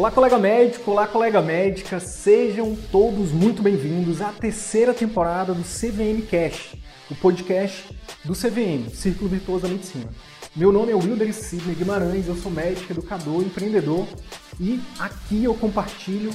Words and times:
Olá, 0.00 0.10
colega 0.10 0.38
médico, 0.38 0.92
olá, 0.92 1.06
colega 1.06 1.42
médica, 1.42 2.00
sejam 2.00 2.74
todos 2.90 3.32
muito 3.32 3.62
bem-vindos 3.62 4.22
à 4.22 4.32
terceira 4.32 4.94
temporada 4.94 5.52
do 5.52 5.62
CVM 5.62 6.22
Cash, 6.26 6.74
o 7.10 7.14
podcast 7.14 7.94
do 8.24 8.32
CVM, 8.32 8.88
Círculo 8.94 9.28
Virtuoso 9.28 9.64
da 9.64 9.68
Medicina. 9.68 10.08
Meu 10.56 10.72
nome 10.72 10.90
é 10.90 10.94
Wilder 10.94 11.34
Sidney 11.34 11.74
Guimarães, 11.74 12.26
eu 12.26 12.34
sou 12.34 12.50
médico, 12.50 12.90
educador, 12.90 13.42
empreendedor 13.42 14.06
e 14.58 14.80
aqui 14.98 15.44
eu 15.44 15.52
compartilho 15.52 16.30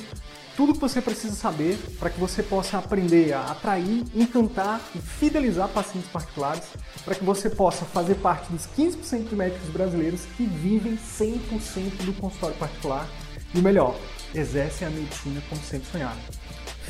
tudo 0.56 0.74
que 0.74 0.80
você 0.80 1.02
precisa 1.02 1.34
saber 1.34 1.76
para 2.00 2.12
que 2.12 2.20
você 2.20 2.44
possa 2.44 2.78
aprender 2.78 3.34
a 3.34 3.46
atrair, 3.46 4.04
encantar 4.14 4.80
e 4.94 5.00
fidelizar 5.00 5.70
pacientes 5.70 6.12
particulares, 6.12 6.66
para 7.04 7.16
que 7.16 7.24
você 7.24 7.50
possa 7.50 7.84
fazer 7.84 8.14
parte 8.16 8.52
dos 8.52 8.68
15% 8.78 9.28
de 9.28 9.36
médicos 9.36 9.70
brasileiros 9.70 10.22
que 10.38 10.46
vivem 10.46 10.98
100% 10.98 12.06
do 12.06 12.14
consultório 12.14 12.56
particular 12.58 13.10
e 13.56 13.60
o 13.60 13.64
melhor, 13.64 13.96
exercem 14.34 14.88
a 14.88 14.92
medicina 14.92 15.42
como 15.50 15.62
sempre 15.62 15.90
sonharam. 15.90 16.20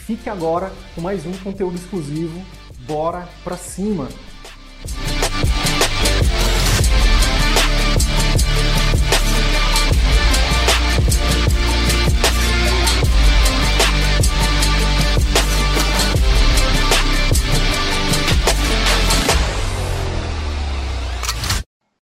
Fique 0.06 0.30
agora 0.30 0.72
com 0.94 1.02
mais 1.02 1.26
um 1.26 1.34
conteúdo 1.34 1.76
exclusivo. 1.76 2.44
Bora 2.88 3.28
pra 3.44 3.56
cima! 3.58 4.08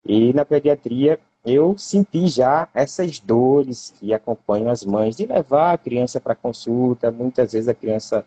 E 0.07 0.31
na 0.31 0.45
pediatria 0.45 1.19
eu 1.45 1.77
senti 1.77 2.27
já 2.27 2.69
essas 2.73 3.19
dores 3.19 3.93
que 3.99 4.13
acompanham 4.13 4.69
as 4.69 4.85
mães 4.85 5.17
de 5.17 5.25
levar 5.25 5.73
a 5.73 5.77
criança 5.77 6.19
para 6.19 6.33
consulta, 6.33 7.11
muitas 7.11 7.51
vezes 7.51 7.67
a 7.67 7.73
criança 7.73 8.25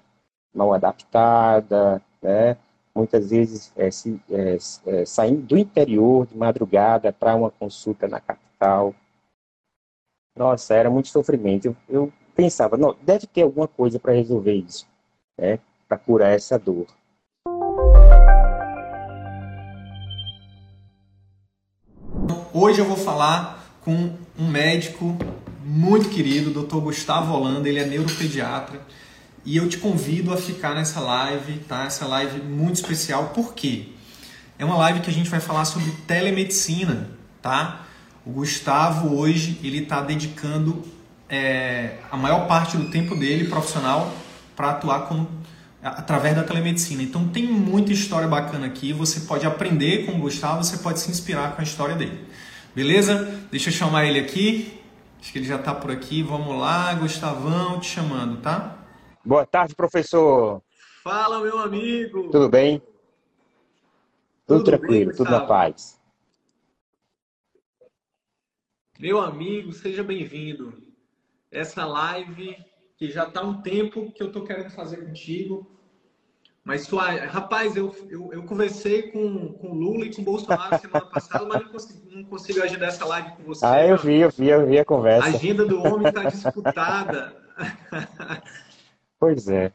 mal 0.55 0.75
adaptada, 0.75 2.03
né? 2.21 2.57
muitas 2.95 3.31
vezes 3.31 3.73
é, 3.77 3.91
se, 3.91 4.21
é, 4.31 4.59
é, 4.87 5.05
saindo 5.07 5.43
do 5.43 5.57
interior 5.57 6.27
de 6.27 6.37
madrugada 6.37 7.13
para 7.13 7.35
uma 7.35 7.51
consulta 7.51 8.07
na 8.07 8.21
capital. 8.21 8.95
Nossa, 10.37 10.75
era 10.75 10.91
muito 10.91 11.09
sofrimento. 11.09 11.67
Eu, 11.67 11.77
eu 11.89 12.13
pensava, 12.35 12.77
não, 12.77 12.95
deve 13.03 13.27
ter 13.27 13.43
alguma 13.43 13.69
coisa 13.69 13.99
para 13.99 14.13
resolver 14.13 14.55
isso, 14.55 14.87
né? 15.39 15.59
para 15.89 15.97
curar 15.97 16.33
essa 16.33 16.59
dor. 16.59 16.87
Hoje 22.53 22.81
eu 22.81 22.85
vou 22.85 22.97
falar 22.97 23.65
com 23.83 24.13
um 24.39 24.49
médico 24.49 25.17
muito 25.65 26.09
querido, 26.09 26.51
Dr. 26.51 26.77
Gustavo 26.77 27.33
Holanda, 27.33 27.69
ele 27.69 27.79
é 27.79 27.87
neuropediatra, 27.87 28.81
e 29.45 29.57
eu 29.57 29.69
te 29.69 29.79
convido 29.79 30.33
a 30.33 30.37
ficar 30.37 30.75
nessa 30.75 31.01
live, 31.01 31.59
tá? 31.61 31.85
Essa 31.85 32.07
live 32.07 32.41
muito 32.43 32.77
especial, 32.77 33.29
por 33.29 33.55
quê? 33.55 33.89
É 34.59 34.65
uma 34.65 34.77
live 34.77 35.01
que 35.01 35.11
a 35.11 35.13
gente 35.13 35.31
vai 35.31 35.41
falar 35.41 35.65
sobre 35.65 35.91
telemedicina, 36.07 37.11
tá? 37.41 37.87
O 38.25 38.31
Gustavo 38.31 39.17
hoje 39.17 39.59
ele 39.63 39.79
está 39.79 40.01
dedicando 40.03 40.85
é, 41.29 41.97
a 42.11 42.17
maior 42.17 42.47
parte 42.47 42.77
do 42.77 42.91
tempo 42.91 43.17
dele 43.17 43.49
profissional 43.49 44.13
para 44.55 44.71
atuar 44.71 45.07
com, 45.07 45.27
através 45.83 46.37
da 46.37 46.45
telemedicina. 46.45 47.03
Então 47.03 47.29
tem 47.29 47.47
muita 47.47 47.93
história 47.93 48.29
bacana 48.29 48.67
aqui. 48.67 48.93
Você 48.93 49.21
pode 49.21 49.47
aprender 49.47 50.07
com 50.07 50.13
o 50.13 50.19
Gustavo, 50.19 50.63
você 50.63 50.79
pode 50.79 51.01
se 51.01 51.11
inspirar 51.11 51.55
com 51.55 51.61
a 51.61 51.65
história 51.65 51.95
dele. 51.95 52.27
Beleza? 52.75 53.25
Deixa 53.51 53.71
eu 53.71 53.75
chamar 53.75 54.07
ele 54.07 54.19
aqui. 54.19 54.81
Acho 55.21 55.33
que 55.33 55.39
ele 55.39 55.47
já 55.47 55.57
está 55.57 55.75
por 55.75 55.91
aqui. 55.91 56.23
Vamos 56.23 56.59
lá, 56.59 56.95
Gustavão, 56.95 57.81
te 57.81 57.87
chamando, 57.87 58.41
tá? 58.41 58.79
Boa 59.25 59.45
tarde, 59.45 59.75
professor. 59.75 60.63
Fala, 61.03 61.41
meu 61.41 61.59
amigo. 61.59 62.31
Tudo 62.31 62.49
bem? 62.49 62.79
Tudo, 64.47 64.59
tudo 64.59 64.65
tranquilo, 64.65 65.11
bem, 65.11 65.17
tudo 65.17 65.31
na 65.31 65.41
paz. 65.47 66.01
Meu 68.99 69.19
amigo, 69.19 69.73
seja 69.73 70.03
bem-vindo. 70.03 70.75
Essa 71.51 71.87
live 71.87 72.57
que 73.01 73.11
já 73.11 73.27
está 73.27 73.43
um 73.43 73.63
tempo 73.63 74.13
que 74.13 74.23
eu 74.23 74.27
estou 74.27 74.45
querendo 74.45 74.69
fazer 74.69 74.99
contigo. 74.99 75.67
Mas, 76.63 76.87
rapaz, 76.87 77.75
eu, 77.75 77.97
eu, 78.11 78.31
eu, 78.31 78.43
conversei 78.43 79.11
com, 79.11 79.55
com 79.55 79.73
Lula 79.73 80.05
e 80.05 80.15
com 80.15 80.23
Bolsonaro 80.23 80.79
semana 80.79 81.07
passada, 81.07 81.47
mas 81.47 81.63
não 81.63 81.73
consigo, 81.73 82.01
não 82.15 82.25
consigo 82.25 82.63
agendar 82.63 82.91
essa 82.91 83.07
live 83.07 83.31
com 83.37 83.43
você. 83.45 83.65
Ah, 83.65 83.87
eu 83.87 83.97
vi, 83.97 84.21
eu 84.21 84.29
vi, 84.29 84.49
eu 84.49 84.67
vi 84.67 84.79
a 84.79 84.85
conversa. 84.85 85.31
A 85.31 85.33
agenda 85.33 85.65
do 85.65 85.83
homem 85.83 86.09
está 86.09 86.25
disputada. 86.25 87.35
Pois 89.19 89.49
é. 89.49 89.71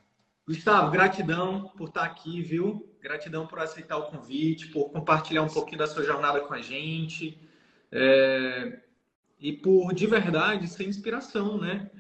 Gustavo, 0.47 0.89
gratidão 0.89 1.71
por 1.77 1.89
estar 1.89 2.01
aqui, 2.01 2.41
viu? 2.41 2.91
Gratidão 2.99 3.45
por 3.45 3.59
aceitar 3.59 3.95
o 3.97 4.07
convite, 4.07 4.69
por 4.69 4.89
compartilhar 4.89 5.43
um 5.43 5.47
pouquinho 5.47 5.77
da 5.77 5.85
sua 5.85 6.03
jornada 6.03 6.39
com 6.39 6.51
a 6.51 6.61
gente. 6.63 7.39
É... 7.91 8.79
E 9.39 9.53
por, 9.53 9.93
de 9.93 10.07
verdade, 10.07 10.67
ser 10.67 10.87
inspiração, 10.87 11.59
né? 11.59 11.91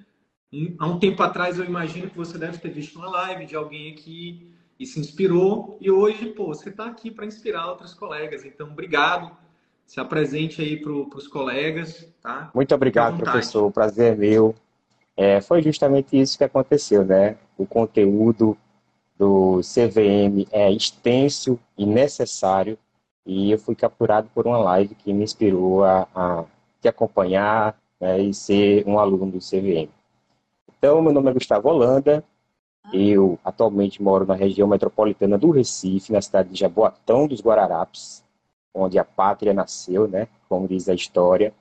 Há 0.79 0.87
um 0.87 0.99
tempo 0.99 1.21
atrás, 1.21 1.59
eu 1.59 1.65
imagino 1.65 2.09
que 2.09 2.17
você 2.17 2.37
deve 2.37 2.57
ter 2.57 2.69
visto 2.69 2.97
uma 2.97 3.09
live 3.09 3.45
de 3.45 3.55
alguém 3.55 3.91
aqui 3.91 4.51
e 4.79 4.85
se 4.85 4.99
inspirou. 4.99 5.77
E 5.81 5.91
hoje, 5.91 6.27
pô, 6.27 6.47
você 6.47 6.69
está 6.69 6.85
aqui 6.85 7.11
para 7.11 7.25
inspirar 7.25 7.67
outros 7.67 7.93
colegas. 7.93 8.45
Então, 8.45 8.67
obrigado. 8.67 9.35
Se 9.85 9.99
apresente 9.99 10.61
aí 10.61 10.79
para 10.79 10.91
os 10.91 11.27
colegas, 11.27 12.07
tá? 12.21 12.49
Muito 12.53 12.73
obrigado, 12.73 13.17
professor. 13.17 13.71
Prazer 13.71 14.13
é 14.13 14.15
meu. 14.15 14.55
É, 15.15 15.41
foi 15.41 15.61
justamente 15.61 16.19
isso 16.19 16.37
que 16.37 16.43
aconteceu, 16.43 17.05
né? 17.05 17.37
O 17.57 17.65
conteúdo 17.65 18.57
do 19.17 19.61
CVM 19.61 20.47
é 20.51 20.71
extenso 20.71 21.59
e 21.77 21.85
necessário 21.85 22.77
e 23.25 23.51
eu 23.51 23.57
fui 23.57 23.75
capturado 23.75 24.29
por 24.33 24.45
uma 24.45 24.57
live 24.57 24.93
que 24.93 25.11
me 25.11 25.23
inspirou 25.23 25.83
a, 25.83 26.07
a 26.13 26.43
te 26.79 26.87
acompanhar 26.87 27.75
né, 27.99 28.21
e 28.21 28.33
ser 28.33 28.83
um 28.85 28.99
aluno 28.99 29.31
do 29.31 29.39
CVM. 29.39 29.89
Então, 30.77 31.01
meu 31.01 31.13
nome 31.13 31.31
é 31.31 31.33
Gustavo 31.33 31.69
Holanda, 31.69 32.23
eu 32.93 33.39
atualmente 33.43 34.01
moro 34.01 34.25
na 34.25 34.35
região 34.35 34.67
metropolitana 34.67 35.37
do 35.37 35.49
Recife, 35.51 36.11
na 36.11 36.21
cidade 36.21 36.49
de 36.49 36.59
Jaboatão 36.59 37.27
dos 37.27 37.41
Guararapes, 37.41 38.23
onde 38.73 38.99
a 38.99 39.05
pátria 39.05 39.53
nasceu, 39.53 40.07
né? 40.07 40.27
Como 40.47 40.67
diz 40.67 40.87
a 40.87 40.93
história. 40.93 41.53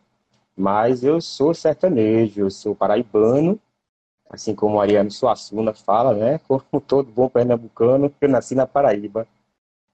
Mas 0.57 1.03
eu 1.03 1.21
sou 1.21 1.55
sertanejo, 1.55 2.41
eu 2.43 2.51
sou 2.51 2.75
paraibano, 2.75 3.59
assim 4.29 4.55
como 4.55 4.77
o 4.77 4.81
Ariano 4.81 5.11
Suassuna 5.11 5.73
fala, 5.73 6.15
né? 6.15 6.39
Como 6.47 6.81
todo 6.81 7.11
bom 7.11 7.29
pernambucano, 7.29 8.13
eu 8.21 8.29
nasci 8.29 8.55
na 8.55 8.67
Paraíba. 8.67 9.27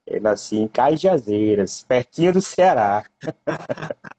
Eu 0.05 0.21
nasci 0.21 0.57
em 0.57 0.67
Cajazeiras, 0.67 1.83
pertinho 1.83 2.33
do 2.33 2.41
Ceará. 2.41 3.05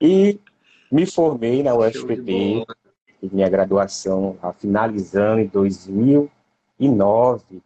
e 0.00 0.38
me 0.90 1.06
formei 1.06 1.62
na 1.62 1.74
UFPB 1.74 2.64
minha 3.22 3.48
graduação 3.48 4.36
finalizando 4.58 5.40
em 5.40 5.46
2009. 5.46 7.62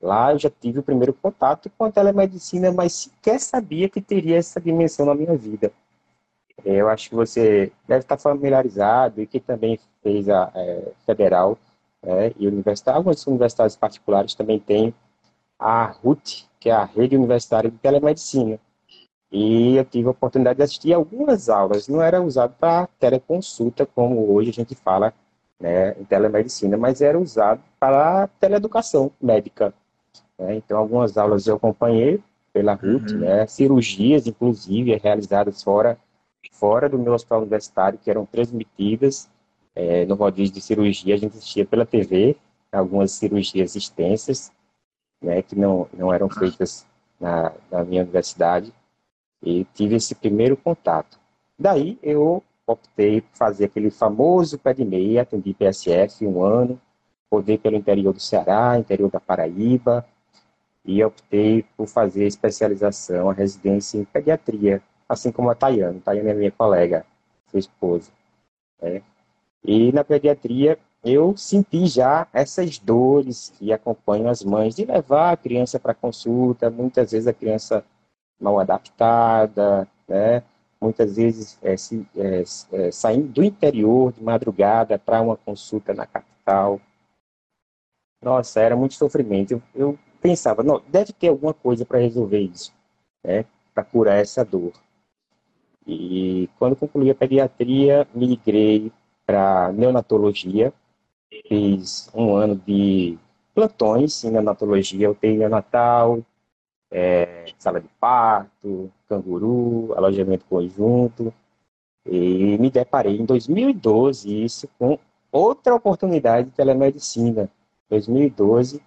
Lá 0.00 0.32
eu 0.32 0.38
já 0.38 0.50
tive 0.50 0.80
o 0.80 0.82
primeiro 0.82 1.12
contato 1.12 1.70
com 1.76 1.84
a 1.84 1.92
telemedicina, 1.92 2.72
mas 2.72 2.92
sequer 2.92 3.40
sabia 3.40 3.88
que 3.88 4.00
teria 4.00 4.36
essa 4.36 4.60
dimensão 4.60 5.06
na 5.06 5.14
minha 5.14 5.36
vida. 5.36 5.72
É, 6.64 6.76
eu 6.76 6.88
acho 6.88 7.10
que 7.10 7.14
você 7.14 7.72
deve 7.86 8.00
estar 8.00 8.16
familiarizado 8.16 9.20
e 9.20 9.26
que 9.26 9.40
também 9.40 9.78
fez 10.02 10.28
a 10.28 10.50
é, 10.54 10.92
federal 11.04 11.58
é, 12.02 12.32
e 12.38 12.46
universidade, 12.46 12.96
algumas 12.96 13.26
universidades 13.26 13.76
particulares 13.76 14.34
também 14.34 14.58
têm 14.58 14.94
a 15.58 15.86
RUT, 15.86 16.46
que 16.60 16.68
é 16.68 16.72
a 16.72 16.84
Rede 16.84 17.16
Universitária 17.16 17.70
de 17.70 17.78
Telemedicina. 17.78 18.58
E 19.30 19.76
eu 19.76 19.84
tive 19.84 20.08
a 20.08 20.12
oportunidade 20.12 20.58
de 20.58 20.62
assistir 20.62 20.92
algumas 20.92 21.48
aulas. 21.48 21.88
Não 21.88 22.00
era 22.00 22.22
usado 22.22 22.54
para 22.58 22.86
teleconsulta, 22.98 23.84
como 23.84 24.32
hoje 24.32 24.50
a 24.50 24.52
gente 24.52 24.74
fala 24.74 25.12
né, 25.58 25.92
em 25.98 26.04
telemedicina, 26.04 26.76
mas 26.76 27.00
era 27.00 27.18
usado 27.18 27.60
para 27.78 28.28
teleeducação 28.40 29.10
médica. 29.20 29.74
Né? 30.38 30.56
Então, 30.56 30.78
algumas 30.78 31.16
aulas 31.16 31.46
eu 31.46 31.56
acompanhei 31.56 32.22
pela 32.52 32.74
RUT, 32.74 33.12
uhum. 33.12 33.20
né? 33.20 33.46
cirurgias, 33.46 34.26
inclusive, 34.26 34.94
realizadas 34.96 35.62
fora, 35.62 35.98
fora 36.52 36.88
do 36.88 36.98
meu 36.98 37.12
hospital 37.12 37.40
universitário, 37.40 37.98
que 37.98 38.10
eram 38.10 38.24
transmitidas 38.24 39.28
é, 39.74 40.06
no 40.06 40.14
rodízio 40.14 40.54
de 40.54 40.60
cirurgia. 40.60 41.14
A 41.14 41.18
gente 41.18 41.36
assistia 41.36 41.66
pela 41.66 41.84
TV, 41.84 42.36
algumas 42.70 43.12
cirurgias 43.12 43.74
extensas, 43.74 44.52
né, 45.20 45.42
que 45.42 45.56
não, 45.56 45.88
não 45.92 46.12
eram 46.12 46.28
feitas 46.28 46.86
na, 47.18 47.52
na 47.70 47.84
minha 47.84 48.02
universidade 48.02 48.72
e 49.46 49.64
tive 49.72 49.94
esse 49.94 50.12
primeiro 50.12 50.56
contato. 50.56 51.20
Daí 51.56 51.96
eu 52.02 52.42
optei 52.66 53.20
por 53.20 53.36
fazer 53.36 53.66
aquele 53.66 53.92
famoso 53.92 54.58
pé 54.58 54.74
de 54.74 54.84
meia, 54.84 55.22
atendi 55.22 55.54
PSF 55.54 56.26
um 56.26 56.42
ano, 56.42 56.80
rodei 57.30 57.56
pelo 57.56 57.76
interior 57.76 58.12
do 58.12 58.18
Ceará, 58.18 58.76
interior 58.76 59.08
da 59.08 59.20
Paraíba, 59.20 60.04
e 60.84 61.02
optei 61.04 61.64
por 61.76 61.86
fazer 61.86 62.26
especialização, 62.26 63.30
a 63.30 63.32
residência 63.32 63.98
em 63.98 64.04
pediatria, 64.04 64.82
assim 65.08 65.30
como 65.30 65.48
a 65.48 65.54
Tayane. 65.54 66.00
Tayane 66.00 66.28
é 66.28 66.34
minha 66.34 66.50
colega, 66.50 67.06
sua 67.48 67.60
esposa. 67.60 68.10
Né? 68.82 69.00
E 69.64 69.92
na 69.92 70.02
pediatria 70.02 70.76
eu 71.04 71.36
senti 71.36 71.86
já 71.86 72.26
essas 72.32 72.80
dores 72.80 73.52
que 73.56 73.72
acompanham 73.72 74.28
as 74.28 74.42
mães 74.42 74.74
de 74.74 74.84
levar 74.84 75.32
a 75.32 75.36
criança 75.36 75.78
para 75.78 75.94
consulta, 75.94 76.68
muitas 76.68 77.12
vezes 77.12 77.28
a 77.28 77.32
criança 77.32 77.84
mal 78.40 78.58
adaptada, 78.60 79.88
né? 80.06 80.42
muitas 80.80 81.16
vezes 81.16 81.58
é, 81.62 81.76
se, 81.76 82.06
é, 82.16 82.42
é, 82.72 82.90
saindo 82.90 83.28
do 83.28 83.44
interior 83.44 84.12
de 84.12 84.22
madrugada 84.22 84.98
para 84.98 85.20
uma 85.20 85.36
consulta 85.36 85.94
na 85.94 86.06
capital. 86.06 86.80
Nossa, 88.22 88.60
era 88.60 88.76
muito 88.76 88.94
sofrimento. 88.94 89.52
Eu, 89.52 89.62
eu 89.74 89.98
pensava, 90.20 90.62
não, 90.62 90.82
deve 90.88 91.12
ter 91.12 91.28
alguma 91.28 91.54
coisa 91.54 91.84
para 91.84 91.98
resolver 91.98 92.40
isso, 92.40 92.72
né? 93.24 93.44
para 93.74 93.84
curar 93.84 94.18
essa 94.18 94.44
dor. 94.44 94.72
E 95.86 96.48
quando 96.58 96.76
concluí 96.76 97.10
a 97.10 97.14
pediatria, 97.14 98.08
migrei 98.14 98.90
para 99.24 99.72
neonatologia, 99.72 100.72
fiz 101.48 102.10
um 102.14 102.34
ano 102.34 102.56
de 102.56 103.18
plantões 103.54 104.24
em 104.24 104.30
neonatologia, 104.30 105.10
UTI 105.10 105.38
neonatal, 105.38 106.20
é, 106.96 107.44
sala 107.58 107.78
de 107.78 107.88
parto, 108.00 108.90
canguru, 109.06 109.92
alojamento 109.94 110.46
conjunto, 110.46 111.30
e 112.06 112.56
me 112.56 112.70
deparei 112.70 113.18
em 113.18 113.24
2012 113.26 114.44
isso 114.44 114.66
com 114.78 114.98
outra 115.30 115.74
oportunidade 115.74 116.48
de 116.48 116.54
telemedicina. 116.54 117.50
2012 117.90 118.80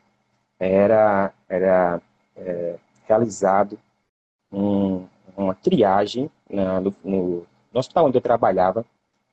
era, 0.60 1.32
era 1.48 2.02
é, 2.36 2.78
realizado 3.08 3.78
um, 4.52 5.06
uma 5.38 5.54
triagem 5.54 6.32
na, 6.50 6.82
no, 6.82 6.96
no, 7.04 7.46
hospital 7.72 8.08
onde 8.08 8.18
eu 8.18 8.22
trabalhava 8.22 8.84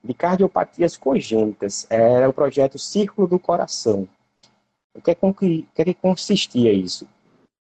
de 0.05 0.13
cardiopatias 0.13 0.99
congênitas. 0.99 1.87
Era 1.89 2.29
o 2.29 2.33
projeto 2.33 2.79
Círculo 2.79 3.27
do 3.27 3.39
Coração. 3.39 4.07
O 4.95 5.01
que, 5.01 5.13
é, 5.13 5.15
que, 5.15 5.67
é 5.79 5.85
que 5.85 5.95
consistia 5.95 6.75
isso? 6.75 7.07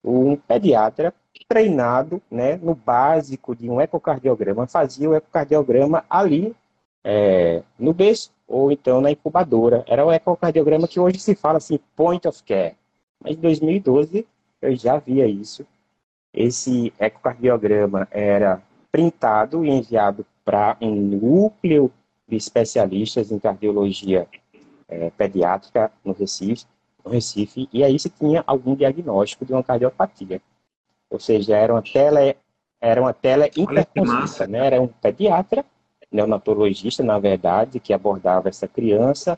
Um 0.03 0.35
pediatra 0.35 1.13
treinado 1.47 2.21
né, 2.29 2.57
no 2.57 2.73
básico 2.73 3.55
de 3.55 3.69
um 3.69 3.81
ecocardiograma 3.81 4.67
fazia 4.67 5.09
o 5.09 5.15
ecocardiograma 5.15 6.05
ali 6.09 6.55
é, 7.03 7.61
no 7.77 7.93
berço 7.93 8.31
ou 8.47 8.71
então 8.71 9.01
na 9.01 9.11
incubadora. 9.11 9.83
Era 9.87 10.05
o 10.05 10.11
ecocardiograma 10.11 10.87
que 10.87 10.99
hoje 10.99 11.19
se 11.19 11.35
fala 11.35 11.57
assim, 11.57 11.79
point 11.95 12.27
of 12.27 12.41
care. 12.43 12.75
Mas 13.21 13.35
em 13.35 13.41
2012 13.41 14.25
eu 14.61 14.75
já 14.75 14.97
via 14.97 15.27
isso. 15.27 15.65
Esse 16.33 16.93
ecocardiograma 16.99 18.07
era 18.11 18.61
printado 18.91 19.65
e 19.65 19.69
enviado 19.69 20.25
para 20.43 20.77
um 20.81 20.93
núcleo 20.93 21.91
de 22.27 22.35
especialistas 22.35 23.31
em 23.31 23.39
cardiologia 23.39 24.27
é, 24.87 25.09
pediátrica 25.11 25.91
no 26.03 26.13
Recife, 26.13 26.65
no 27.03 27.11
Recife, 27.11 27.67
e 27.71 27.83
aí 27.83 27.97
se 27.99 28.09
tinha 28.09 28.43
algum 28.45 28.75
diagnóstico 28.75 29.45
de 29.45 29.53
uma 29.53 29.63
cardiopatia. 29.63 30.41
Ou 31.09 31.19
seja, 31.19 31.57
era 31.57 31.73
uma 31.73 31.81
tele, 31.81 32.35
era 32.79 33.01
uma 33.01 33.13
tele 33.13 33.51
interconsulta, 33.57 34.47
né? 34.47 34.67
Era 34.67 34.81
um 34.81 34.87
pediatra, 34.87 35.65
neonatologista, 36.11 37.03
na 37.03 37.19
verdade, 37.19 37.79
que 37.79 37.93
abordava 37.93 38.49
essa 38.49 38.67
criança, 38.67 39.37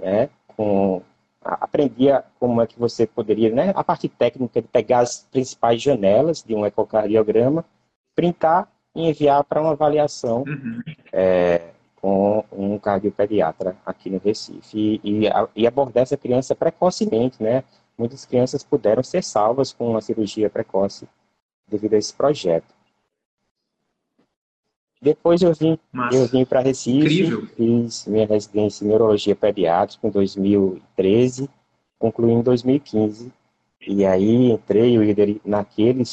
né? 0.00 0.30
Com 0.56 1.02
aprendia 1.44 2.24
como 2.38 2.62
é 2.62 2.66
que 2.66 2.78
você 2.78 3.06
poderia, 3.06 3.50
né, 3.52 3.72
a 3.74 3.82
parte 3.82 4.08
técnica 4.08 4.62
de 4.62 4.68
pegar 4.68 5.00
as 5.00 5.26
principais 5.30 5.82
janelas 5.82 6.42
de 6.42 6.54
um 6.54 6.64
ecocardiograma, 6.64 7.64
printar 8.14 8.68
e 8.94 9.08
enviar 9.08 9.42
para 9.44 9.60
uma 9.60 9.72
avaliação 9.72 10.44
uhum. 10.46 10.80
é, 11.12 11.71
um 12.56 12.78
cardiopediatra 12.78 13.76
aqui 13.84 14.10
no 14.10 14.18
Recife 14.18 15.00
e, 15.02 15.24
e, 15.24 15.28
e, 15.56 15.66
abordar 15.66 16.02
essa 16.02 16.16
criança 16.16 16.54
precocemente, 16.54 17.42
né? 17.42 17.64
Muitas 17.96 18.24
crianças 18.24 18.62
puderam 18.62 19.02
ser 19.02 19.22
salvas 19.22 19.72
com 19.72 19.90
uma 19.90 20.00
cirurgia 20.00 20.50
precoce 20.50 21.06
devido 21.68 21.94
a 21.94 21.98
esse 21.98 22.12
projeto. 22.12 22.74
Depois 25.00 25.42
eu 25.42 25.52
vim, 25.52 25.76
eu 26.12 26.26
vim 26.26 26.44
para 26.44 26.60
Recife, 26.60 26.98
Incrível. 26.98 27.46
fiz 27.56 28.06
minha 28.06 28.26
residência 28.26 28.84
em 28.84 28.88
neurologia 28.88 29.34
pediátrica 29.34 30.06
em 30.06 30.10
2013, 30.10 31.50
concluí 31.98 32.32
em 32.32 32.40
2015. 32.40 33.32
E 33.84 34.04
aí 34.04 34.52
entrei 34.52 34.96
naquele 35.44 36.04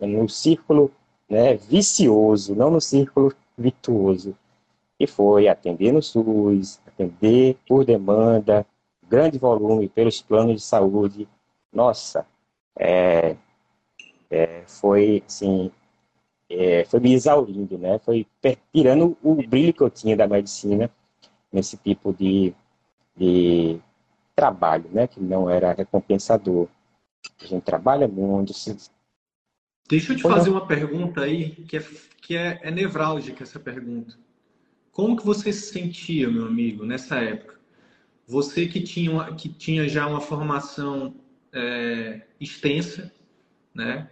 no 0.00 0.28
círculo 0.28 0.90
né, 1.30 1.56
vicioso, 1.56 2.54
não 2.54 2.70
no 2.70 2.80
círculo 2.80 3.32
virtuoso, 3.56 4.36
e 5.00 5.06
foi 5.06 5.48
atender 5.48 5.92
no 5.92 6.02
SUS, 6.02 6.78
atender 6.86 7.56
por 7.66 7.86
demanda, 7.86 8.66
grande 9.08 9.38
volume 9.38 9.88
pelos 9.88 10.20
planos 10.20 10.56
de 10.56 10.60
saúde. 10.60 11.26
Nossa, 11.72 12.26
é, 12.78 13.34
é, 14.30 14.62
foi 14.66 15.22
assim, 15.26 15.72
é, 16.50 16.84
foi 16.84 17.00
me 17.00 17.14
exaurindo, 17.14 17.78
né? 17.78 17.98
Foi 18.00 18.26
tirando 18.70 19.16
o 19.22 19.34
brilho 19.36 19.72
que 19.72 19.80
eu 19.80 19.88
tinha 19.88 20.14
da 20.14 20.28
medicina 20.28 20.90
nesse 21.50 21.78
tipo 21.78 22.12
de, 22.12 22.54
de 23.16 23.80
trabalho, 24.36 24.84
né? 24.92 25.06
Que 25.06 25.18
não 25.18 25.48
era 25.48 25.72
recompensador. 25.72 26.68
A 27.42 27.46
gente 27.46 27.62
trabalha 27.62 28.06
muito. 28.06 28.52
Se... 28.52 28.76
Deixa 29.88 30.12
eu 30.12 30.16
te 30.16 30.22
fazer 30.22 30.50
uma 30.50 30.66
pergunta 30.66 31.22
aí 31.22 31.52
que 31.52 31.78
é, 31.78 31.84
que 32.20 32.36
é, 32.36 32.60
é 32.62 32.70
nevrálgica 32.70 33.42
essa 33.42 33.58
pergunta. 33.58 34.14
Como 35.00 35.16
que 35.16 35.24
você 35.24 35.50
se 35.50 35.72
sentia, 35.72 36.28
meu 36.28 36.44
amigo, 36.44 36.84
nessa 36.84 37.16
época? 37.16 37.58
Você 38.26 38.66
que 38.66 38.82
tinha, 38.82 39.10
uma, 39.10 39.34
que 39.34 39.48
tinha 39.48 39.88
já 39.88 40.06
uma 40.06 40.20
formação 40.20 41.14
é, 41.54 42.20
extensa, 42.38 43.10
né? 43.74 44.10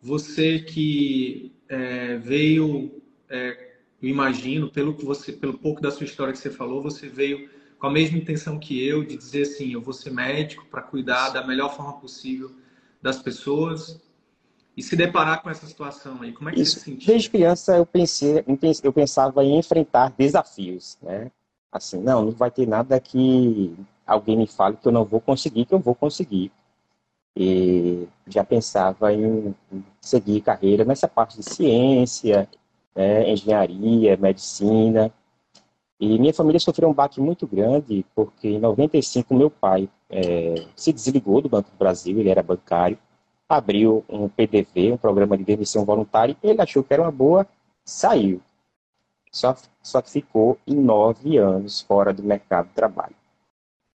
Você 0.00 0.60
que 0.60 1.52
é, 1.68 2.16
veio, 2.16 2.98
é, 3.28 3.74
eu 4.00 4.08
imagino, 4.08 4.70
pelo 4.70 4.96
que 4.96 5.04
você, 5.04 5.32
pelo 5.32 5.58
pouco 5.58 5.82
da 5.82 5.90
sua 5.90 6.06
história 6.06 6.32
que 6.32 6.38
você 6.38 6.50
falou, 6.50 6.82
você 6.82 7.10
veio 7.10 7.50
com 7.78 7.86
a 7.86 7.92
mesma 7.92 8.16
intenção 8.16 8.58
que 8.58 8.82
eu 8.82 9.04
de 9.04 9.18
dizer 9.18 9.42
assim, 9.42 9.74
eu 9.74 9.82
vou 9.82 9.92
ser 9.92 10.14
médico 10.14 10.64
para 10.70 10.80
cuidar 10.80 11.28
da 11.28 11.46
melhor 11.46 11.76
forma 11.76 12.00
possível 12.00 12.50
das 13.02 13.20
pessoas 13.20 14.00
e 14.76 14.82
se 14.82 14.94
deparar 14.94 15.42
com 15.42 15.48
essa 15.48 15.66
situação 15.66 16.20
aí, 16.20 16.32
como 16.32 16.50
é 16.50 16.52
que 16.52 16.60
Isso. 16.60 16.74
você 16.74 16.78
se 16.80 16.84
sentiu? 16.84 17.06
Desde 17.06 17.30
criança 17.30 17.76
eu 17.76 17.86
pensei, 17.86 18.44
eu 18.82 18.92
pensava 18.92 19.42
em 19.42 19.58
enfrentar 19.58 20.12
desafios, 20.16 20.98
né? 21.00 21.30
Assim, 21.72 21.98
não, 21.98 22.26
não 22.26 22.32
vai 22.32 22.50
ter 22.50 22.66
nada 22.66 23.00
que 23.00 23.74
alguém 24.06 24.36
me 24.36 24.46
fale 24.46 24.76
que 24.76 24.86
eu 24.86 24.92
não 24.92 25.04
vou 25.04 25.20
conseguir, 25.20 25.64
que 25.64 25.74
eu 25.74 25.78
vou 25.78 25.94
conseguir. 25.94 26.52
E 27.34 28.06
já 28.26 28.44
pensava 28.44 29.12
em 29.12 29.54
seguir 30.00 30.40
carreira 30.42 30.84
nessa 30.84 31.08
parte 31.08 31.38
de 31.38 31.42
ciência, 31.42 32.48
né, 32.94 33.30
engenharia, 33.30 34.16
medicina. 34.16 35.12
E 35.98 36.18
minha 36.18 36.32
família 36.32 36.60
sofreu 36.60 36.88
um 36.88 36.94
baque 36.94 37.20
muito 37.20 37.46
grande, 37.46 38.04
porque 38.14 38.48
em 38.48 38.58
95 38.58 39.34
meu 39.34 39.50
pai 39.50 39.88
é, 40.10 40.66
se 40.74 40.92
desligou 40.92 41.40
do 41.40 41.48
Banco 41.48 41.70
do 41.70 41.76
Brasil, 41.76 42.18
ele 42.18 42.28
era 42.28 42.42
bancário, 42.42 42.98
abriu 43.48 44.04
um 44.08 44.28
PDV, 44.28 44.92
um 44.92 44.96
programa 44.96 45.36
de 45.36 45.44
demissão 45.44 45.84
voluntária, 45.84 46.36
ele 46.42 46.60
achou 46.60 46.82
que 46.82 46.92
era 46.92 47.02
uma 47.02 47.12
boa, 47.12 47.46
saiu. 47.84 48.40
Só, 49.30 49.54
só 49.82 50.02
ficou 50.02 50.58
em 50.66 50.74
nove 50.74 51.36
anos 51.36 51.80
fora 51.80 52.12
do 52.12 52.22
mercado 52.22 52.68
de 52.68 52.74
trabalho. 52.74 53.14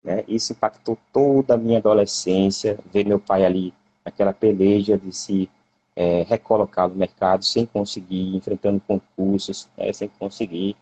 Né? 0.02 0.24
Isso 0.26 0.52
impactou 0.52 0.96
toda 1.12 1.54
a 1.54 1.58
minha 1.58 1.78
adolescência, 1.78 2.78
ver 2.92 3.04
meu 3.04 3.20
pai 3.20 3.44
ali 3.44 3.74
naquela 4.04 4.32
peleja 4.32 4.96
de 4.96 5.12
se 5.12 5.50
é, 5.96 6.22
recolocar 6.22 6.88
no 6.88 6.94
mercado 6.94 7.44
sem 7.44 7.66
conseguir, 7.66 8.36
enfrentando 8.36 8.80
concursos, 8.80 9.68
né, 9.76 9.92
sem 9.92 10.08
conseguir. 10.08 10.76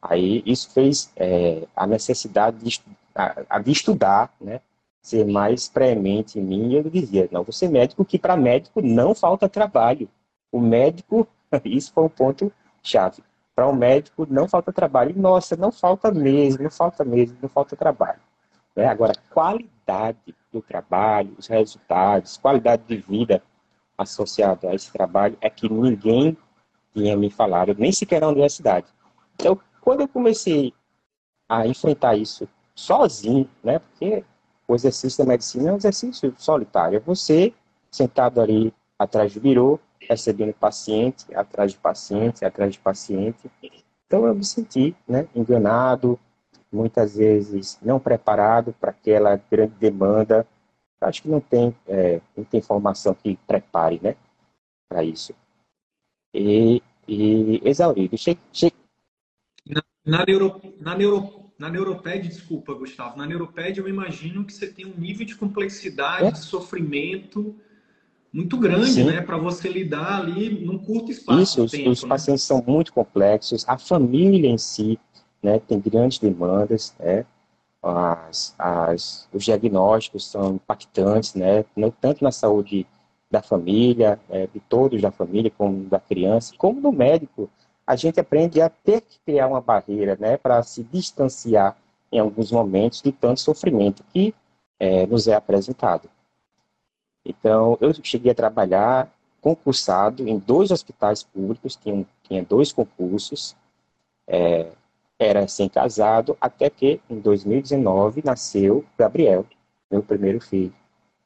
Aí 0.00 0.42
isso 0.46 0.70
fez 0.70 1.12
é, 1.16 1.66
a 1.76 1.86
necessidade 1.86 2.58
de, 2.58 2.80
a, 3.14 3.42
a 3.48 3.58
de 3.58 3.70
estudar, 3.72 4.32
né? 4.40 4.60
Ser 5.02 5.26
mais 5.26 5.68
premente 5.68 6.38
em 6.38 6.42
mim, 6.42 6.74
eu 6.74 6.84
dizia, 6.84 7.28
não, 7.32 7.42
você 7.42 7.66
é 7.66 7.68
médico, 7.68 8.04
que 8.04 8.18
para 8.18 8.36
médico 8.36 8.80
não 8.80 9.14
falta 9.14 9.48
trabalho. 9.48 10.08
O 10.50 10.60
médico, 10.60 11.26
isso 11.64 11.92
foi 11.92 12.04
um 12.04 12.08
ponto 12.08 12.52
chave. 12.82 13.22
Para 13.54 13.68
um 13.68 13.74
médico 13.74 14.26
não 14.30 14.48
falta 14.48 14.72
trabalho. 14.72 15.14
Nossa, 15.16 15.56
não 15.56 15.72
falta 15.72 16.10
mesmo, 16.12 16.62
não 16.62 16.70
falta 16.70 17.04
mesmo, 17.04 17.36
não 17.42 17.48
falta 17.48 17.76
trabalho. 17.76 18.20
Né? 18.74 18.86
Agora, 18.86 19.12
qualidade 19.30 20.34
do 20.52 20.62
trabalho, 20.62 21.34
os 21.36 21.48
resultados, 21.48 22.36
qualidade 22.36 22.84
de 22.86 22.96
vida 22.96 23.42
associada 23.98 24.70
a 24.70 24.74
esse 24.74 24.92
trabalho 24.92 25.36
é 25.40 25.50
que 25.50 25.68
ninguém 25.68 26.36
tinha 26.94 27.16
me 27.16 27.30
falado, 27.30 27.74
nem 27.76 27.92
sequer 27.92 28.20
na 28.20 28.28
universidade. 28.28 28.86
Então, 29.34 29.58
quando 29.80 30.02
eu 30.02 30.08
comecei 30.08 30.72
a 31.48 31.66
enfrentar 31.66 32.16
isso 32.16 32.48
sozinho, 32.74 33.48
né, 33.62 33.78
porque 33.78 34.24
o 34.66 34.74
exercício 34.74 35.24
da 35.24 35.28
medicina 35.28 35.70
é 35.70 35.72
um 35.72 35.76
exercício 35.76 36.34
solitário. 36.38 36.96
É 36.96 37.00
você 37.00 37.52
sentado 37.90 38.40
ali 38.40 38.72
atrás 38.98 39.34
do 39.34 39.40
birô, 39.40 39.78
recebendo 40.00 40.54
paciente, 40.54 41.26
atrás 41.34 41.72
de 41.72 41.78
paciente, 41.78 42.44
atrás 42.44 42.72
de 42.72 42.78
paciente, 42.78 43.50
Então 44.06 44.26
eu 44.26 44.34
me 44.34 44.44
senti 44.44 44.96
né, 45.06 45.28
enganado, 45.34 46.18
muitas 46.70 47.16
vezes 47.16 47.78
não 47.82 48.00
preparado 48.00 48.74
para 48.80 48.90
aquela 48.90 49.36
grande 49.50 49.74
demanda. 49.74 50.46
Acho 51.00 51.22
que 51.22 51.28
não 51.28 51.40
tem, 51.40 51.76
é, 51.86 52.20
não 52.36 52.44
tem 52.44 52.60
informação 52.60 53.14
que 53.14 53.36
prepare 53.46 54.00
né, 54.02 54.16
para 54.88 55.02
isso. 55.02 55.34
E, 56.32 56.82
e 57.06 57.60
exaurido. 57.64 58.16
Na, 59.66 59.82
na, 60.04 60.24
neuro, 60.24 60.60
na, 60.80 60.94
neuro, 60.96 61.41
na 61.62 61.70
Neuroped, 61.70 62.26
desculpa, 62.26 62.74
Gustavo, 62.74 63.16
na 63.16 63.24
Neuroped 63.24 63.78
eu 63.78 63.88
imagino 63.88 64.44
que 64.44 64.52
você 64.52 64.66
tem 64.66 64.84
um 64.84 64.98
nível 64.98 65.24
de 65.24 65.36
complexidade, 65.36 66.26
é? 66.26 66.30
de 66.32 66.40
sofrimento 66.40 67.54
muito 68.32 68.56
grande, 68.56 69.04
né, 69.04 69.20
para 69.20 69.36
você 69.36 69.68
lidar 69.68 70.22
ali 70.22 70.64
num 70.64 70.76
curto 70.76 71.12
espaço 71.12 71.40
Isso, 71.40 71.66
de 71.66 71.70
tempo. 71.70 71.90
Os, 71.90 71.98
os 71.98 72.02
né? 72.02 72.08
pacientes 72.08 72.42
são 72.42 72.64
muito 72.66 72.92
complexos, 72.92 73.64
a 73.68 73.78
família 73.78 74.48
em 74.48 74.58
si, 74.58 74.98
né, 75.40 75.60
tem 75.60 75.78
grandes 75.78 76.18
demandas, 76.18 76.96
né, 76.98 77.24
as, 77.80 78.56
as, 78.58 79.28
os 79.32 79.44
diagnósticos 79.44 80.28
são 80.28 80.56
impactantes, 80.56 81.34
né, 81.34 81.64
tanto 82.00 82.24
na 82.24 82.32
saúde 82.32 82.84
da 83.30 83.40
família, 83.40 84.18
é, 84.28 84.48
de 84.48 84.58
todos 84.58 85.00
da 85.00 85.12
família, 85.12 85.52
como 85.56 85.84
da 85.84 86.00
criança, 86.00 86.54
como 86.58 86.80
no 86.80 86.90
médico, 86.90 87.48
a 87.86 87.96
gente 87.96 88.20
aprende 88.20 88.60
a 88.60 88.68
ter 88.68 89.00
que 89.00 89.18
criar 89.24 89.48
uma 89.48 89.60
barreira, 89.60 90.16
né, 90.18 90.36
para 90.36 90.62
se 90.62 90.82
distanciar 90.84 91.76
em 92.10 92.18
alguns 92.18 92.52
momentos 92.52 93.00
de 93.02 93.10
tanto 93.10 93.40
sofrimento 93.40 94.04
que 94.12 94.34
é, 94.78 95.06
nos 95.06 95.26
é 95.26 95.34
apresentado. 95.34 96.08
Então, 97.24 97.78
eu 97.80 97.92
cheguei 98.02 98.32
a 98.32 98.34
trabalhar 98.34 99.10
concursado 99.40 100.28
em 100.28 100.38
dois 100.38 100.70
hospitais 100.70 101.22
públicos, 101.22 101.76
tinha, 101.76 102.06
tinha 102.22 102.44
dois 102.44 102.72
concursos, 102.72 103.56
é, 104.26 104.70
era 105.18 105.40
recém-casado, 105.40 106.36
até 106.40 106.68
que 106.68 107.00
em 107.08 107.18
2019 107.18 108.22
nasceu 108.24 108.84
Gabriel, 108.98 109.46
meu 109.90 110.02
primeiro 110.02 110.40
filho, 110.40 110.74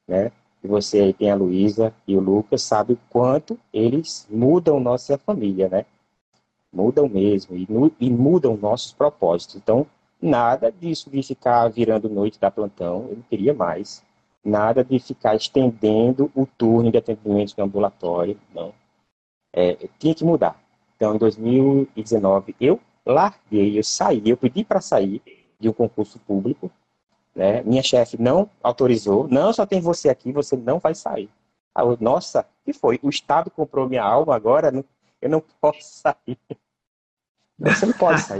né? 0.07 0.31
E 0.63 0.67
você 0.67 0.99
aí 0.99 1.13
tem 1.13 1.29
a 1.29 1.35
Luísa 1.35 1.93
e 2.07 2.15
o 2.15 2.19
Lucas, 2.19 2.63
sabe 2.63 2.93
o 2.93 2.99
quanto 3.09 3.59
eles 3.71 4.27
mudam 4.29 4.79
nossa 4.79 5.17
família, 5.17 5.69
né? 5.69 5.85
Mudam 6.71 7.07
mesmo, 7.07 7.55
e, 7.55 7.67
e 7.99 8.09
mudam 8.09 8.57
nossos 8.57 8.93
propósitos. 8.93 9.55
Então, 9.55 9.87
nada 10.21 10.71
disso 10.71 11.09
de 11.09 11.21
ficar 11.23 11.67
virando 11.69 12.09
noite 12.09 12.39
da 12.39 12.51
plantão, 12.51 13.07
eu 13.09 13.15
não 13.17 13.23
queria 13.23 13.53
mais 13.53 14.03
nada 14.43 14.83
de 14.83 14.97
ficar 14.99 15.35
estendendo 15.35 16.31
o 16.33 16.45
turno 16.45 16.91
de 16.91 16.97
atendimento 16.97 17.53
no 17.57 17.63
ambulatório, 17.65 18.39
não. 18.53 18.73
É, 19.53 19.75
tinha 19.99 20.15
que 20.15 20.23
mudar. 20.23 20.61
Então, 20.95 21.15
em 21.15 21.17
2019, 21.17 22.55
eu 22.59 22.79
larguei, 23.05 23.77
eu 23.77 23.83
saí, 23.83 24.21
eu 24.25 24.37
pedi 24.37 24.63
para 24.63 24.81
sair 24.81 25.21
de 25.59 25.69
um 25.69 25.73
concurso 25.73 26.19
público, 26.19 26.71
né? 27.35 27.61
Minha 27.63 27.83
chefe 27.83 28.19
não 28.19 28.49
autorizou, 28.63 29.27
não, 29.27 29.53
só 29.53 29.65
tem 29.65 29.79
você 29.79 30.09
aqui, 30.09 30.31
você 30.31 30.55
não 30.55 30.79
vai 30.79 30.95
sair. 30.95 31.29
Eu, 31.77 31.97
Nossa, 31.99 32.45
que 32.65 32.73
foi? 32.73 32.99
O 33.03 33.09
Estado 33.09 33.51
comprou 33.51 33.87
minha 33.87 34.03
alma 34.03 34.35
agora, 34.35 34.71
eu 35.21 35.29
não 35.29 35.41
posso 35.61 35.81
sair. 35.81 36.37
Você 37.59 37.85
não 37.85 37.93
pode 37.93 38.21
sair. 38.21 38.39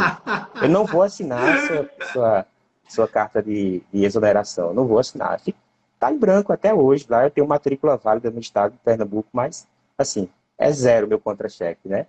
Eu 0.61 0.69
não 0.69 0.85
vou 0.85 1.01
assinar 1.01 1.59
sua, 1.65 1.89
sua, 2.11 2.47
sua 2.87 3.07
carta 3.07 3.41
de, 3.41 3.81
de 3.91 4.05
exoneração, 4.05 4.73
não 4.73 4.85
vou 4.85 4.99
assinar. 4.99 5.41
Está 5.45 6.11
em 6.11 6.17
branco 6.17 6.53
até 6.53 6.73
hoje. 6.73 7.07
Lá 7.09 7.23
eu 7.23 7.31
tenho 7.31 7.47
matrícula 7.47 7.97
válida 7.97 8.29
no 8.29 8.39
estado 8.39 8.73
de 8.73 8.77
Pernambuco, 8.79 9.29
mas, 9.33 9.67
assim, 9.97 10.29
é 10.57 10.71
zero 10.71 11.07
meu 11.07 11.19
contra-cheque, 11.19 11.89
né? 11.89 12.05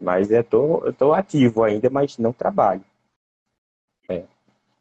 Mas 0.00 0.30
eu 0.30 0.44
tô, 0.44 0.92
tô 0.92 1.12
ativo 1.12 1.64
ainda, 1.64 1.88
mas 1.90 2.18
não 2.18 2.32
trabalho. 2.32 2.84
É. 4.08 4.24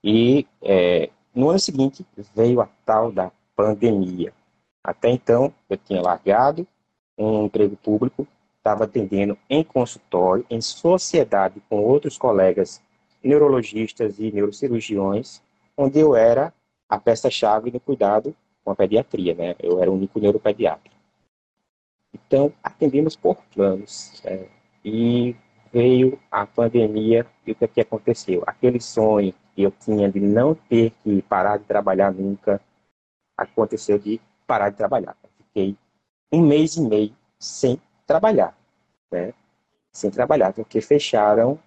E 0.04 0.46
é, 0.62 1.10
no 1.34 1.50
ano 1.50 1.60
seguinte 1.60 2.06
veio 2.36 2.62
a 2.62 2.68
tal 2.86 3.12
da 3.12 3.32
pandemia. 3.56 4.34
Até 4.84 5.10
então 5.10 5.54
eu 5.70 5.78
tinha 5.78 6.02
largado 6.02 6.68
um 7.18 7.46
emprego 7.46 7.76
público, 7.78 8.28
estava 8.68 8.84
atendendo 8.84 9.38
em 9.50 9.64
consultório, 9.64 10.46
em 10.50 10.60
sociedade 10.60 11.62
com 11.70 11.78
outros 11.78 12.18
colegas 12.18 12.82
neurologistas 13.24 14.20
e 14.20 14.30
neurocirurgiões, 14.30 15.42
onde 15.78 16.00
eu 16.00 16.16
era 16.16 16.54
a 16.90 17.00
peça-chave 17.00 17.72
no 17.72 17.80
cuidado 17.80 18.36
com 18.64 18.72
a 18.72 18.76
pediatria, 18.76 19.34
né? 19.34 19.56
Eu 19.60 19.82
era 19.82 19.90
o 19.90 19.94
único 19.94 20.20
neuropediatra. 20.20 20.92
Então, 22.14 22.52
atendemos 22.62 23.16
por 23.16 23.38
planos. 23.54 24.22
É, 24.26 24.48
e 24.84 25.34
veio 25.72 26.20
a 26.30 26.46
pandemia 26.46 27.26
e 27.46 27.52
o 27.54 27.56
que, 27.56 27.64
é 27.64 27.68
que 27.68 27.82
aconteceu? 27.82 28.44
Aquele 28.46 28.82
sonho 28.82 29.34
que 29.56 29.64
eu 29.64 29.72
tinha 29.72 30.12
de 30.12 30.20
não 30.20 30.54
ter 30.54 30.92
que 31.04 31.22
parar 31.22 31.58
de 31.58 31.64
trabalhar 31.64 32.14
nunca, 32.14 32.62
aconteceu 33.38 33.98
de 33.98 34.20
parar 34.46 34.72
de 34.72 34.78
trabalhar. 34.78 35.16
fiquei 35.38 35.78
um 36.32 36.42
mês 36.46 36.76
e 36.76 36.82
meio 36.82 37.14
sem 37.40 37.80
trabalhar, 38.08 38.57
né? 39.12 39.34
Sem 39.92 40.12
trabalhar, 40.12 40.54
porque 40.54 40.82
fecharam 40.82 41.60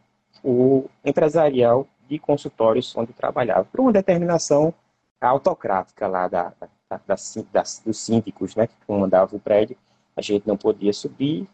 o 0.43 0.89
empresarial 1.05 1.87
de 2.09 2.19
consultórios 2.19 2.95
onde 2.97 3.13
trabalhava, 3.13 3.65
por 3.65 3.81
uma 3.81 3.93
determinação 3.93 4.75
autocrática 5.21 6.07
lá 6.09 6.27
da, 6.27 6.53
da, 6.61 6.69
da, 7.07 7.17
da, 7.53 7.63
dos 7.85 7.99
síndicos, 7.99 8.57
né, 8.57 8.67
que 8.67 8.75
comandavam 8.87 9.39
o 9.39 9.41
prédio. 9.41 9.77
A 10.17 10.23
gente 10.23 10.47
não 10.47 10.57
podia 10.57 10.93
subir, 10.93 11.47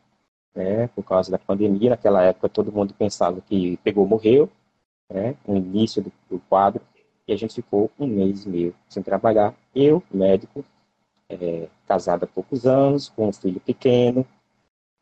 né, 0.55 0.89
por 0.89 1.05
causa 1.05 1.31
da 1.31 1.39
pandemia. 1.39 1.91
Naquela 1.91 2.23
época, 2.23 2.49
todo 2.49 2.73
mundo 2.73 2.95
pensava 2.95 3.41
que 3.41 3.77
pegou, 3.79 4.07
morreu, 4.07 4.49
né, 5.11 5.37
no 5.47 5.57
início 5.57 6.03
do, 6.03 6.13
do 6.31 6.39
quadro. 6.49 6.81
E 7.29 7.33
a 7.33 7.37
gente 7.37 7.55
ficou 7.55 7.91
um 7.99 8.07
mês 8.07 8.45
e 8.45 8.49
meio 8.49 8.75
sem 8.89 9.03
trabalhar. 9.03 9.53
Eu, 9.75 10.03
médico, 10.11 10.65
é, 11.29 11.69
casado 11.87 12.25
há 12.25 12.27
poucos 12.27 12.67
anos, 12.67 13.09
com 13.09 13.29
um 13.29 13.33
filho 13.33 13.61
pequeno, 13.61 14.25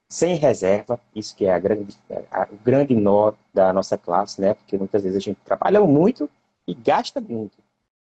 sem 0.09 0.37
reserva, 0.37 1.01
isso 1.15 1.35
que 1.35 1.47
é 1.47 1.55
a 1.55 1.59
grande, 1.59 1.97
a, 2.31 2.49
o 2.51 2.57
grande 2.65 2.95
nó 2.95 3.33
da 3.53 3.73
nossa 3.73 3.99
classe, 3.99 4.41
né? 4.41 4.55
Porque 4.55 4.77
muitas 4.79 5.03
vezes 5.03 5.17
a 5.17 5.21
gente 5.21 5.39
trabalha 5.45 5.81
muito 5.81 6.29
e 6.67 6.75
gasta 6.75 7.21
muito. 7.21 7.59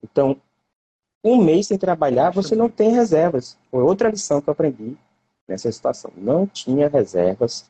Então, 0.03 0.38
um 1.24 1.44
mês 1.44 1.67
sem 1.67 1.77
trabalhar, 1.77 2.32
você 2.32 2.56
não 2.56 2.70
tem 2.70 2.91
reservas. 2.91 3.58
Foi 3.72 3.82
outra 3.84 4.10
lição 4.10 4.41
que 4.41 4.50
eu 4.50 4.51
aprendi 4.51 4.96
nessa 5.48 5.72
situação. 5.72 6.12
Não 6.15 6.46
tinha 6.46 6.88
reservas 6.88 7.70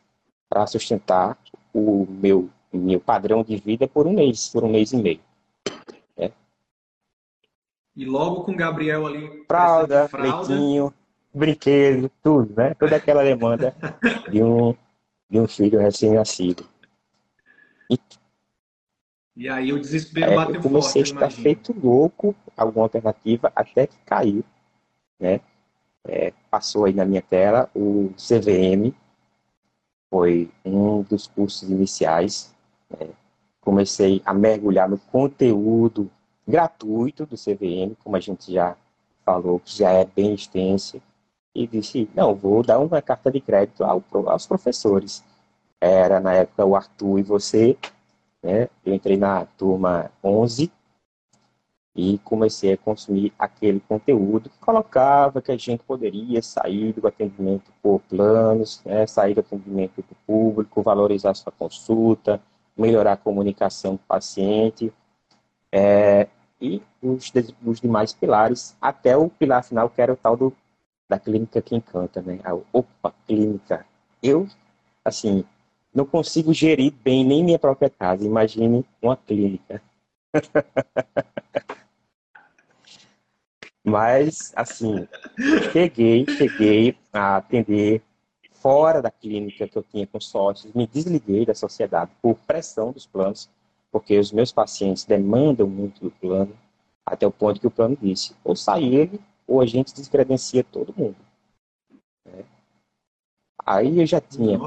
para 0.50 0.68
sustentar 0.68 1.38
o 1.74 2.06
meu, 2.10 2.50
meu 2.72 3.00
padrão 3.00 3.44
de 3.44 3.58
vida 3.58 3.88
por 3.88 4.08
um 4.08 4.14
mês, 4.14 4.50
por 4.50 4.64
um 4.64 4.70
mês 4.70 4.92
e 4.92 4.98
meio. 4.98 5.20
É. 6.18 6.32
E 7.96 8.06
logo 8.06 8.44
com 8.44 8.56
Gabriel 8.56 9.06
ali. 9.06 9.44
Fralda, 9.48 10.08
fralda. 10.08 10.48
leitinho, 10.48 10.94
brinquedo, 11.34 12.12
tudo, 12.24 12.53
né? 12.55 12.74
Toda 12.74 12.96
aquela 12.96 13.24
demanda 13.24 13.75
de 14.29 14.41
um, 14.43 14.75
de 15.29 15.39
um 15.39 15.48
filho 15.48 15.79
recém-nascido. 15.79 16.65
E 17.89 17.98
e 19.38 19.48
aí 19.48 19.72
o 19.72 19.79
desespero 19.79 20.31
é, 20.31 20.36
bateu 20.36 20.55
eu 20.55 20.62
comecei 20.63 21.05
forte, 21.05 21.24
a 21.24 21.27
estar 21.27 21.41
feito 21.41 21.75
louco, 21.79 22.36
alguma 22.57 22.86
alternativa, 22.86 23.51
até 23.55 23.86
que 23.86 23.96
caiu, 24.03 24.43
né? 25.19 25.39
É, 26.07 26.34
passou 26.50 26.86
aí 26.86 26.93
na 26.93 27.05
minha 27.05 27.22
tela 27.22 27.69
o 27.75 28.12
CVM, 28.17 28.96
foi 30.10 30.50
um 30.65 31.03
dos 31.03 31.27
cursos 31.27 31.69
iniciais. 31.69 32.55
Né? 32.89 33.10
Comecei 33.62 34.24
a 34.25 34.34
mergulhar 34.34 34.89
no 34.89 34.98
conteúdo 34.98 36.10
gratuito 36.48 37.25
do 37.25 37.36
CVM, 37.36 37.96
como 38.03 38.15
a 38.15 38.19
gente 38.19 38.51
já 38.51 38.75
falou, 39.24 39.60
que 39.60 39.77
já 39.77 39.91
é 39.91 40.05
bem 40.05 40.34
extenso, 40.34 41.00
e 41.58 41.66
disse, 41.66 42.08
não, 42.14 42.36
vou 42.36 42.62
dar 42.62 42.78
uma 42.78 43.02
carta 43.02 43.32
de 43.32 43.42
crédito 43.42 43.84
aos 43.84 44.46
professores. 44.46 45.24
Era, 45.82 46.20
na 46.20 46.34
época, 46.34 46.64
o 46.64 46.76
Arthur 46.76 47.18
e 47.18 47.24
você, 47.24 47.76
né? 48.44 48.70
Eu 48.86 48.94
entrei 48.94 49.18
na 49.18 49.44
turma 49.58 50.12
11 50.24 50.72
e 51.96 52.20
comecei 52.20 52.74
a 52.74 52.78
consumir 52.78 53.34
aquele 53.40 53.80
conteúdo 53.80 54.52
que 54.52 54.60
colocava 54.60 55.42
que 55.42 55.52
a 55.52 55.58
gente 55.58 55.84
poderia 55.84 56.44
sair 56.44 56.94
do 56.94 57.08
atendimento 57.08 57.72
por 57.82 58.02
planos, 58.02 58.80
né? 58.86 59.08
sair 59.08 59.34
do 59.34 59.40
atendimento 59.40 60.04
do 60.04 60.16
público, 60.28 60.84
valorizar 60.84 61.34
sua 61.34 61.52
consulta, 61.52 62.40
melhorar 62.78 63.14
a 63.14 63.18
comunicação 63.18 63.98
com 63.98 64.04
o 64.04 64.08
paciente 64.08 64.94
é, 65.72 66.28
e 66.62 66.84
os, 67.02 67.34
os, 67.66 67.82
demais 67.82 68.14
pilares, 68.14 68.78
até 68.80 69.18
o 69.18 69.28
pilar 69.28 69.64
final, 69.64 69.90
que 69.90 70.00
era 70.00 70.14
o 70.14 70.18
tal 70.18 70.38
do, 70.38 70.54
da 71.08 71.20
clínica 71.20 71.62
que 71.62 71.76
encanta, 71.76 72.22
né? 72.22 72.40
A, 72.44 72.54
opa, 72.74 73.14
clínica. 73.26 73.86
Eu, 74.22 74.48
assim, 75.04 75.46
não 75.94 76.06
consigo 76.06 76.54
gerir 76.54 76.92
bem 76.92 77.24
nem 77.26 77.44
minha 77.44 77.60
própria 77.60 77.90
casa. 77.90 78.26
Imagine 78.26 78.86
uma 79.02 79.16
clínica. 79.16 79.82
Mas, 83.84 84.52
assim, 84.54 85.08
cheguei, 85.72 86.26
cheguei 86.26 86.98
a 87.14 87.38
atender 87.38 88.02
fora 88.52 89.02
da 89.02 89.10
clínica 89.10 89.66
que 89.66 89.78
eu 89.78 89.84
tinha 89.84 90.06
com 90.06 90.20
sócios, 90.20 90.74
me 90.74 90.86
desliguei 90.86 91.46
da 91.46 91.54
sociedade 91.54 92.12
por 92.22 92.36
pressão 92.40 92.92
dos 92.92 93.06
planos, 93.06 93.50
porque 93.90 94.20
os 94.20 94.34
meus 94.34 94.52
pacientes 94.52 95.06
demandam 95.06 95.68
muito 95.68 96.02
do 96.02 96.12
plano, 96.12 96.54
até 97.06 97.26
o 97.26 97.32
ponto 97.32 97.62
que 97.62 97.68
o 97.68 97.72
plano 97.72 97.98
disse, 98.02 98.36
ou 98.44 98.58
sai 98.58 98.84
ele, 98.84 99.22
ou 99.48 99.62
a 99.62 99.66
gente 99.66 99.96
descredencia 99.96 100.63
todo 100.63 100.94
mundo. 100.96 101.16
Né? 102.25 102.44
Aí 103.66 104.00
eu 104.00 104.06
já 104.06 104.20
tinha 104.20 104.60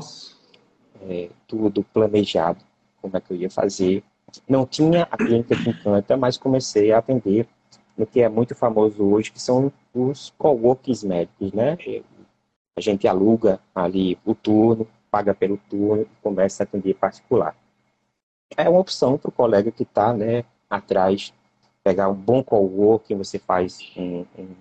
é, 1.02 1.30
tudo 1.46 1.84
planejado, 1.84 2.64
como 3.00 3.16
é 3.16 3.20
que 3.20 3.32
eu 3.32 3.36
ia 3.36 3.50
fazer. 3.50 4.02
Não 4.48 4.66
tinha 4.66 5.04
a 5.10 5.16
clínica 5.16 5.56
que 5.56 5.70
encanta, 5.70 6.16
mas 6.16 6.36
comecei 6.36 6.92
a 6.92 6.98
atender 6.98 7.46
no 7.96 8.06
que 8.06 8.20
é 8.20 8.28
muito 8.28 8.54
famoso 8.54 9.04
hoje, 9.04 9.30
que 9.30 9.40
são 9.40 9.72
os 9.92 10.32
coworkings 10.38 11.04
médicos, 11.04 11.52
né? 11.52 11.76
A 12.76 12.80
gente 12.80 13.06
aluga 13.06 13.60
ali 13.74 14.18
o 14.24 14.34
turno, 14.34 14.88
paga 15.10 15.34
pelo 15.34 15.58
turno 15.68 16.02
e 16.02 16.22
começa 16.22 16.62
a 16.62 16.64
atender 16.64 16.94
particular. 16.94 17.54
É 18.56 18.68
uma 18.68 18.80
opção 18.80 19.18
para 19.18 19.28
o 19.28 19.32
colega 19.32 19.70
que 19.70 19.82
está 19.82 20.12
né, 20.14 20.44
atrás, 20.68 21.32
pegar 21.82 22.08
um 22.08 22.14
bom 22.14 22.42
coworking, 22.42 23.16
você 23.16 23.38
faz 23.38 23.92
um, 23.96 24.24
um, 24.38 24.54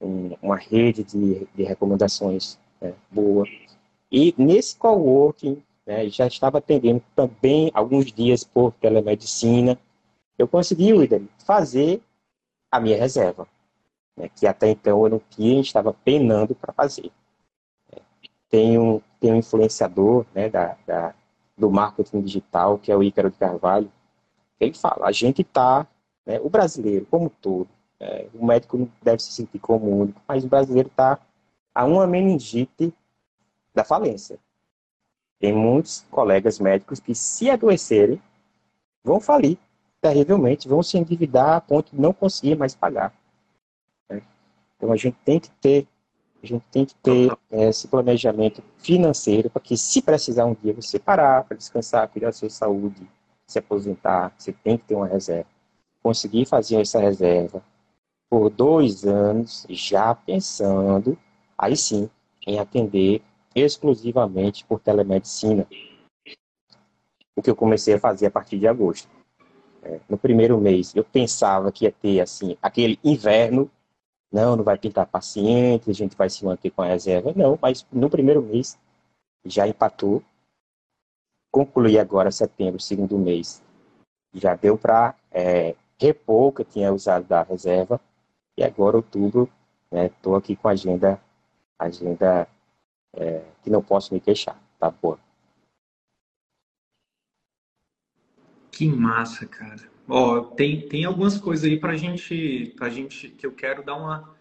uma 0.00 0.56
rede 0.56 1.02
de, 1.02 1.46
de 1.54 1.62
recomendações 1.62 2.58
né, 2.80 2.94
boa. 3.10 3.46
E 4.10 4.34
nesse 4.36 4.76
coworking, 4.76 5.62
né, 5.86 6.08
já 6.08 6.26
estava 6.26 6.58
atendendo 6.58 7.02
também 7.14 7.70
alguns 7.74 8.12
dias 8.12 8.44
por 8.44 8.72
telemedicina, 8.74 9.78
eu 10.38 10.48
consegui, 10.48 10.92
William, 10.92 11.26
fazer 11.38 12.02
a 12.70 12.80
minha 12.80 12.96
reserva, 12.96 13.46
né, 14.16 14.28
que 14.34 14.46
até 14.46 14.70
então 14.70 15.02
eu 15.04 15.10
não 15.10 15.20
tinha, 15.30 15.60
estava 15.60 15.92
penando 15.92 16.54
para 16.54 16.72
fazer. 16.72 17.10
Tem 18.48 18.78
um, 18.78 19.00
tem 19.20 19.32
um 19.32 19.36
influenciador 19.36 20.26
né, 20.34 20.48
da, 20.48 20.76
da, 20.86 21.14
do 21.56 21.70
marketing 21.70 22.20
digital, 22.20 22.78
que 22.78 22.92
é 22.92 22.96
o 22.96 23.02
Ícaro 23.02 23.30
de 23.30 23.38
Carvalho, 23.38 23.90
ele 24.60 24.74
fala, 24.74 25.06
a 25.06 25.12
gente 25.12 25.42
está, 25.42 25.86
né, 26.24 26.40
o 26.40 26.48
brasileiro 26.48 27.06
como 27.10 27.28
todo, 27.28 27.68
é, 28.00 28.26
o 28.34 28.44
médico 28.44 28.76
não 28.76 28.88
deve 29.02 29.22
se 29.22 29.32
sentir 29.32 29.58
como 29.58 30.00
único, 30.00 30.20
mas 30.26 30.44
o 30.44 30.48
brasileiro 30.48 30.88
está 30.88 31.18
a 31.74 31.84
uma 31.84 32.06
meningite 32.06 32.92
da 33.74 33.84
falência. 33.84 34.38
Tem 35.38 35.52
muitos 35.52 36.06
colegas 36.10 36.58
médicos 36.58 37.00
que, 37.00 37.14
se 37.14 37.50
adoecerem, 37.50 38.20
vão 39.02 39.20
falir 39.20 39.58
terrivelmente, 40.00 40.68
vão 40.68 40.82
se 40.82 40.98
endividar 40.98 41.56
a 41.56 41.60
ponto 41.60 41.94
de 41.94 42.00
não 42.00 42.12
conseguir 42.12 42.56
mais 42.56 42.74
pagar. 42.74 43.12
Né? 44.08 44.22
Então 44.76 44.92
a 44.92 44.96
gente 44.96 45.16
tem 45.24 45.40
que 45.40 45.50
ter, 45.50 45.86
a 46.42 46.46
gente 46.46 46.64
tem 46.70 46.84
que 46.84 46.94
ter 46.96 47.36
é, 47.50 47.68
esse 47.68 47.88
planejamento 47.88 48.62
financeiro 48.78 49.50
para 49.50 49.62
que, 49.62 49.76
se 49.76 50.02
precisar 50.02 50.44
um 50.44 50.54
dia 50.54 50.74
você 50.74 50.98
parar 50.98 51.44
para 51.44 51.56
descansar, 51.56 52.08
cuidar 52.08 52.28
da 52.28 52.32
sua 52.32 52.50
saúde, 52.50 53.08
se 53.46 53.58
aposentar, 53.58 54.32
você 54.36 54.52
tem 54.52 54.76
que 54.76 54.84
ter 54.84 54.94
uma 54.94 55.06
reserva. 55.06 55.48
Conseguir 56.02 56.44
fazer 56.44 56.80
essa 56.80 57.00
reserva 57.00 57.62
por 58.30 58.50
dois 58.50 59.04
anos, 59.04 59.66
já 59.68 60.14
pensando, 60.14 61.16
aí 61.56 61.76
sim, 61.76 62.10
em 62.46 62.58
atender 62.58 63.22
exclusivamente 63.54 64.64
por 64.64 64.80
telemedicina. 64.80 65.66
O 67.36 67.42
que 67.42 67.50
eu 67.50 67.56
comecei 67.56 67.94
a 67.94 68.00
fazer 68.00 68.26
a 68.26 68.30
partir 68.30 68.58
de 68.58 68.66
agosto. 68.66 69.08
É, 69.82 70.00
no 70.08 70.16
primeiro 70.16 70.58
mês, 70.58 70.94
eu 70.94 71.04
pensava 71.04 71.70
que 71.70 71.84
ia 71.84 71.92
ter 71.92 72.20
assim 72.20 72.56
aquele 72.62 72.98
inverno. 73.04 73.70
Não, 74.32 74.56
não 74.56 74.64
vai 74.64 74.78
pintar 74.78 75.06
paciente, 75.06 75.90
a 75.90 75.94
gente 75.94 76.16
vai 76.16 76.28
se 76.28 76.44
manter 76.44 76.70
com 76.70 76.82
a 76.82 76.86
reserva. 76.86 77.32
Não, 77.36 77.58
mas 77.60 77.86
no 77.92 78.10
primeiro 78.10 78.42
mês 78.42 78.78
já 79.44 79.68
empatou. 79.68 80.22
Concluí 81.52 81.98
agora 81.98 82.30
setembro, 82.32 82.80
segundo 82.80 83.16
mês. 83.18 83.62
Já 84.32 84.56
deu 84.56 84.76
para 84.76 85.14
é, 85.30 85.76
repor 86.00 86.52
que 86.52 86.62
eu 86.62 86.66
tinha 86.66 86.92
usado 86.92 87.26
da 87.26 87.42
reserva. 87.42 88.00
E 88.56 88.62
agora, 88.62 88.96
outubro, 88.96 89.50
estou 89.90 90.32
né, 90.32 90.38
aqui 90.38 90.54
com 90.54 90.68
a 90.68 90.72
agenda, 90.72 91.20
agenda 91.78 92.48
é, 93.12 93.44
que 93.62 93.70
não 93.70 93.82
posso 93.82 94.12
me 94.14 94.20
queixar. 94.20 94.60
Tá 94.78 94.90
boa. 94.90 95.18
Que 98.70 98.88
massa, 98.88 99.46
cara. 99.46 99.88
Ó, 100.08 100.40
tem, 100.40 100.88
tem 100.88 101.04
algumas 101.04 101.38
coisas 101.38 101.64
aí 101.64 101.78
pra 101.78 101.96
gente, 101.96 102.74
pra 102.76 102.88
gente 102.88 103.28
que 103.28 103.46
eu 103.46 103.52
quero 103.52 103.82
dar 103.82 103.94
uma 103.96 104.34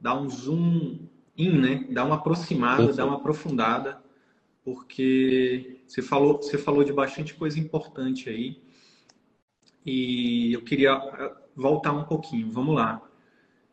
dar 0.00 0.18
um 0.18 0.28
zoom 0.28 0.98
in, 1.36 1.58
né? 1.58 1.86
Dar 1.90 2.04
uma 2.04 2.16
aproximada, 2.16 2.84
sim, 2.84 2.90
sim. 2.90 2.96
dar 2.96 3.06
uma 3.06 3.16
aprofundada, 3.16 4.02
porque 4.64 5.82
você 5.86 6.00
falou, 6.00 6.38
você 6.38 6.56
falou 6.56 6.82
de 6.82 6.92
bastante 6.92 7.34
coisa 7.34 7.58
importante 7.58 8.28
aí. 8.28 8.60
E 9.84 10.52
eu 10.52 10.62
queria 10.62 10.92
eh, 10.92 11.34
voltar 11.54 11.92
um 11.92 12.04
pouquinho. 12.04 12.50
Vamos 12.50 12.74
lá. 12.74 13.09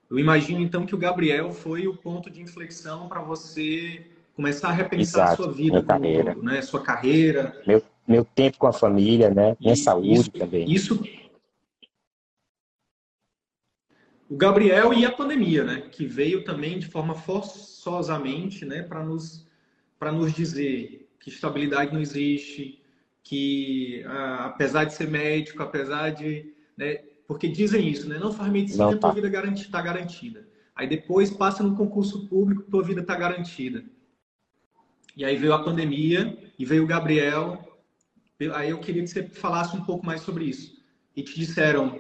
Eu 0.10 0.20
imagino 0.20 0.62
então 0.62 0.86
que 0.86 0.96
o 0.96 0.98
Gabriel 0.98 1.52
foi 1.52 1.88
o 1.88 1.96
ponto 1.96 2.30
de 2.30 2.42
inflexão 2.42 3.08
para 3.08 3.22
você 3.22 4.06
começar 4.36 4.70
a 4.70 4.72
repensar 4.72 5.26
Exato, 5.26 5.42
a 5.42 5.46
sua 5.46 5.54
vida, 5.54 5.84
carreira. 5.84 6.36
Né? 6.36 6.62
Sua 6.62 6.82
carreira. 6.82 7.62
Meu 7.66 7.84
meu 8.08 8.24
tempo 8.24 8.58
com 8.58 8.68
a 8.68 8.74
família, 8.74 9.30
né? 9.30 9.58
Minha 9.60 9.74
e, 9.74 9.78
saúde 9.78 10.14
isso, 10.14 10.32
também. 10.32 10.72
Isso. 10.72 11.04
O 14.30 14.36
Gabriel 14.36 14.94
e 14.94 15.06
a 15.06 15.12
pandemia, 15.12 15.64
né? 15.64 15.82
Que 15.92 16.06
veio 16.06 16.44
também 16.44 16.80
de 16.80 16.88
forma 16.88 17.16
forçosamente, 17.16 18.64
né? 18.64 18.82
Para 18.82 19.04
nos, 19.04 19.46
para 20.00 20.12
nos 20.12 20.34
dizer 20.34 21.10
que 21.20 21.30
estabilidade 21.30 21.94
não 21.94 22.00
existe, 22.00 22.82
que 23.24 24.04
ah, 24.06 24.46
apesar 24.46 24.86
de 24.86 24.94
ser 24.94 25.10
médico, 25.10 25.62
apesar 25.62 26.12
de, 26.12 26.54
né? 26.78 27.02
Porque 27.28 27.48
dizem 27.48 27.88
isso, 27.88 28.08
né? 28.08 28.18
Não 28.18 28.32
faz 28.32 28.52
medicina, 28.52 28.86
não, 28.86 28.98
tá. 28.98 29.12
tua 29.12 29.22
vida 29.22 29.50
está 29.52 29.82
garantida. 29.82 30.48
Aí 30.76 30.88
depois 30.88 31.30
passa 31.30 31.64
no 31.64 31.76
concurso 31.76 32.28
público, 32.28 32.64
tua 32.64 32.84
vida 32.84 33.02
está 33.02 33.16
garantida. 33.16 33.84
E 35.16 35.26
aí 35.26 35.36
veio 35.36 35.54
a 35.54 35.64
pandemia 35.64 36.38
e 36.58 36.64
veio 36.64 36.84
o 36.84 36.88
Gabriel 36.88 37.68
Aí 38.54 38.70
eu 38.70 38.80
queria 38.80 39.02
que 39.02 39.10
você 39.10 39.24
falasse 39.24 39.76
um 39.76 39.84
pouco 39.84 40.06
mais 40.06 40.22
sobre 40.22 40.46
isso. 40.46 40.78
E 41.16 41.24
te 41.24 41.36
disseram, 41.36 42.00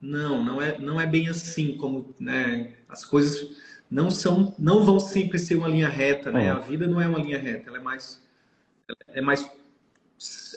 não, 0.00 0.44
não 0.44 0.60
é, 0.60 0.78
não 0.78 1.00
é 1.00 1.06
bem 1.06 1.28
assim 1.28 1.76
como, 1.78 2.14
né? 2.20 2.74
As 2.88 3.04
coisas 3.04 3.56
não 3.90 4.10
são, 4.10 4.54
não 4.58 4.84
vão 4.84 5.00
sempre 5.00 5.38
ser 5.38 5.56
uma 5.56 5.68
linha 5.68 5.88
reta, 5.88 6.30
né? 6.30 6.46
É. 6.46 6.50
A 6.50 6.58
vida 6.58 6.86
não 6.86 7.00
é 7.00 7.08
uma 7.08 7.18
linha 7.18 7.38
reta, 7.38 7.70
ela 7.70 7.78
é 7.78 7.80
mais, 7.80 8.22
é 9.08 9.20
mais 9.22 9.50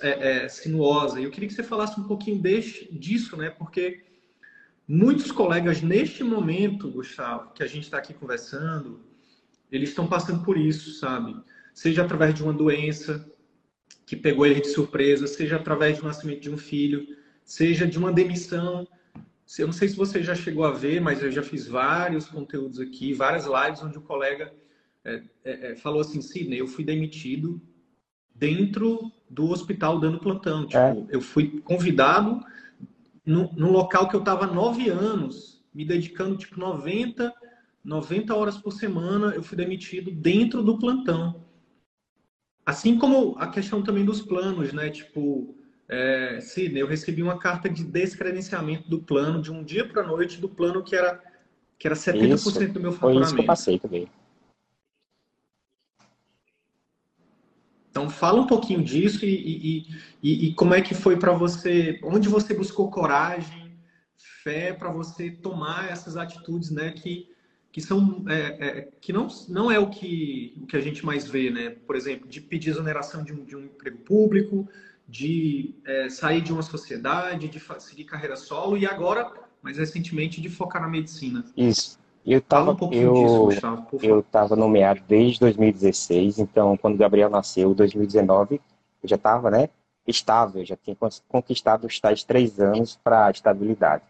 é, 0.01 0.45
é, 0.45 0.49
sinuosa. 0.49 1.19
E 1.19 1.23
eu 1.23 1.31
queria 1.31 1.47
que 1.47 1.55
você 1.55 1.63
falasse 1.63 1.99
um 1.99 2.03
pouquinho 2.03 2.41
desse, 2.41 2.87
disso, 2.91 3.35
né? 3.35 3.49
Porque 3.49 4.03
muitos 4.87 5.31
colegas 5.31 5.81
neste 5.81 6.23
momento, 6.23 6.89
Gustavo, 6.89 7.53
que 7.53 7.63
a 7.63 7.67
gente 7.67 7.83
está 7.83 7.97
aqui 7.97 8.13
conversando, 8.13 9.01
eles 9.71 9.89
estão 9.89 10.07
passando 10.07 10.43
por 10.43 10.57
isso, 10.57 10.93
sabe? 10.93 11.35
Seja 11.73 12.03
através 12.03 12.33
de 12.33 12.43
uma 12.43 12.53
doença, 12.53 13.29
que 14.05 14.15
pegou 14.15 14.45
ele 14.45 14.61
de 14.61 14.69
surpresa, 14.69 15.27
seja 15.27 15.57
através 15.57 15.99
do 15.99 16.05
nascimento 16.05 16.41
de 16.41 16.49
um 16.49 16.57
filho, 16.57 17.15
seja 17.45 17.85
de 17.85 17.97
uma 17.97 18.11
demissão. 18.11 18.87
Eu 19.57 19.67
não 19.67 19.73
sei 19.73 19.87
se 19.87 19.95
você 19.95 20.23
já 20.23 20.33
chegou 20.33 20.65
a 20.65 20.71
ver, 20.71 20.99
mas 20.99 21.21
eu 21.21 21.31
já 21.31 21.43
fiz 21.43 21.67
vários 21.67 22.27
conteúdos 22.27 22.79
aqui, 22.79 23.13
várias 23.13 23.45
lives 23.45 23.83
onde 23.83 23.99
o 23.99 24.01
colega 24.01 24.51
é, 25.03 25.21
é, 25.43 25.71
é 25.71 25.75
falou 25.75 26.01
assim, 26.01 26.23
Sidney, 26.23 26.59
eu 26.59 26.67
fui 26.67 26.83
demitido 26.83 27.61
dentro 28.33 29.11
do 29.29 29.49
hospital 29.49 29.99
dando 29.99 30.19
plantão. 30.19 30.65
Tipo, 30.65 30.77
é. 30.77 31.05
eu 31.09 31.21
fui 31.21 31.61
convidado 31.61 32.43
no, 33.25 33.51
no 33.53 33.71
local 33.71 34.09
que 34.09 34.15
eu 34.15 34.21
estava 34.21 34.47
nove 34.47 34.89
anos, 34.89 35.63
me 35.73 35.85
dedicando 35.85 36.35
tipo 36.35 36.59
90, 36.59 37.33
90 37.83 38.35
horas 38.35 38.57
por 38.57 38.71
semana, 38.71 39.33
eu 39.35 39.43
fui 39.43 39.55
demitido 39.57 40.11
dentro 40.11 40.63
do 40.63 40.79
plantão. 40.79 41.45
Assim 42.65 42.97
como 42.97 43.35
a 43.37 43.47
questão 43.47 43.81
também 43.81 44.05
dos 44.05 44.21
planos, 44.21 44.73
né? 44.73 44.89
Tipo, 44.89 45.55
é, 45.87 46.39
Sidney, 46.41 46.81
eu 46.81 46.87
recebi 46.87 47.23
uma 47.23 47.39
carta 47.39 47.69
de 47.69 47.83
descredenciamento 47.83 48.89
do 48.89 48.99
plano 48.99 49.41
de 49.41 49.51
um 49.51 49.63
dia 49.63 49.87
para 49.87 50.03
a 50.03 50.07
noite 50.07 50.39
do 50.39 50.49
plano 50.49 50.83
que 50.83 50.95
era, 50.95 51.21
que 51.77 51.87
era 51.87 51.95
70% 51.95 52.33
isso, 52.35 52.73
do 52.73 52.79
meu 52.79 52.91
faturamento. 52.91 53.01
Foi 53.01 53.21
isso 53.21 53.35
que 53.35 53.41
eu 53.41 53.45
passei 53.45 53.79
também. 53.79 54.07
Então, 57.99 58.09
fala 58.09 58.39
um 58.39 58.47
pouquinho 58.47 58.81
disso 58.81 59.25
e, 59.25 59.35
e, 59.35 59.87
e, 60.23 60.47
e 60.47 60.53
como 60.53 60.73
é 60.73 60.81
que 60.81 60.95
foi 60.95 61.17
para 61.17 61.33
você, 61.33 61.99
onde 62.01 62.29
você 62.29 62.53
buscou 62.53 62.89
coragem, 62.89 63.77
fé 64.41 64.71
para 64.71 64.89
você 64.89 65.29
tomar 65.29 65.91
essas 65.91 66.15
atitudes, 66.15 66.71
né? 66.71 66.91
Que 66.91 67.27
que 67.71 67.81
são 67.81 68.25
é, 68.27 68.67
é, 68.67 68.87
que 68.99 69.13
não, 69.13 69.27
não 69.47 69.71
é 69.71 69.77
o 69.77 69.91
que, 69.91 70.57
o 70.59 70.65
que 70.65 70.75
a 70.75 70.81
gente 70.81 71.05
mais 71.05 71.27
vê, 71.27 71.51
né? 71.51 71.69
Por 71.69 71.95
exemplo, 71.95 72.27
de 72.27 72.41
pedir 72.41 72.71
exoneração 72.71 73.23
de 73.23 73.31
um, 73.31 73.43
de 73.43 73.55
um 73.55 73.65
emprego 73.65 73.97
público, 73.99 74.67
de 75.07 75.75
é, 75.85 76.09
sair 76.09 76.41
de 76.41 76.51
uma 76.51 76.63
sociedade, 76.63 77.47
de 77.47 77.61
seguir 77.79 78.05
carreira 78.05 78.35
solo 78.35 78.75
e 78.75 78.87
agora, 78.87 79.31
mais 79.61 79.77
recentemente, 79.77 80.41
de 80.41 80.49
focar 80.49 80.81
na 80.81 80.87
medicina. 80.87 81.45
Isso. 81.55 81.98
Eu 82.25 82.39
estava 82.39 82.71
um 82.71 82.93
eu, 82.93 83.49
eu 84.01 84.23
tava 84.23 84.55
nomeado 84.55 85.01
desde 85.07 85.39
2016, 85.39 86.39
então 86.39 86.77
quando 86.77 86.97
Gabriel 86.97 87.29
nasceu, 87.29 87.71
em 87.71 87.73
2019, 87.73 88.61
eu 89.01 89.09
já 89.09 89.15
estava, 89.15 89.49
né, 89.49 89.69
estável, 90.05 90.63
já 90.65 90.75
tinha 90.75 90.95
conquistado 91.27 91.85
os 91.85 91.99
tais 91.99 92.23
três 92.23 92.59
anos 92.59 92.99
para 93.03 93.27
a 93.27 93.31
estabilidade. 93.31 94.03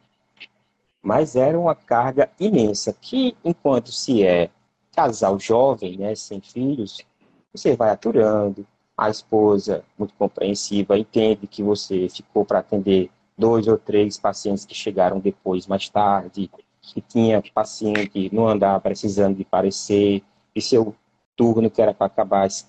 Mas 1.02 1.36
era 1.36 1.58
uma 1.58 1.76
carga 1.76 2.30
imensa, 2.40 2.92
que 2.94 3.36
enquanto 3.44 3.92
se 3.92 4.24
é 4.24 4.50
casal 4.94 5.40
jovem, 5.40 5.98
né, 5.98 6.16
sem 6.16 6.42
filhos, 6.42 7.06
você 7.54 7.76
vai 7.76 7.90
aturando, 7.90 8.66
a 8.98 9.10
esposa, 9.10 9.84
muito 9.98 10.14
compreensiva, 10.16 10.98
entende 10.98 11.48
que 11.48 11.64
você 11.64 12.10
ficou 12.10 12.44
para 12.44 12.60
atender 12.60 13.10
dois 13.38 13.66
ou 13.68 13.78
três 13.78 14.18
pacientes 14.18 14.66
que 14.66 14.76
chegaram 14.76 15.20
depois, 15.20 15.66
mais 15.66 15.88
tarde, 15.88 16.52
que 16.82 17.02
tinha 17.02 17.44
paciente 17.54 18.30
no 18.34 18.48
andar 18.48 18.80
precisando 18.82 19.38
de 19.38 19.46
parecer, 19.46 20.24
e 20.56 20.62
seu 20.62 20.96
turno, 21.36 21.70
que 21.70 21.82
era 21.82 21.94
para 21.94 22.08
acabar 22.08 22.46
às 22.46 22.66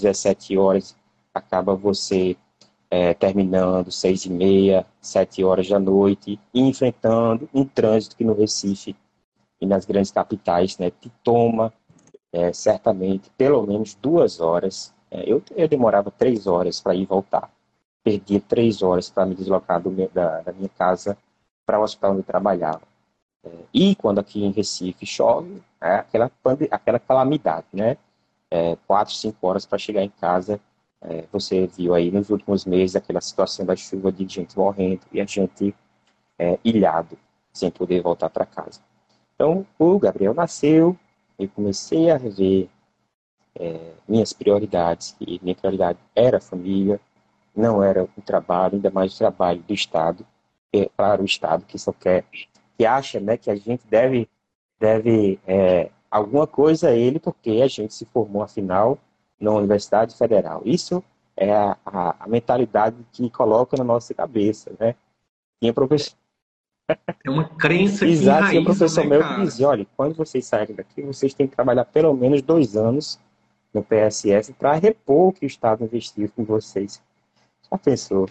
17 0.00 0.56
horas, 0.56 0.96
acaba 1.34 1.74
você 1.74 2.36
é, 2.90 3.12
terminando 3.14 3.90
seis 3.90 4.24
e 4.24 4.30
meia, 4.30 4.86
sete 5.00 5.44
horas 5.44 5.68
da 5.68 5.78
noite, 5.78 6.38
e 6.54 6.60
enfrentando 6.60 7.48
um 7.52 7.64
trânsito 7.64 8.16
que 8.16 8.24
no 8.24 8.34
Recife 8.34 8.96
e 9.60 9.66
nas 9.66 9.84
grandes 9.84 10.10
capitais 10.10 10.78
né, 10.78 10.90
te 10.90 11.10
toma 11.22 11.72
é, 12.32 12.52
certamente 12.52 13.30
pelo 13.36 13.62
menos 13.66 13.94
duas 13.94 14.40
horas. 14.40 14.94
É, 15.10 15.30
eu, 15.30 15.42
eu 15.54 15.68
demorava 15.68 16.10
três 16.10 16.46
horas 16.46 16.80
para 16.80 16.94
ir 16.94 17.02
e 17.02 17.06
voltar. 17.06 17.50
Perdia 18.02 18.40
três 18.40 18.82
horas 18.82 19.10
para 19.10 19.26
me 19.26 19.34
deslocar 19.34 19.80
do, 19.80 19.90
da, 20.12 20.40
da 20.42 20.52
minha 20.52 20.68
casa 20.68 21.16
para 21.64 21.80
o 21.80 21.82
hospital 21.82 22.12
onde 22.12 22.20
eu 22.20 22.24
trabalhava. 22.24 22.82
E 23.72 23.94
quando 23.94 24.18
aqui 24.18 24.44
em 24.44 24.50
Recife 24.50 25.06
chove, 25.06 25.62
é 25.80 25.96
aquela, 25.96 26.30
aquela 26.70 26.98
calamidade, 26.98 27.66
né? 27.72 27.96
É, 28.50 28.76
quatro, 28.86 29.14
cinco 29.14 29.46
horas 29.46 29.66
para 29.66 29.78
chegar 29.78 30.02
em 30.02 30.08
casa. 30.08 30.60
É, 31.00 31.24
você 31.30 31.66
viu 31.66 31.94
aí 31.94 32.10
nos 32.10 32.30
últimos 32.30 32.64
meses 32.64 32.96
aquela 32.96 33.20
situação 33.20 33.66
da 33.66 33.76
chuva 33.76 34.10
de 34.10 34.26
gente 34.26 34.56
morrendo 34.56 35.02
e 35.12 35.20
a 35.20 35.26
gente 35.26 35.74
é, 36.38 36.58
ilhado, 36.64 37.18
sem 37.52 37.70
poder 37.70 38.02
voltar 38.02 38.30
para 38.30 38.46
casa. 38.46 38.80
Então, 39.34 39.66
o 39.78 39.98
Gabriel 39.98 40.32
nasceu, 40.32 40.96
eu 41.38 41.48
comecei 41.48 42.10
a 42.10 42.16
rever 42.16 42.68
é, 43.54 43.92
minhas 44.08 44.32
prioridades, 44.32 45.14
e 45.20 45.38
minha 45.42 45.54
prioridade 45.54 45.98
era 46.14 46.38
a 46.38 46.40
família, 46.40 47.00
não 47.54 47.82
era 47.82 48.04
o 48.04 48.22
trabalho, 48.22 48.76
ainda 48.76 48.90
mais 48.90 49.14
o 49.14 49.18
trabalho 49.18 49.62
do 49.62 49.74
Estado, 49.74 50.26
é, 50.72 50.88
para 50.96 51.22
o 51.22 51.24
Estado 51.24 51.64
que 51.64 51.78
só 51.78 51.92
quer 51.92 52.24
que 52.76 52.84
acha 52.84 53.20
né, 53.20 53.36
que 53.36 53.50
a 53.50 53.56
gente 53.56 53.86
deve, 53.88 54.28
deve 54.78 55.38
é, 55.46 55.90
alguma 56.10 56.46
coisa 56.46 56.88
a 56.88 56.92
ele 56.92 57.18
porque 57.18 57.62
a 57.62 57.68
gente 57.68 57.94
se 57.94 58.04
formou, 58.06 58.42
afinal, 58.42 58.98
na 59.40 59.52
Universidade 59.52 60.16
Federal. 60.16 60.62
Isso 60.64 61.02
é 61.36 61.52
a, 61.52 61.76
a, 61.84 62.16
a 62.20 62.28
mentalidade 62.28 62.96
que 63.12 63.28
coloca 63.30 63.76
na 63.76 63.84
nossa 63.84 64.14
cabeça. 64.14 64.72
Né? 64.78 64.94
Tinha 65.60 65.72
professor... 65.72 66.14
É 67.24 67.30
uma 67.30 67.48
crença 67.48 68.06
Exato, 68.06 68.50
tinha 68.50 68.64
professor 68.64 69.04
né, 69.04 69.10
meu 69.18 69.28
que 69.28 69.42
dizia, 69.42 69.68
olha, 69.68 69.86
quando 69.96 70.14
vocês 70.14 70.46
saírem 70.46 70.76
daqui, 70.76 71.02
vocês 71.02 71.34
têm 71.34 71.46
que 71.46 71.56
trabalhar 71.56 71.84
pelo 71.84 72.14
menos 72.14 72.42
dois 72.42 72.76
anos 72.76 73.18
no 73.74 73.82
PSS 73.82 74.52
para 74.52 74.74
repor 74.74 75.28
o 75.28 75.32
que 75.32 75.44
o 75.44 75.48
Estado 75.48 75.84
investiu 75.84 76.30
com 76.34 76.44
vocês. 76.44 77.02
Já 77.70 77.78
pensou? 77.78 78.28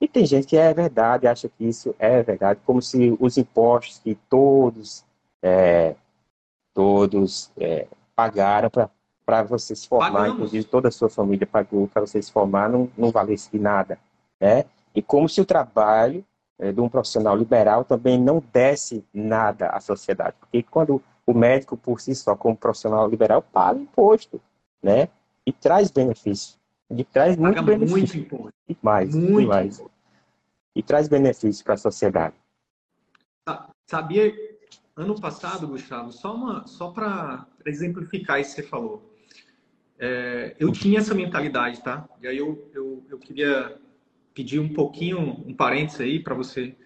E 0.00 0.06
tem 0.06 0.24
gente 0.24 0.46
que 0.46 0.56
é 0.56 0.72
verdade, 0.72 1.26
acha 1.26 1.48
que 1.48 1.64
isso 1.64 1.94
é 1.98 2.22
verdade, 2.22 2.60
como 2.64 2.80
se 2.80 3.16
os 3.18 3.36
impostos 3.36 3.98
que 3.98 4.14
todos, 4.28 5.04
é, 5.42 5.96
todos 6.72 7.50
é, 7.58 7.86
pagaram 8.14 8.70
para 9.26 9.42
você 9.42 9.74
se 9.74 9.88
formar, 9.88 10.12
Pagamos. 10.12 10.34
inclusive 10.34 10.64
toda 10.64 10.88
a 10.88 10.92
sua 10.92 11.10
família 11.10 11.46
pagou 11.46 11.88
para 11.88 12.02
você 12.02 12.22
se 12.22 12.30
formar, 12.30 12.68
não, 12.68 12.88
não 12.96 13.10
valesse 13.10 13.58
nada. 13.58 13.98
Né? 14.40 14.64
E 14.94 15.02
como 15.02 15.28
se 15.28 15.40
o 15.40 15.44
trabalho 15.44 16.24
é, 16.58 16.72
de 16.72 16.80
um 16.80 16.88
profissional 16.88 17.36
liberal 17.36 17.84
também 17.84 18.18
não 18.20 18.42
desse 18.52 19.04
nada 19.12 19.68
à 19.68 19.80
sociedade. 19.80 20.34
Porque 20.40 20.62
quando 20.62 21.02
o 21.24 21.32
médico, 21.32 21.76
por 21.76 22.00
si 22.00 22.14
só, 22.14 22.34
como 22.34 22.56
profissional 22.56 23.08
liberal, 23.08 23.42
paga 23.42 23.78
imposto, 23.78 24.40
né? 24.82 25.08
E 25.46 25.52
traz 25.52 25.90
benefício. 25.90 26.57
Ele 26.90 27.04
traz 27.04 27.36
muito 27.36 27.62
benefício. 27.62 27.98
Muito 27.98 28.16
imposto. 28.16 28.54
E 28.68 28.76
mais, 28.82 29.14
muito 29.14 29.40
e 29.40 29.46
mais. 29.46 29.84
E 30.74 30.82
traz 30.82 31.08
benefício 31.08 31.64
para 31.64 31.74
a 31.74 31.78
sociedade. 31.78 32.34
Sabia, 33.86 34.34
ano 34.94 35.18
passado, 35.18 35.66
Gustavo, 35.66 36.12
só, 36.12 36.34
uma, 36.34 36.66
só 36.66 36.90
para 36.90 37.46
exemplificar 37.64 38.40
isso 38.40 38.54
que 38.54 38.62
você 38.62 38.68
falou. 38.68 39.14
É, 39.98 40.54
eu 40.58 40.70
tinha 40.70 40.98
essa 40.98 41.14
mentalidade, 41.14 41.82
tá? 41.82 42.08
E 42.20 42.28
aí 42.28 42.36
eu, 42.36 42.70
eu, 42.74 43.04
eu 43.08 43.18
queria 43.18 43.78
pedir 44.34 44.60
um 44.60 44.72
pouquinho, 44.72 45.18
um 45.18 45.54
parênteses 45.54 46.00
aí 46.00 46.20
para 46.20 46.34
você 46.34 46.76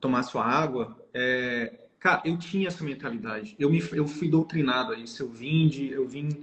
tomar 0.00 0.22
sua 0.24 0.44
água. 0.44 0.98
É, 1.14 1.78
cara, 1.98 2.22
eu 2.24 2.36
tinha 2.36 2.68
essa 2.68 2.84
mentalidade. 2.84 3.54
Eu, 3.58 3.70
me, 3.70 3.82
eu 3.92 4.06
fui 4.06 4.28
doutrinado 4.28 4.92
a 4.92 4.98
isso. 4.98 5.22
Eu 5.22 5.30
vim 5.30 5.68
de, 5.68 5.90
eu 5.90 6.06
vim 6.06 6.42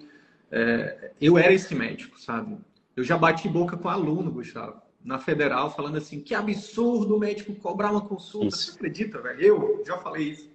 é, 0.51 1.11
eu 1.19 1.37
era 1.37 1.53
esse 1.53 1.73
médico, 1.75 2.19
sabe? 2.19 2.57
Eu 2.95 3.03
já 3.03 3.17
bati 3.17 3.47
boca 3.47 3.77
com 3.77 3.89
aluno, 3.89 4.31
Gustavo, 4.31 4.81
na 5.03 5.19
federal, 5.19 5.73
falando 5.73 5.97
assim: 5.97 6.21
que 6.21 6.33
absurdo 6.33 7.15
o 7.15 7.19
médico 7.19 7.53
cobrar 7.55 7.91
uma 7.91 8.01
consulta. 8.01 8.47
Isso. 8.47 8.71
Você 8.71 8.71
acredita, 8.71 9.21
velho? 9.21 9.41
Eu 9.41 9.83
já 9.85 9.97
falei 9.97 10.29
isso. 10.29 10.51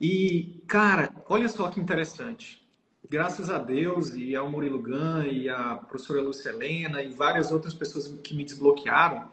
E, 0.00 0.62
cara, 0.66 1.12
olha 1.28 1.48
só 1.48 1.68
que 1.68 1.80
interessante. 1.80 2.60
Graças 3.08 3.50
a 3.50 3.58
Deus 3.58 4.14
e 4.14 4.36
ao 4.36 4.48
Murilo 4.48 4.80
Gan 4.80 5.26
e 5.26 5.48
à 5.48 5.74
professora 5.74 6.22
Lúcia 6.22 6.50
Helena 6.50 7.02
e 7.02 7.10
várias 7.10 7.50
outras 7.50 7.74
pessoas 7.74 8.06
que 8.22 8.34
me 8.34 8.44
desbloquearam, 8.44 9.30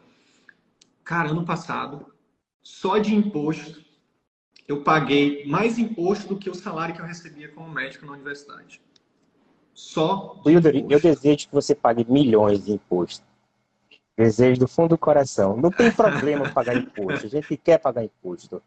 cara, 1.04 1.30
ano 1.30 1.44
passado, 1.44 2.12
só 2.60 2.98
de 2.98 3.14
imposto, 3.14 3.82
eu 4.66 4.82
paguei 4.82 5.46
mais 5.46 5.78
imposto 5.78 6.28
do 6.28 6.36
que 6.36 6.50
o 6.50 6.54
salário 6.54 6.94
que 6.94 7.00
eu 7.00 7.06
recebia 7.06 7.48
como 7.50 7.72
médico 7.72 8.04
na 8.04 8.12
universidade. 8.12 8.82
Só. 9.78 10.34
Wilder, 10.44 10.74
eu 10.90 10.98
desejo 10.98 11.46
que 11.46 11.54
você 11.54 11.72
pague 11.72 12.04
milhões 12.10 12.64
de 12.64 12.72
impostos. 12.72 13.22
Desejo 14.16 14.58
do 14.58 14.66
fundo 14.66 14.88
do 14.88 14.98
coração. 14.98 15.56
Não 15.56 15.70
tem 15.70 15.92
problema 15.92 16.50
pagar 16.52 16.76
imposto. 16.76 17.26
A 17.26 17.30
gente 17.30 17.56
quer 17.56 17.78
pagar 17.78 18.02
imposto. 18.02 18.60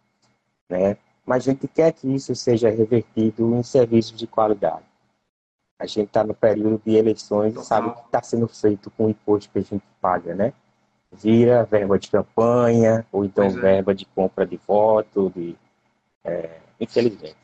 Né? 0.69 0.95
Mas 1.25 1.45
a 1.45 1.51
gente 1.51 1.67
quer 1.67 1.91
que 1.91 2.07
isso 2.07 2.33
seja 2.33 2.69
revertido 2.69 3.53
em 3.57 3.61
serviços 3.61 4.17
de 4.17 4.25
qualidade. 4.25 4.85
A 5.77 5.85
gente 5.85 6.07
está 6.07 6.23
no 6.23 6.33
período 6.33 6.81
de 6.85 6.95
eleições 6.95 7.57
e 7.57 7.65
sabe 7.65 7.89
o 7.89 7.91
que 7.93 8.05
está 8.05 8.23
sendo 8.23 8.47
feito 8.47 8.89
com 8.91 9.07
o 9.07 9.09
imposto 9.09 9.51
que 9.51 9.59
a 9.59 9.63
gente 9.63 9.83
paga, 9.99 10.33
né? 10.33 10.53
Vira 11.11 11.65
verba 11.65 11.99
de 11.99 12.09
campanha, 12.09 13.05
ou 13.11 13.25
então 13.25 13.43
é. 13.43 13.49
verba 13.49 13.93
de 13.93 14.05
compra 14.05 14.45
de 14.45 14.55
voto, 14.65 15.29
de, 15.35 15.57
é, 16.23 16.57
infelizmente. 16.79 17.35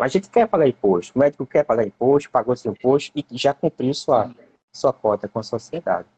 A 0.00 0.08
gente 0.08 0.30
quer 0.30 0.48
pagar 0.48 0.66
imposto, 0.66 1.12
o 1.14 1.18
médico 1.18 1.46
quer 1.46 1.64
pagar 1.64 1.86
imposto, 1.86 2.30
pagou 2.30 2.56
seu 2.56 2.72
imposto 2.72 3.12
e 3.14 3.24
já 3.32 3.52
cumpriu 3.52 3.92
sua, 3.92 4.34
sua 4.72 4.92
cota 4.92 5.28
com 5.28 5.38
a 5.38 5.42
sociedade. 5.42 6.08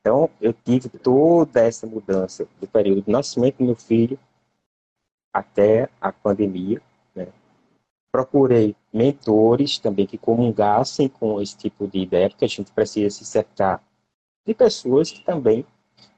Então, 0.00 0.30
eu 0.40 0.52
tive 0.52 0.88
toda 0.88 1.60
essa 1.60 1.86
mudança 1.86 2.46
do 2.60 2.66
período 2.66 3.02
do 3.02 3.10
nascimento 3.10 3.58
do 3.58 3.64
meu 3.64 3.74
filho 3.74 4.18
até 5.32 5.88
a 6.00 6.12
pandemia. 6.12 6.80
Né? 7.14 7.28
Procurei 8.12 8.76
mentores 8.92 9.78
também 9.78 10.06
que 10.06 10.18
comungassem 10.18 11.08
com 11.08 11.40
esse 11.40 11.56
tipo 11.56 11.86
de 11.86 12.00
ideia, 12.00 12.28
porque 12.28 12.44
a 12.44 12.48
gente 12.48 12.72
precisa 12.72 13.10
se 13.10 13.24
cercar 13.24 13.82
de 14.46 14.54
pessoas 14.54 15.10
que 15.10 15.24
também 15.24 15.66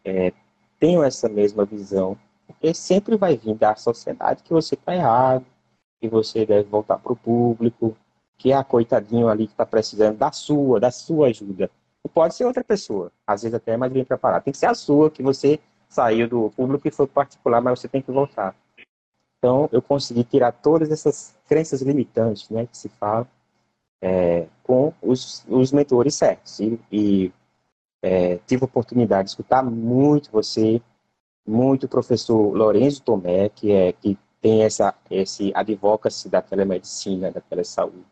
é, 0.05 0.33
tenham 0.79 1.03
essa 1.03 1.29
mesma 1.29 1.64
visão, 1.64 2.16
porque 2.46 2.72
sempre 2.74 3.16
vai 3.16 3.37
vir 3.37 3.55
da 3.55 3.74
sociedade 3.74 4.42
que 4.42 4.53
você 4.53 4.74
está 4.74 4.94
errado, 4.94 5.44
que 6.00 6.08
você 6.08 6.46
deve 6.46 6.68
voltar 6.68 6.98
para 6.98 7.12
o 7.12 7.16
público, 7.16 7.96
que 8.38 8.52
é 8.52 8.56
a 8.56 8.64
coitadinho 8.64 9.28
ali 9.28 9.46
que 9.46 9.52
está 9.52 9.66
precisando 9.66 10.16
da 10.16 10.32
sua, 10.32 10.80
da 10.80 10.90
sua 10.90 11.28
ajuda. 11.28 11.70
Não 12.02 12.10
pode 12.10 12.34
ser 12.34 12.46
outra 12.46 12.64
pessoa, 12.64 13.12
às 13.26 13.42
vezes 13.42 13.54
até 13.54 13.76
mais 13.76 13.92
bem 13.92 14.04
preparada. 14.04 14.42
Tem 14.42 14.52
que 14.52 14.58
ser 14.58 14.66
a 14.66 14.74
sua, 14.74 15.10
que 15.10 15.22
você 15.22 15.60
saiu 15.88 16.26
do 16.26 16.50
público 16.50 16.88
e 16.88 16.90
foi 16.90 17.06
particular, 17.06 17.60
mas 17.60 17.78
você 17.78 17.88
tem 17.88 18.00
que 18.00 18.10
voltar. 18.10 18.56
Então, 19.38 19.68
eu 19.72 19.82
consegui 19.82 20.24
tirar 20.24 20.52
todas 20.52 20.90
essas 20.90 21.36
crenças 21.46 21.82
limitantes, 21.82 22.48
né, 22.48 22.66
que 22.66 22.76
se 22.76 22.88
fala, 22.88 23.28
é, 24.00 24.46
com 24.62 24.92
os, 25.02 25.44
os 25.48 25.72
mentores 25.72 26.14
certos. 26.14 26.60
E, 26.60 26.80
e 26.90 27.32
é, 28.02 28.38
tive 28.46 28.64
a 28.64 28.66
oportunidade 28.66 29.24
de 29.24 29.30
escutar 29.30 29.62
muito 29.62 30.30
você, 30.30 30.80
muito 31.46 31.84
o 31.84 31.88
professor 31.88 32.56
Lourenço 32.56 33.02
Tomé, 33.02 33.50
que 33.50 33.72
é 33.72 33.92
que 33.92 34.18
tem 34.40 34.62
essa 34.62 34.94
esse 35.11 35.53
advocacy 35.55 36.29
da 36.29 36.40
telemedicina, 36.42 37.31
da 37.31 37.40
telesaúde, 37.40 38.05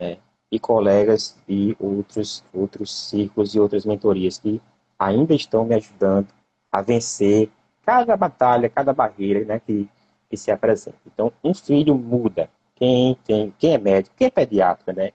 né? 0.00 0.18
e 0.50 0.58
colegas 0.58 1.36
e 1.48 1.76
outros 1.78 2.44
outros 2.52 3.08
círculos 3.08 3.54
e 3.54 3.60
outras 3.60 3.84
mentorias 3.84 4.38
que 4.38 4.60
ainda 4.98 5.34
estão 5.34 5.64
me 5.64 5.74
ajudando 5.74 6.28
a 6.70 6.82
vencer 6.82 7.50
cada 7.84 8.16
batalha, 8.16 8.68
cada 8.68 8.92
barreira, 8.92 9.44
né, 9.44 9.60
que 9.60 9.88
que 10.28 10.36
se 10.36 10.50
apresenta. 10.50 10.98
Então, 11.06 11.32
um 11.42 11.54
filho 11.54 11.94
muda. 11.94 12.50
Quem 12.74 13.16
tem, 13.24 13.54
quem 13.58 13.74
é 13.74 13.78
médico, 13.78 14.14
quem 14.16 14.26
é 14.26 14.30
pediatra, 14.30 14.92
né? 14.92 15.12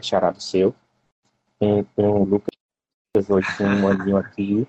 É 0.00 0.34
seu. 0.40 0.74
Tem, 1.58 1.84
tem 1.84 2.06
o 2.06 2.24
Lucas 2.24 2.50
hoje 3.28 3.46
com 3.56 3.64
um 3.64 3.88
aninho 3.88 4.16
aqui, 4.16 4.66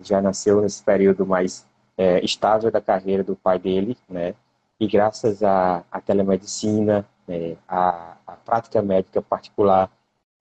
já 0.00 0.20
nasceu 0.20 0.60
nesse 0.60 0.82
período 0.82 1.26
mais 1.26 1.66
é, 1.96 2.24
estável 2.24 2.70
da 2.70 2.80
carreira 2.80 3.22
do 3.22 3.34
pai 3.34 3.58
dele, 3.58 3.96
né? 4.08 4.34
E 4.78 4.86
graças 4.86 5.42
à, 5.42 5.84
à 5.90 6.00
telemedicina, 6.00 7.06
né, 7.26 7.56
à, 7.68 8.16
à 8.26 8.32
prática 8.32 8.82
médica 8.82 9.22
particular, 9.22 9.90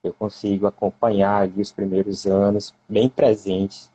eu 0.04 0.13
consigo 0.13 0.67
acompanhar 0.67 1.43
ali 1.43 1.62
os 1.62 1.71
primeiros 1.71 2.26
anos 2.26 2.73
bem 2.89 3.08
presentes 3.08 3.91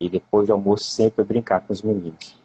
e 0.00 0.08
depois 0.08 0.46
do 0.46 0.52
almoço 0.52 0.84
sempre 0.84 1.24
brincar 1.24 1.60
com 1.60 1.72
os 1.72 1.82
meninos. 1.82 2.41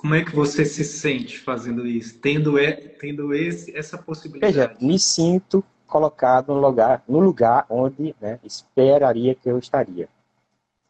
Como 0.00 0.14
é 0.14 0.24
que 0.24 0.34
você 0.34 0.64
se 0.64 0.82
sente 0.82 1.38
fazendo 1.38 1.86
isso, 1.86 2.18
tendo, 2.20 2.58
é, 2.58 2.72
tendo 2.72 3.34
esse, 3.34 3.76
essa 3.76 3.98
possibilidade? 3.98 4.54
Veja, 4.54 4.74
me 4.80 4.98
sinto 4.98 5.62
colocado 5.86 6.54
no 6.54 6.58
lugar, 6.58 7.04
no 7.06 7.20
lugar 7.20 7.66
onde 7.68 8.16
né, 8.18 8.40
esperaria 8.42 9.34
que 9.34 9.50
eu 9.50 9.58
estaria. 9.58 10.08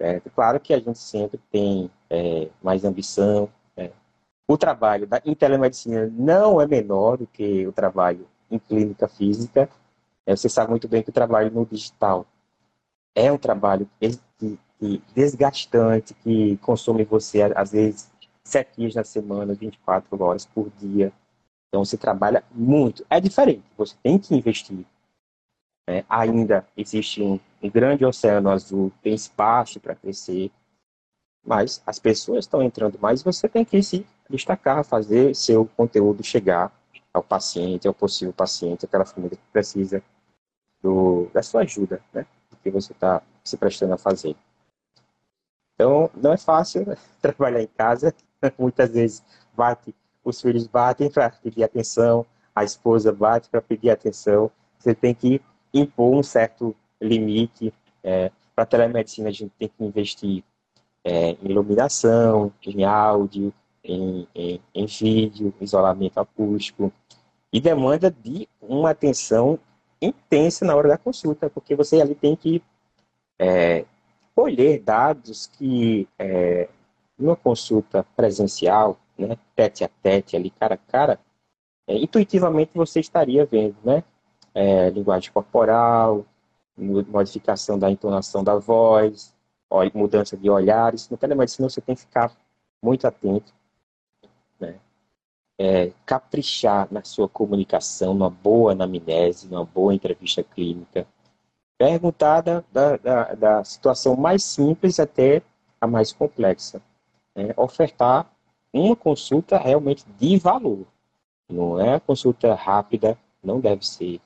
Certo? 0.01 0.31
Claro 0.31 0.61
que 0.61 0.73
a 0.73 0.79
gente 0.79 1.01
sempre 1.01 1.41
tem 1.51 1.91
é, 2.09 2.49
mais 2.63 2.85
ambição. 2.85 3.49
Né? 3.77 3.91
O 4.47 4.57
trabalho 4.57 5.09
da, 5.09 5.21
em 5.25 5.35
telemedicina 5.35 6.09
não 6.17 6.61
é 6.61 6.67
menor 6.69 7.17
do 7.17 7.27
que 7.27 7.67
o 7.67 7.73
trabalho 7.73 8.29
em 8.49 8.61
clínica 8.61 9.09
física. 9.09 9.69
É, 10.25 10.37
você 10.37 10.49
sabe 10.49 10.71
muito 10.71 10.87
bem 10.87 11.03
que 11.03 11.11
o 11.11 11.13
trabalho 11.13 11.51
no 11.51 11.67
digital 11.67 12.25
é 13.13 13.33
um 13.33 13.39
trabalho 13.39 13.91
desgastante, 15.13 16.15
que 16.15 16.57
consome 16.59 17.03
você, 17.03 17.43
às 17.43 17.73
vezes, 17.73 18.09
sete 18.45 18.77
dias 18.77 18.95
na 18.95 19.05
semana, 19.05 19.55
24 19.55 20.23
horas 20.23 20.47
por 20.47 20.71
dia. 20.79 21.13
Então 21.69 21.85
você 21.85 21.97
trabalha 21.97 22.43
muito. 22.51 23.05
É 23.09 23.21
diferente, 23.21 23.63
você 23.77 23.95
tem 24.03 24.19
que 24.19 24.35
investir. 24.35 24.85
Né? 25.89 26.05
Ainda 26.09 26.67
existe 26.77 27.23
um, 27.23 27.39
um 27.63 27.71
grande 27.71 28.05
oceano 28.05 28.51
azul, 28.51 28.93
tem 29.03 29.15
espaço 29.15 29.79
para 29.81 29.95
crescer, 29.95 30.51
mas 31.45 31.83
as 31.87 31.99
pessoas 31.99 32.45
estão 32.45 32.63
entrando 32.63 32.99
mais 32.99 33.23
você 33.23 33.49
tem 33.49 33.65
que 33.65 33.83
se 33.83 34.07
destacar, 34.29 34.85
fazer 34.85 35.35
seu 35.35 35.67
conteúdo 35.77 36.23
chegar 36.23 36.73
ao 37.13 37.23
paciente, 37.23 37.89
ao 37.89 37.95
possível 37.95 38.33
paciente, 38.33 38.85
aquela 38.85 39.05
família 39.05 39.37
que 39.37 39.53
precisa 39.53 40.03
do, 40.81 41.27
da 41.33 41.43
sua 41.43 41.63
ajuda, 41.63 42.01
né? 42.13 42.27
Do 42.51 42.57
que 42.57 42.71
você 42.71 42.93
está 42.93 43.23
se 43.45 43.57
prestando 43.57 43.95
a 43.95 43.99
fazer. 43.99 44.37
Então, 45.75 46.11
não 46.15 46.33
é 46.33 46.37
fácil 46.37 46.85
trabalhar 47.21 47.63
em 47.63 47.67
casa, 47.67 48.15
muitas 48.59 48.91
vezes 48.91 49.23
bate, 49.55 49.95
os 50.25 50.41
filhos 50.41 50.67
batem 50.67 51.11
para 51.11 51.31
pedir 51.31 51.65
atenção, 51.65 52.27
a 52.55 52.65
esposa 52.65 53.13
bate 53.13 53.49
para 53.49 53.61
pedir 53.61 53.91
atenção. 53.91 54.51
Você 54.79 54.95
tem 54.95 55.15
que 55.15 55.41
impor 55.73 56.15
um 56.15 56.23
certo 56.23 56.75
limite. 57.01 57.73
É, 58.03 58.31
para 58.55 58.65
a 58.65 58.67
telemedicina, 58.67 59.29
a 59.29 59.33
gente 59.33 59.53
tem 59.59 59.69
que 59.69 59.85
investir 59.85 60.45
é, 61.05 61.31
em 61.31 61.51
iluminação, 61.51 62.53
em 62.67 62.85
áudio, 62.85 63.53
em, 63.83 64.27
em, 64.35 64.61
em 64.75 64.87
vídeo, 64.87 65.55
isolamento 65.61 66.19
acústico, 66.19 66.93
e 67.53 67.61
demanda 67.61 68.11
de 68.11 68.49
uma 68.61 68.91
atenção 68.91 69.59
intensa 70.01 70.65
na 70.65 70.75
hora 70.75 70.89
da 70.89 70.99
consulta, 70.99 71.51
porque 71.51 71.75
você 71.75 72.01
ali 72.01 72.15
tem 72.15 72.37
que 72.37 72.63
é, 73.39 73.85
colher 74.35 74.81
dados 74.81 75.47
que 75.47 76.09
é, 76.19 76.69
numa 77.21 77.37
consulta 77.37 78.05
presencial, 78.17 78.99
né, 79.17 79.37
tete 79.55 79.85
a 79.85 79.91
tete, 80.03 80.37
ali 80.37 80.51
cara 80.51 80.75
a 80.75 80.79
cara, 80.79 81.21
é, 81.87 81.97
intuitivamente 81.97 82.73
você 82.75 83.01
estaria 83.01 83.45
vendo, 83.45 83.77
né? 83.85 84.03
É, 84.55 84.91
linguagem 84.91 85.33
corporal, 85.33 86.25
modificação 86.77 87.79
da 87.79 87.91
entonação 87.91 88.43
da 88.43 88.57
voz, 88.57 89.35
mudança 89.95 90.37
de 90.37 90.49
olhares. 90.49 91.09
No 91.09 91.17
telemedicina 91.17 91.69
você 91.69 91.81
tem 91.81 91.95
que 91.95 92.03
ficar 92.03 92.33
muito 92.83 93.07
atento, 93.07 93.53
né? 94.59 94.77
É, 95.59 95.93
caprichar 96.07 96.89
na 96.91 97.05
sua 97.05 97.29
comunicação, 97.29 98.15
numa 98.15 98.31
boa 98.31 98.73
anamnese, 98.73 99.49
numa 99.49 99.65
boa 99.65 99.95
entrevista 99.95 100.43
clínica. 100.43 101.07
Perguntar 101.77 102.41
da, 102.41 102.65
da, 102.73 103.35
da 103.35 103.65
situação 103.65 104.17
mais 104.17 104.43
simples 104.43 104.99
até 104.99 105.43
a 105.81 105.87
mais 105.87 106.13
complexa 106.13 106.81
é, 107.35 107.55
ofertar 107.57 108.31
uma 108.73 108.95
consulta 108.95 109.59
realmente 109.59 110.05
de 110.19 110.39
valor. 110.39 110.87
Não 111.49 111.81
é 111.81 111.99
consulta 111.99 112.55
rápida, 112.55 113.19
não 113.43 113.61
deve 113.61 113.87
ser, 113.87 114.21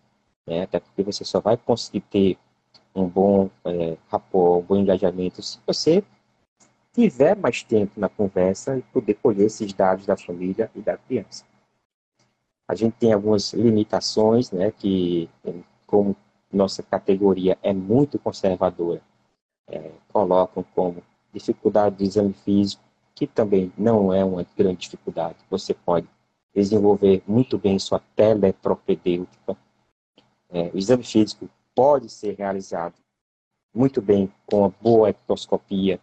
né? 0.47 0.63
até 0.63 0.79
porque 0.81 1.03
você 1.03 1.25
só 1.25 1.41
vai 1.41 1.57
conseguir 1.57 2.01
ter 2.03 2.39
um 2.95 3.07
bom 3.07 3.51
é, 3.65 3.97
rapport, 4.09 4.63
um 4.63 4.67
bom 4.67 4.77
engajamento 4.77 5.43
se 5.43 5.59
você 5.67 6.05
tiver 6.93 7.35
mais 7.37 7.63
tempo 7.63 7.99
na 7.99 8.09
conversa 8.09 8.79
e 8.79 8.83
poder 8.83 9.15
colher 9.15 9.47
esses 9.47 9.73
dados 9.73 10.07
da 10.07 10.17
família 10.17 10.71
e 10.75 10.81
da 10.81 10.97
criança. 10.97 11.45
A 12.69 12.75
gente 12.75 12.95
tem 12.95 13.13
algumas 13.13 13.53
limitações, 13.53 14.51
né, 14.51 14.71
que 14.71 15.29
como 15.87 16.17
nossa 16.53 16.83
categoria 16.83 17.59
é 17.63 17.73
muito 17.73 18.19
conservadora, 18.19 19.03
é, 19.69 19.91
colocam 20.13 20.65
como 20.75 21.03
dificuldade 21.33 21.97
do 21.97 22.05
exame 22.05 22.33
físico, 22.33 22.83
que 23.15 23.27
também 23.27 23.73
não 23.77 24.13
é 24.13 24.25
uma 24.25 24.45
grande 24.57 24.81
dificuldade. 24.81 25.37
Você 25.51 25.73
pode 25.73 26.09
desenvolver 26.55 27.23
muito 27.27 27.59
bem 27.59 27.79
sua 27.79 28.01
telepropedêutica. 28.15 29.57
É, 30.51 30.71
o 30.73 30.79
exame 30.79 31.05
físico 31.05 31.49
pode 31.75 32.09
ser 32.09 32.35
realizado 32.37 32.95
muito 33.75 34.01
bem 34.01 34.33
com 34.47 34.65
a 34.65 34.69
boa 34.69 35.11
ectoscopia, 35.11 36.01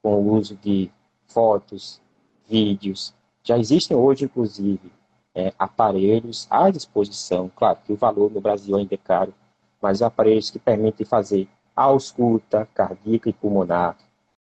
com 0.00 0.14
o 0.14 0.34
uso 0.34 0.54
de 0.56 0.90
fotos, 1.26 2.00
vídeos. 2.48 3.12
Já 3.42 3.58
existem 3.58 3.96
hoje, 3.96 4.26
inclusive, 4.26 4.92
é, 5.34 5.52
aparelhos 5.58 6.46
à 6.48 6.70
disposição. 6.70 7.50
Claro 7.56 7.78
que 7.84 7.92
o 7.92 7.96
valor 7.96 8.30
no 8.30 8.40
Brasil 8.40 8.76
ainda 8.76 8.94
é 8.94 8.98
caro, 8.98 9.34
mas 9.82 10.02
aparelhos 10.02 10.50
que 10.50 10.58
permitem 10.58 11.04
fazer 11.04 11.48
ausculta 11.74 12.68
cardíaca 12.72 13.28
e 13.28 13.32
pulmonar, 13.32 13.96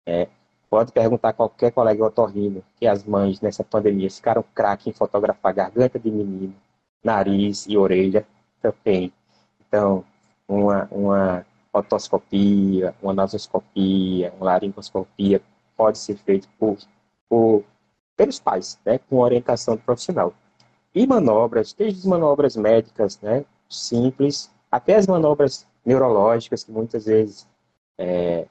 é, 0.04 0.28
Pode 0.72 0.90
perguntar 0.90 1.28
a 1.28 1.32
qualquer 1.34 1.70
colega 1.70 2.02
otorrino 2.02 2.64
que 2.76 2.86
as 2.86 3.04
mães 3.04 3.42
nessa 3.42 3.62
pandemia 3.62 4.10
ficaram 4.10 4.42
craque 4.54 4.88
em 4.88 4.92
fotografar 4.94 5.52
garganta 5.52 5.98
de 5.98 6.10
menino, 6.10 6.54
nariz 7.04 7.66
e 7.68 7.76
orelha 7.76 8.26
também. 8.62 9.12
Então, 9.60 10.02
uma, 10.48 10.88
uma 10.90 11.46
otoscopia, 11.74 12.94
uma 13.02 13.12
nasoscopia, 13.12 14.32
uma 14.38 14.46
laringoscopia 14.46 15.42
pode 15.76 15.98
ser 15.98 16.16
feito 16.16 16.48
por, 16.58 16.78
por, 17.28 17.64
pelos 18.16 18.40
pais, 18.40 18.78
né, 18.82 18.98
com 19.10 19.18
orientação 19.18 19.76
do 19.76 19.82
profissional. 19.82 20.32
E 20.94 21.06
manobras, 21.06 21.74
desde 21.74 21.98
as 21.98 22.06
manobras 22.06 22.56
médicas, 22.56 23.20
né, 23.20 23.44
simples, 23.68 24.50
até 24.70 24.96
as 24.96 25.06
manobras 25.06 25.66
neurológicas, 25.84 26.64
que 26.64 26.72
muitas 26.72 27.04
vezes 27.04 27.46
é, 28.02 28.46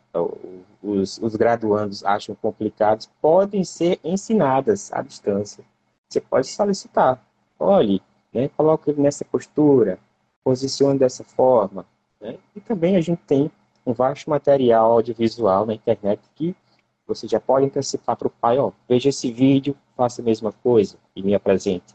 os, 0.82 1.18
os 1.18 1.36
graduandos 1.36 2.06
acham 2.06 2.34
complicados, 2.36 3.10
podem 3.22 3.66
ser 3.66 4.00
ensinadas 4.02 4.94
à 4.94 5.02
distância. 5.02 5.62
Você 6.08 6.22
pode 6.22 6.48
solicitar. 6.48 7.22
Olhe, 7.60 8.02
né, 8.34 8.48
coloque 8.56 8.90
ele 8.90 9.02
nessa 9.02 9.26
postura, 9.26 10.00
posicione 10.42 10.98
dessa 10.98 11.26
forma. 11.26 11.86
Né? 12.22 12.38
E 12.56 12.62
também 12.62 12.96
a 12.96 13.02
gente 13.02 13.22
tem 13.24 13.52
um 13.86 13.92
vasto 13.92 14.30
material 14.30 14.90
audiovisual 14.90 15.66
na 15.66 15.74
internet 15.74 16.22
que 16.34 16.56
você 17.06 17.28
já 17.28 17.42
pode 17.42 17.66
antecipar 17.66 18.16
para 18.16 18.28
o 18.28 18.32
pai, 18.32 18.58
ó, 18.58 18.72
veja 18.88 19.10
esse 19.10 19.34
vídeo, 19.34 19.76
faça 19.98 20.22
a 20.22 20.26
mesma 20.26 20.54
coisa 20.54 20.96
e 21.14 21.22
me 21.22 21.36
apresente. 21.36 21.94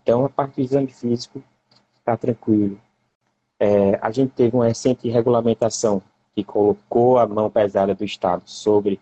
Então, 0.00 0.24
a 0.24 0.30
parte 0.30 0.54
do 0.54 0.62
exame 0.62 0.88
físico 0.88 1.42
está 1.98 2.16
tranquilo. 2.16 2.80
É, 3.60 3.98
a 4.00 4.10
gente 4.10 4.30
teve 4.30 4.56
uma 4.56 4.66
recente 4.66 5.06
regulamentação 5.10 6.02
que 6.38 6.44
colocou 6.44 7.18
a 7.18 7.26
mão 7.26 7.50
pesada 7.50 7.96
do 7.96 8.04
Estado 8.04 8.44
sobre 8.46 9.00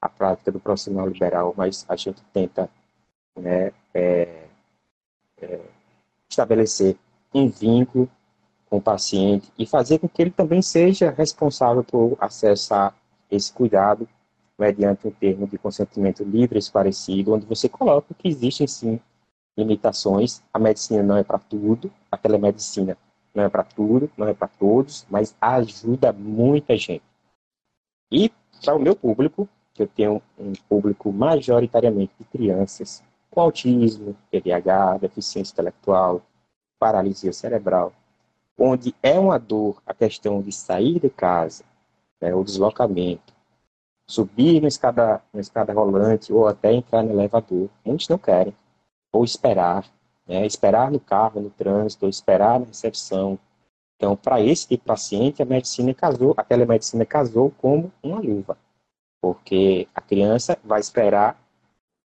a 0.00 0.08
prática 0.08 0.52
do 0.52 0.60
profissional 0.60 1.08
liberal, 1.08 1.52
mas 1.56 1.84
a 1.88 1.96
gente 1.96 2.22
tenta 2.32 2.70
né, 3.36 3.72
é, 3.92 4.44
é, 5.42 5.60
estabelecer 6.30 6.96
um 7.34 7.48
vínculo 7.48 8.08
com 8.70 8.76
o 8.76 8.80
paciente 8.80 9.50
e 9.58 9.66
fazer 9.66 9.98
com 9.98 10.08
que 10.08 10.22
ele 10.22 10.30
também 10.30 10.62
seja 10.62 11.10
responsável 11.10 11.82
por 11.82 12.16
acessar 12.20 12.94
esse 13.28 13.52
cuidado 13.52 14.08
mediante 14.56 15.08
um 15.08 15.10
termo 15.10 15.44
de 15.48 15.58
consentimento 15.58 16.22
livre 16.22 16.56
e 16.56 16.60
esclarecido, 16.60 17.34
onde 17.34 17.46
você 17.46 17.68
coloca 17.68 18.14
que 18.14 18.28
existem 18.28 18.68
sim 18.68 19.00
limitações. 19.58 20.40
A 20.54 20.58
medicina 20.60 21.02
não 21.02 21.16
é 21.16 21.24
para 21.24 21.40
tudo, 21.40 21.92
a 22.12 22.16
telemedicina 22.16 22.96
não 23.36 23.44
é 23.44 23.48
para 23.50 23.62
tudo, 23.62 24.10
não 24.16 24.26
é 24.26 24.32
para 24.32 24.48
todos, 24.48 25.06
mas 25.10 25.36
ajuda 25.40 26.12
muita 26.12 26.76
gente. 26.76 27.04
E 28.10 28.32
para 28.64 28.74
o 28.74 28.78
meu 28.78 28.96
público, 28.96 29.46
que 29.74 29.82
eu 29.82 29.86
tenho 29.86 30.22
um 30.38 30.52
público 30.68 31.12
majoritariamente 31.12 32.14
de 32.18 32.24
crianças 32.24 33.02
com 33.30 33.42
autismo, 33.42 34.16
TDAH, 34.30 34.98
deficiência 34.98 35.52
intelectual, 35.52 36.22
paralisia 36.78 37.32
cerebral, 37.32 37.92
onde 38.58 38.94
é 39.02 39.18
uma 39.18 39.38
dor 39.38 39.82
a 39.84 39.92
questão 39.92 40.40
de 40.40 40.50
sair 40.50 40.98
de 40.98 41.10
casa, 41.10 41.62
né, 42.18 42.34
o 42.34 42.42
deslocamento, 42.42 43.34
subir 44.06 44.62
na 44.62 44.68
escada, 44.68 45.22
escada 45.34 45.74
rolante 45.74 46.32
ou 46.32 46.46
até 46.48 46.72
entrar 46.72 47.02
no 47.02 47.12
elevador. 47.12 47.68
Muitos 47.84 48.08
não 48.08 48.16
querem. 48.16 48.54
Ou 49.12 49.24
esperar, 49.24 49.84
né, 50.26 50.44
esperar 50.44 50.90
no 50.90 50.98
carro, 50.98 51.40
no 51.40 51.50
trânsito, 51.50 52.08
esperar 52.08 52.58
na 52.60 52.66
recepção. 52.66 53.38
Então, 53.96 54.16
para 54.16 54.40
esse 54.40 54.66
tipo 54.68 54.82
de 54.82 54.88
paciente, 54.88 55.42
a 55.42 55.46
medicina 55.46 55.94
casou, 55.94 56.34
a 56.36 56.42
telemedicina 56.42 57.06
casou 57.06 57.50
como 57.58 57.92
uma 58.02 58.18
luva, 58.20 58.58
porque 59.20 59.88
a 59.94 60.00
criança 60.00 60.58
vai 60.62 60.80
esperar 60.80 61.40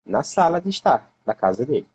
na 0.05 0.23
sala 0.23 0.61
de 0.61 0.69
estar 0.69 1.11
da 1.25 1.33
casa 1.33 1.65
dele, 1.65 1.87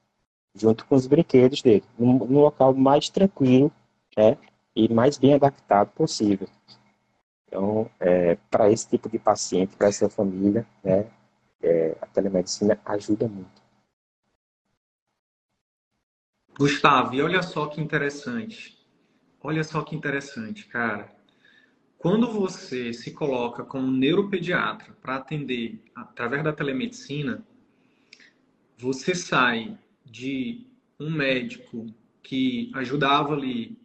junto 0.55 0.85
com 0.87 0.95
os 0.95 1.07
brinquedos 1.07 1.63
dele, 1.63 1.85
num 1.99 2.41
local 2.41 2.75
mais 2.75 3.09
tranquilo, 3.09 3.73
né, 4.17 4.37
e 4.75 4.93
mais 4.93 5.17
bem 5.17 5.35
adaptado 5.35 5.91
possível. 5.93 6.49
Então, 7.47 7.89
é, 7.99 8.37
para 8.51 8.71
esse 8.71 8.87
tipo 8.89 9.09
de 9.09 9.19
paciente, 9.19 9.77
para 9.77 9.89
essa 9.89 10.11
família, 10.11 10.67
né, 10.85 11.07
é, 11.63 11.97
a 12.03 12.07
telemedicina 12.07 12.79
ajuda 12.85 13.27
muito. 13.27 13.66
Gustavo, 16.59 17.15
e 17.15 17.21
olha 17.21 17.43
só 17.43 17.67
que 17.67 17.83
interessante. 17.83 18.79
Olha 19.43 19.63
só 19.63 19.83
que 19.83 19.95
interessante, 19.95 20.67
cara. 20.67 21.15
Quando 21.99 22.31
você 22.33 22.95
se 22.95 23.11
coloca 23.11 23.63
como 23.63 23.91
neuropediatra 23.91 24.97
para 25.03 25.17
atender 25.17 25.83
através 25.95 26.43
da 26.43 26.55
telemedicina, 26.55 27.47
você 28.79 29.15
sai 29.15 29.77
de 30.03 30.67
um 30.99 31.11
médico 31.11 31.87
que 32.23 32.71
ajudava 32.75 33.35
ali 33.35 33.79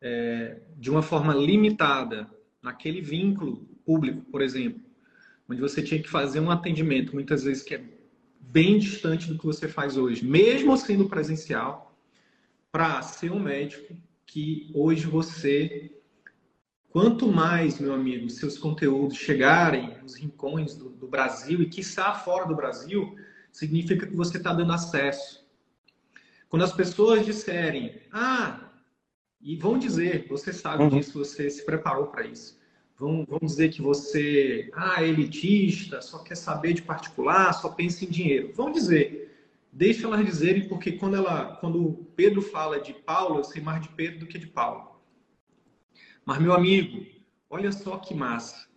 é, 0.00 0.60
de 0.76 0.90
uma 0.90 1.02
forma 1.02 1.34
limitada 1.34 2.30
naquele 2.62 3.00
vínculo 3.00 3.56
público, 3.84 4.22
por 4.30 4.40
exemplo, 4.40 4.80
onde 5.48 5.60
você 5.60 5.82
tinha 5.82 6.00
que 6.00 6.08
fazer 6.08 6.38
um 6.38 6.50
atendimento, 6.50 7.12
muitas 7.12 7.42
vezes 7.42 7.64
que 7.64 7.74
é 7.74 7.84
bem 8.38 8.78
distante 8.78 9.26
do 9.26 9.36
que 9.36 9.44
você 9.44 9.66
faz 9.66 9.96
hoje, 9.96 10.24
mesmo 10.24 10.76
sendo 10.76 11.08
presencial, 11.08 11.93
para 12.74 13.00
ser 13.02 13.30
um 13.30 13.38
médico 13.38 13.96
que 14.26 14.68
hoje 14.74 15.06
você, 15.06 15.92
quanto 16.90 17.28
mais, 17.28 17.78
meu 17.78 17.94
amigo, 17.94 18.28
seus 18.28 18.58
conteúdos 18.58 19.16
chegarem 19.16 19.96
nos 20.02 20.16
rincões 20.16 20.74
do, 20.74 20.90
do 20.90 21.06
Brasil 21.06 21.62
e 21.62 21.68
que 21.68 21.82
está 21.82 22.12
fora 22.14 22.46
do 22.46 22.56
Brasil, 22.56 23.14
significa 23.52 24.08
que 24.08 24.16
você 24.16 24.38
está 24.38 24.52
dando 24.52 24.72
acesso. 24.72 25.46
Quando 26.48 26.64
as 26.64 26.72
pessoas 26.72 27.24
disserem, 27.24 27.94
ah, 28.10 28.72
e 29.40 29.54
vão 29.54 29.78
dizer, 29.78 30.26
você 30.28 30.52
sabe 30.52 30.82
uhum. 30.82 30.88
disso, 30.88 31.16
você 31.16 31.48
se 31.48 31.64
preparou 31.64 32.08
para 32.08 32.26
isso. 32.26 32.58
Vão, 32.98 33.24
vão 33.24 33.38
dizer 33.40 33.68
que 33.68 33.80
você 33.80 34.68
ah, 34.74 35.00
é 35.00 35.06
elitista, 35.06 36.02
só 36.02 36.18
quer 36.18 36.36
saber 36.36 36.72
de 36.72 36.82
particular, 36.82 37.52
só 37.52 37.68
pensa 37.68 38.04
em 38.04 38.08
dinheiro. 38.08 38.52
Vão 38.52 38.72
dizer. 38.72 39.24
Deixa 39.76 40.06
elas 40.06 40.24
dizerem, 40.24 40.68
porque 40.68 40.92
quando, 40.92 41.16
ela, 41.16 41.56
quando 41.56 42.06
Pedro 42.14 42.40
fala 42.40 42.78
de 42.78 42.92
Paulo, 42.92 43.40
eu 43.40 43.44
sei 43.44 43.60
mais 43.60 43.82
de 43.82 43.88
Pedro 43.88 44.20
do 44.20 44.26
que 44.26 44.38
de 44.38 44.46
Paulo. 44.46 45.00
Mas, 46.24 46.38
meu 46.38 46.54
amigo, 46.54 47.04
olha 47.50 47.72
só 47.72 47.96
que 47.96 48.14
massa. 48.14 48.68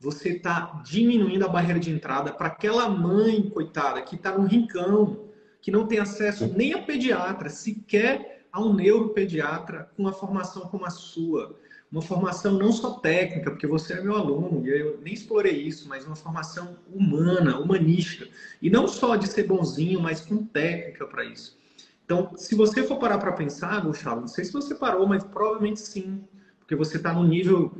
Você 0.00 0.30
está 0.30 0.82
diminuindo 0.82 1.44
a 1.44 1.48
barreira 1.48 1.78
de 1.78 1.90
entrada 1.90 2.32
para 2.32 2.46
aquela 2.46 2.88
mãe, 2.88 3.50
coitada, 3.50 4.00
que 4.00 4.16
está 4.16 4.36
no 4.36 4.46
rincão, 4.46 5.28
que 5.60 5.70
não 5.70 5.86
tem 5.86 5.98
acesso 5.98 6.46
nem 6.56 6.72
a 6.72 6.80
pediatra, 6.80 7.50
sequer 7.50 8.48
a 8.50 8.58
um 8.58 8.72
neuropediatra 8.72 9.90
com 9.94 10.04
uma 10.04 10.12
formação 10.12 10.68
como 10.68 10.86
a 10.86 10.90
sua. 10.90 11.60
Uma 11.90 12.02
formação 12.02 12.54
não 12.54 12.72
só 12.72 12.94
técnica, 12.94 13.50
porque 13.50 13.66
você 13.66 13.94
é 13.94 14.00
meu 14.00 14.16
aluno, 14.16 14.66
e 14.66 14.70
eu 14.70 14.98
nem 15.00 15.14
explorei 15.14 15.62
isso, 15.62 15.88
mas 15.88 16.04
uma 16.04 16.16
formação 16.16 16.76
humana, 16.92 17.58
humanística. 17.58 18.28
E 18.60 18.68
não 18.68 18.88
só 18.88 19.14
de 19.14 19.28
ser 19.28 19.44
bonzinho, 19.44 20.00
mas 20.00 20.20
com 20.20 20.44
técnica 20.44 21.06
para 21.06 21.24
isso. 21.24 21.56
Então, 22.04 22.36
se 22.36 22.54
você 22.54 22.84
for 22.84 22.98
parar 22.98 23.18
para 23.18 23.32
pensar, 23.32 23.80
Gustavo, 23.80 24.20
não 24.20 24.28
sei 24.28 24.44
se 24.44 24.52
você 24.52 24.74
parou, 24.74 25.06
mas 25.06 25.24
provavelmente 25.24 25.80
sim, 25.80 26.24
porque 26.58 26.76
você 26.76 26.96
está 26.96 27.12
no 27.12 27.24
nível. 27.24 27.72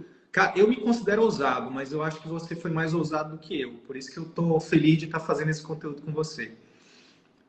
Eu 0.54 0.68
me 0.68 0.76
considero 0.76 1.22
ousado, 1.22 1.70
mas 1.70 1.92
eu 1.92 2.02
acho 2.02 2.20
que 2.20 2.28
você 2.28 2.54
foi 2.54 2.70
mais 2.70 2.92
ousado 2.92 3.36
do 3.36 3.38
que 3.38 3.58
eu. 3.58 3.74
Por 3.86 3.96
isso 3.96 4.12
que 4.12 4.18
eu 4.18 4.24
estou 4.24 4.60
feliz 4.60 4.98
de 4.98 5.06
estar 5.06 5.20
tá 5.20 5.24
fazendo 5.24 5.48
esse 5.48 5.62
conteúdo 5.62 6.02
com 6.02 6.12
você. 6.12 6.52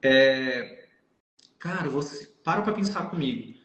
É... 0.01 0.85
Cara, 1.59 1.89
você 1.89 2.29
para 2.43 2.61
para 2.61 2.73
pensar 2.73 3.09
comigo. 3.09 3.56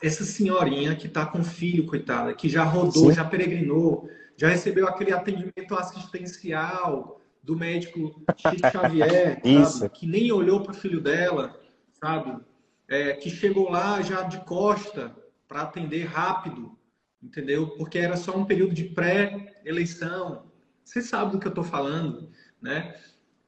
Essa 0.00 0.24
senhorinha 0.24 0.96
que 0.96 1.06
está 1.06 1.26
com 1.26 1.44
filho, 1.44 1.86
coitada, 1.86 2.34
que 2.34 2.48
já 2.48 2.64
rodou, 2.64 3.10
Sim. 3.10 3.14
já 3.14 3.24
peregrinou, 3.24 4.08
já 4.36 4.48
recebeu 4.48 4.88
aquele 4.88 5.12
atendimento 5.12 5.74
assistencial 5.74 7.20
do 7.42 7.56
médico 7.56 8.22
Chico 8.36 8.56
Xavier, 8.72 9.40
sabe? 9.64 9.90
que 9.90 10.06
nem 10.06 10.32
olhou 10.32 10.62
para 10.62 10.72
o 10.72 10.74
filho 10.76 11.00
dela, 11.00 11.60
sabe? 11.92 12.42
É, 12.88 13.12
que 13.14 13.28
chegou 13.28 13.70
lá 13.70 14.00
já 14.00 14.22
de 14.22 14.38
costa 14.44 15.14
para 15.46 15.62
atender 15.62 16.04
rápido, 16.04 16.76
entendeu? 17.22 17.68
Porque 17.76 17.98
era 17.98 18.16
só 18.16 18.36
um 18.36 18.44
período 18.44 18.74
de 18.74 18.84
pré-eleição. 18.84 20.46
Você 20.82 21.02
sabe 21.02 21.32
do 21.32 21.38
que 21.38 21.46
eu 21.46 21.50
estou 21.50 21.64
falando, 21.64 22.30
né? 22.60 22.94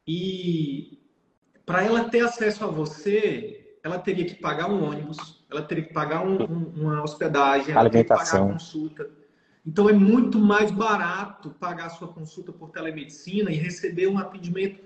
E 0.07 0.99
para 1.65 1.83
ela 1.83 2.09
ter 2.09 2.21
acesso 2.21 2.65
a 2.65 2.69
você, 2.69 3.79
ela 3.83 3.99
teria 3.99 4.25
que 4.25 4.35
pagar 4.35 4.71
um 4.71 4.85
ônibus, 4.85 5.36
ela 5.51 5.63
teria 5.63 5.85
que 5.85 5.93
pagar 5.93 6.25
um, 6.27 6.43
um, 6.43 6.73
uma 6.83 7.03
hospedagem, 7.03 7.73
ela 7.73 7.89
teria 7.89 8.05
que 8.05 8.09
pagar 8.09 8.37
a 8.37 8.53
consulta. 8.53 9.11
Então 9.65 9.89
é 9.89 9.93
muito 9.93 10.39
mais 10.39 10.71
barato 10.71 11.51
pagar 11.51 11.87
a 11.87 11.91
sua 11.91 12.09
consulta 12.09 12.53
por 12.53 12.71
telemedicina 12.71 13.51
e 13.51 13.57
receber 13.57 14.07
um 14.07 14.19
atendimento 14.19 14.81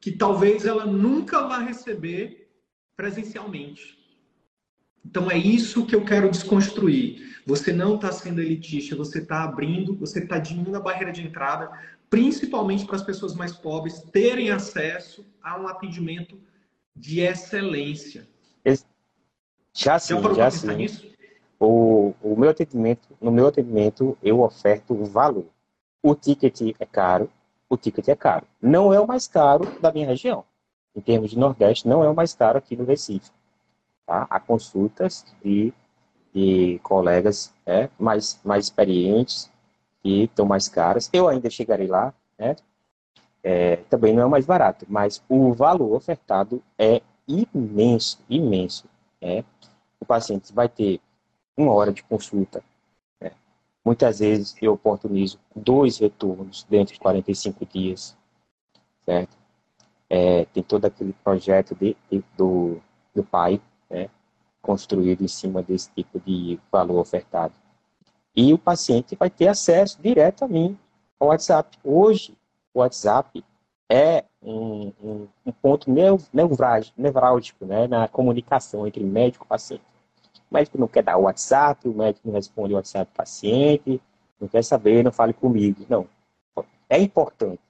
que 0.00 0.12
talvez 0.12 0.64
ela 0.64 0.84
nunca 0.86 1.46
vá 1.46 1.58
receber 1.58 2.50
presencialmente. 2.96 3.98
Então 5.04 5.30
é 5.30 5.36
isso 5.36 5.86
que 5.86 5.94
eu 5.94 6.04
quero 6.04 6.30
desconstruir. 6.30 7.40
Você 7.46 7.72
não 7.72 7.94
está 7.96 8.12
sendo 8.12 8.40
elitista, 8.40 8.94
você 8.94 9.18
está 9.18 9.44
abrindo, 9.44 9.96
você 9.96 10.20
está 10.20 10.38
diminuindo 10.38 10.76
a 10.76 10.80
barreira 10.80 11.12
de 11.12 11.22
entrada, 11.22 11.70
principalmente 12.08 12.84
para 12.84 12.96
as 12.96 13.02
pessoas 13.02 13.34
mais 13.34 13.52
pobres 13.52 14.02
terem 14.12 14.50
acesso 14.50 15.26
a 15.42 15.58
um 15.58 15.66
atendimento 15.66 16.38
de 16.94 17.20
excelência. 17.20 18.28
Já 19.72 19.98
sim, 19.98 20.20
já 20.34 20.50
sim. 20.50 20.68
O, 21.58 22.14
o 22.22 22.36
meu 22.36 22.50
atendimento, 22.50 23.08
no 23.20 23.30
meu 23.30 23.46
atendimento, 23.46 24.16
eu 24.22 24.40
oferto 24.40 24.94
valor. 25.04 25.46
O 26.02 26.14
ticket 26.14 26.74
é 26.78 26.86
caro, 26.86 27.30
o 27.68 27.76
ticket 27.76 28.08
é 28.08 28.16
caro. 28.16 28.46
Não 28.60 28.92
é 28.92 29.00
o 29.00 29.06
mais 29.06 29.28
caro 29.28 29.66
da 29.80 29.92
minha 29.92 30.06
região. 30.06 30.44
Em 30.96 31.00
termos 31.00 31.30
de 31.30 31.38
Nordeste, 31.38 31.86
não 31.86 32.02
é 32.02 32.08
o 32.08 32.14
mais 32.14 32.34
caro 32.34 32.58
aqui 32.58 32.74
no 32.74 32.84
Recife. 32.84 33.30
Tá? 34.06 34.26
Há 34.30 34.40
consultas 34.40 35.24
de, 35.44 35.72
de 36.34 36.80
colegas 36.82 37.52
é, 37.66 37.88
mais, 37.98 38.40
mais 38.42 38.64
experientes 38.64 39.50
que 40.02 40.24
estão 40.24 40.46
mais 40.46 40.68
caras. 40.68 41.10
Eu 41.12 41.28
ainda 41.28 41.50
chegarei 41.50 41.86
lá, 41.86 42.14
né? 42.38 42.56
é, 43.42 43.76
também 43.88 44.12
não 44.14 44.22
é 44.22 44.26
o 44.26 44.30
mais 44.30 44.46
barato, 44.46 44.86
mas 44.88 45.22
o 45.28 45.52
valor 45.52 45.94
ofertado 45.94 46.62
é 46.78 47.00
imenso, 47.26 48.18
imenso. 48.28 48.88
É. 49.20 49.44
O 50.00 50.04
paciente 50.04 50.52
vai 50.52 50.68
ter 50.68 51.00
uma 51.56 51.72
hora 51.72 51.92
de 51.92 52.02
consulta. 52.02 52.62
Né? 53.20 53.32
Muitas 53.84 54.20
vezes 54.20 54.54
eu 54.60 54.72
oportunizo 54.72 55.38
dois 55.54 55.98
retornos 55.98 56.64
dentro 56.68 56.94
de 56.94 57.00
45 57.00 57.66
dias, 57.66 58.16
certo? 59.04 59.36
É, 60.08 60.44
tem 60.46 60.62
todo 60.62 60.86
aquele 60.86 61.12
projeto 61.12 61.74
de, 61.74 61.96
de, 62.10 62.24
do, 62.36 62.80
do 63.14 63.22
pai, 63.22 63.60
né? 63.88 64.08
construído 64.60 65.22
em 65.22 65.28
cima 65.28 65.62
desse 65.62 65.90
tipo 65.92 66.18
de 66.20 66.58
valor 66.70 66.98
ofertado. 66.98 67.54
E 68.34 68.52
o 68.52 68.58
paciente 68.58 69.16
vai 69.16 69.30
ter 69.30 69.48
acesso 69.48 70.00
direto 70.00 70.44
a 70.44 70.48
mim, 70.48 70.78
ao 71.18 71.28
WhatsApp. 71.28 71.78
Hoje, 71.84 72.36
o 72.72 72.80
WhatsApp 72.80 73.44
é 73.88 74.24
um, 74.42 74.92
um, 75.02 75.28
um 75.46 75.52
ponto 75.52 75.90
nevrálgico 75.90 77.64
né, 77.66 77.86
na 77.86 78.08
comunicação 78.08 78.86
entre 78.86 79.04
médico 79.04 79.44
e 79.44 79.48
paciente. 79.48 79.84
O 80.50 80.54
médico 80.54 80.78
não 80.78 80.88
quer 80.88 81.02
dar 81.02 81.16
o 81.16 81.22
WhatsApp, 81.22 81.88
o 81.88 81.94
médico 81.94 82.26
não 82.26 82.34
responde 82.34 82.72
o 82.72 82.76
WhatsApp 82.76 83.10
do 83.12 83.16
paciente, 83.16 84.00
não 84.40 84.48
quer 84.48 84.64
saber, 84.64 85.04
não 85.04 85.12
fale 85.12 85.32
comigo. 85.32 85.84
Não. 85.88 86.06
é 86.88 86.98
importante. 86.98 87.60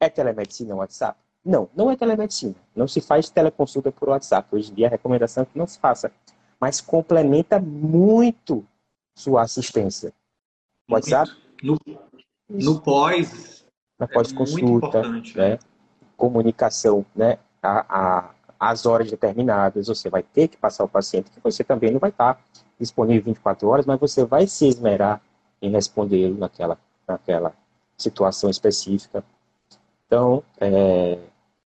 É 0.00 0.08
telemedicina 0.08 0.74
o 0.74 0.78
WhatsApp? 0.78 1.18
Não, 1.44 1.68
não 1.76 1.90
é 1.90 1.96
telemedicina. 1.96 2.54
Não 2.74 2.88
se 2.88 3.00
faz 3.00 3.28
teleconsulta 3.28 3.92
por 3.92 4.08
WhatsApp. 4.08 4.48
Hoje 4.54 4.70
em 4.70 4.74
dia 4.74 4.86
a 4.86 4.90
recomendação 4.90 5.42
é 5.42 5.46
que 5.46 5.58
não 5.58 5.66
se 5.66 5.78
faça. 5.78 6.10
Mas 6.58 6.80
complementa 6.80 7.60
muito 7.60 8.64
sua 9.14 9.42
assistência. 9.42 10.12
WhatsApp? 10.90 11.30
No, 11.62 11.78
no 12.48 12.80
pós. 12.80 13.66
Na 13.98 14.08
pós-consulta. 14.08 15.02
É 15.36 15.50
né? 15.50 15.58
Comunicação, 16.16 17.04
né? 17.14 17.38
A, 17.62 17.84
a, 17.88 18.30
as 18.58 18.86
horas 18.86 19.10
determinadas. 19.10 19.88
Você 19.88 20.08
vai 20.08 20.22
ter 20.22 20.48
que 20.48 20.56
passar 20.56 20.84
o 20.84 20.88
paciente, 20.88 21.30
que 21.30 21.40
você 21.40 21.62
também 21.64 21.90
não 21.90 22.00
vai 22.00 22.10
estar 22.10 22.40
disponível 22.78 23.24
24 23.24 23.68
horas, 23.68 23.86
mas 23.86 24.00
você 24.00 24.24
vai 24.24 24.46
se 24.46 24.66
esmerar 24.66 25.20
em 25.60 25.70
respondê-lo 25.70 26.36
naquela, 26.36 26.78
naquela 27.06 27.54
situação 27.96 28.50
específica. 28.50 29.24
Então, 30.06 30.42
é, 30.60 31.18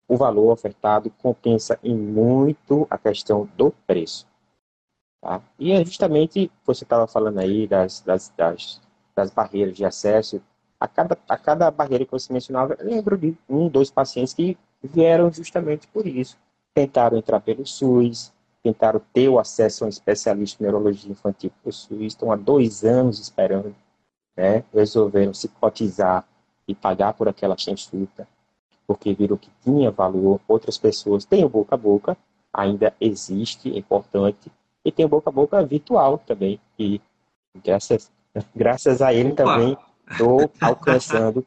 o 0.07 0.17
valor 0.17 0.53
ofertado 0.53 1.11
compensa 1.19 1.79
em 1.83 1.95
muito 1.95 2.87
a 2.89 2.97
questão 2.97 3.49
do 3.57 3.73
preço. 3.87 4.27
Tá? 5.21 5.43
E 5.59 5.73
é 5.73 5.85
justamente, 5.85 6.51
você 6.65 6.85
estava 6.85 7.07
falando 7.07 7.39
aí 7.39 7.67
das, 7.67 8.01
das, 8.01 8.33
das, 8.37 8.81
das, 9.15 9.31
barreiras 9.31 9.77
de 9.77 9.85
acesso, 9.85 10.41
a 10.81 10.87
cada, 10.87 11.19
a 11.29 11.37
cada 11.37 11.71
barreira 11.71 12.05
que 12.05 12.13
você 12.13 12.33
mencionava, 12.33 12.77
eu 12.79 12.87
lembro 12.87 13.19
de 13.19 13.37
um, 13.49 13.69
dois 13.69 13.91
pacientes 13.91 14.33
que 14.33 14.57
vieram 14.83 15.33
justamente 15.33 15.87
por 15.89 16.07
isso. 16.07 16.37
Tentaram 16.73 17.19
entrar 17.19 17.41
pelo 17.41 17.67
SUS, 17.67 18.33
tentaram 18.63 19.01
ter 19.13 19.29
o 19.29 19.39
acesso 19.39 19.85
a 19.85 19.87
um 19.87 19.91
especialista 19.91 20.63
em 20.63 20.67
neurologia 20.67 21.11
infantil 21.11 21.51
pelo 21.63 21.73
SUS, 21.73 22.01
estão 22.01 22.31
há 22.31 22.37
dois 22.37 22.85
anos 22.85 23.19
esperando, 23.19 23.75
né? 24.37 24.63
resolveram 24.73 25.35
se 25.35 25.49
cotizar 25.49 26.25
e 26.67 26.75
pagar 26.75 27.15
por 27.15 27.29
aquela 27.29 27.57
consulta, 27.57 28.29
porque 28.87 29.15
viram 29.15 29.37
que 29.37 29.51
tinha 29.65 29.91
valor. 29.91 30.41
Outras 30.47 30.79
pessoas 30.79 31.25
têm 31.25 31.45
o 31.45 31.49
boca 31.49 31.75
a 31.75 31.79
boca, 31.79 32.17
ainda 32.53 32.95
existe, 33.01 33.73
é 33.73 33.79
importante, 33.79 34.53
e 34.85 34.93
tem 34.93 35.07
o 35.07 35.09
boca 35.09 35.31
a 35.31 35.33
boca 35.33 35.65
virtual 35.65 36.19
também, 36.19 36.61
e 36.79 37.01
graças, 37.65 38.13
graças 38.55 39.03
a 39.03 39.13
ele 39.13 39.33
Opa. 39.33 39.43
também 39.45 39.77
estou 40.11 40.51
alcançando. 40.61 41.47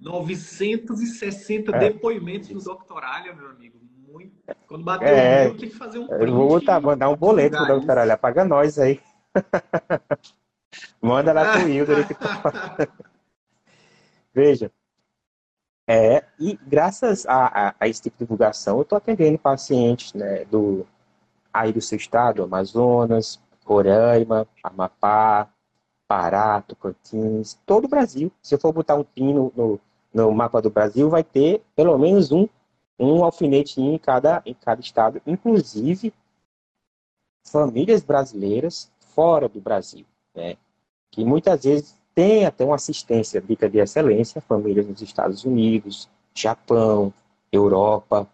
960 0.00 1.76
é. 1.76 1.78
depoimentos 1.78 2.50
no 2.50 2.62
Doctoralha, 2.62 3.34
meu 3.34 3.50
amigo. 3.50 3.80
Muito. 4.08 4.32
Quando 4.66 4.84
bater 4.84 5.08
é, 5.08 5.48
o 5.48 5.56
tem 5.56 5.68
que 5.68 5.74
fazer 5.74 5.98
um 5.98 6.06
print. 6.06 6.22
Eu 6.22 6.34
vou 6.34 6.48
botar, 6.48 6.80
mandar 6.80 7.08
um 7.08 7.16
boleto 7.16 7.56
pro 7.56 7.66
Doctoralha. 7.66 8.16
Paga 8.16 8.44
nós 8.44 8.78
aí. 8.78 9.00
Manda 11.00 11.32
lá 11.32 11.52
pro 11.52 11.68
Hilder. 11.68 12.06
Veja. 14.34 14.70
É, 15.86 16.24
e 16.38 16.58
graças 16.66 17.26
a, 17.26 17.68
a, 17.68 17.74
a 17.78 17.88
esse 17.88 18.02
tipo 18.02 18.16
de 18.16 18.24
divulgação, 18.24 18.76
eu 18.76 18.82
estou 18.82 18.96
atendendo 18.96 19.38
pacientes 19.38 20.12
né, 20.14 20.44
do, 20.44 20.86
aí 21.52 21.72
do 21.72 21.80
seu 21.80 21.96
estado, 21.96 22.42
Amazonas, 22.42 23.40
Roraima, 23.64 24.46
Amapá, 24.62 25.51
Pará, 26.12 26.60
Tocantins, 26.60 27.58
todo 27.64 27.86
o 27.86 27.88
Brasil. 27.88 28.30
Se 28.42 28.54
eu 28.54 28.60
for 28.60 28.70
botar 28.70 28.96
um 28.96 29.02
pino 29.02 29.50
no, 29.56 29.80
no 30.12 30.30
mapa 30.30 30.60
do 30.60 30.68
Brasil, 30.68 31.08
vai 31.08 31.24
ter 31.24 31.62
pelo 31.74 31.96
menos 31.96 32.30
um, 32.30 32.46
um 32.98 33.24
alfinetinho 33.24 33.94
em 33.94 33.98
cada, 33.98 34.42
em 34.44 34.52
cada 34.52 34.78
estado, 34.82 35.22
inclusive 35.26 36.12
famílias 37.46 38.04
brasileiras 38.04 38.92
fora 39.14 39.48
do 39.48 39.58
Brasil, 39.58 40.04
né? 40.34 40.58
que 41.10 41.24
muitas 41.24 41.64
vezes 41.64 41.98
tem 42.14 42.44
até 42.44 42.62
uma 42.62 42.74
assistência 42.74 43.40
dica 43.40 43.66
de 43.66 43.78
excelência, 43.78 44.42
famílias 44.42 44.86
nos 44.86 45.00
Estados 45.00 45.46
Unidos, 45.46 46.10
Japão, 46.34 47.10
Europa, 47.50 48.28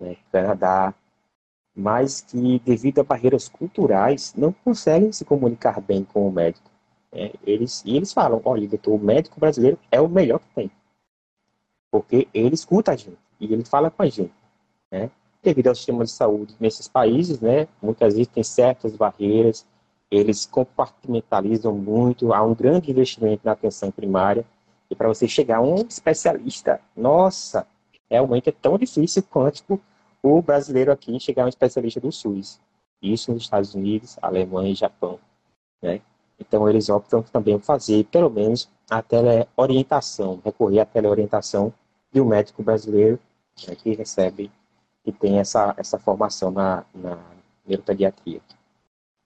né, 0.00 0.16
Canadá, 0.32 0.92
mas 1.72 2.20
que, 2.20 2.58
devido 2.58 2.98
a 2.98 3.04
barreiras 3.04 3.48
culturais, 3.48 4.34
não 4.36 4.52
conseguem 4.52 5.12
se 5.12 5.24
comunicar 5.24 5.80
bem 5.80 6.02
com 6.02 6.26
o 6.26 6.32
médico. 6.32 6.71
É, 7.12 7.32
eles, 7.46 7.82
e 7.84 7.96
eles 7.96 8.12
falam, 8.12 8.40
olha, 8.44 8.66
doutor, 8.66 8.94
o 8.94 8.98
médico 8.98 9.38
brasileiro 9.38 9.78
é 9.90 10.00
o 10.00 10.08
melhor 10.08 10.38
que 10.38 10.54
tem. 10.54 10.70
Porque 11.90 12.26
ele 12.32 12.54
escuta 12.54 12.92
a 12.92 12.96
gente 12.96 13.18
e 13.38 13.52
ele 13.52 13.64
fala 13.64 13.90
com 13.90 14.02
a 14.02 14.08
gente. 14.08 14.32
Né? 14.90 15.10
Devido 15.42 15.68
ao 15.68 15.74
sistema 15.74 16.04
de 16.04 16.10
saúde 16.10 16.56
nesses 16.58 16.88
países, 16.88 17.40
né, 17.40 17.68
muitas 17.82 18.14
vezes 18.14 18.28
tem 18.28 18.42
certas 18.42 18.96
barreiras, 18.96 19.66
eles 20.10 20.46
compartimentalizam 20.46 21.74
muito, 21.74 22.32
há 22.32 22.42
um 22.42 22.54
grande 22.54 22.90
investimento 22.90 23.42
na 23.44 23.52
atenção 23.52 23.90
primária, 23.90 24.44
e 24.90 24.94
para 24.94 25.08
você 25.08 25.26
chegar 25.26 25.56
a 25.56 25.62
um 25.62 25.76
especialista, 25.76 26.80
nossa, 26.94 27.66
realmente 28.10 28.50
é 28.50 28.52
tão 28.52 28.78
difícil 28.78 29.22
quanto 29.22 29.80
o 30.22 30.42
brasileiro 30.42 30.92
aqui 30.92 31.18
chegar 31.18 31.42
a 31.42 31.46
um 31.46 31.48
especialista 31.48 31.98
do 31.98 32.12
SUS. 32.12 32.60
Isso 33.00 33.32
nos 33.32 33.42
Estados 33.42 33.74
Unidos, 33.74 34.18
Alemanha 34.22 34.70
e 34.70 34.74
Japão. 34.74 35.18
Né? 35.82 36.00
Então, 36.46 36.68
eles 36.68 36.88
optam 36.88 37.22
também 37.22 37.58
fazer, 37.60 38.04
pelo 38.04 38.28
menos, 38.28 38.68
a 38.90 39.00
teleorientação, 39.00 40.40
recorrer 40.44 40.80
à 40.80 40.84
teleorientação 40.84 41.72
de 42.12 42.20
um 42.20 42.24
médico 42.24 42.62
brasileiro 42.62 43.18
né, 43.66 43.74
que 43.76 43.94
recebe, 43.94 44.50
que 45.04 45.12
tem 45.12 45.38
essa, 45.38 45.72
essa 45.76 45.98
formação 45.98 46.50
na, 46.50 46.84
na 46.94 47.18
neuropediatria. 47.66 48.40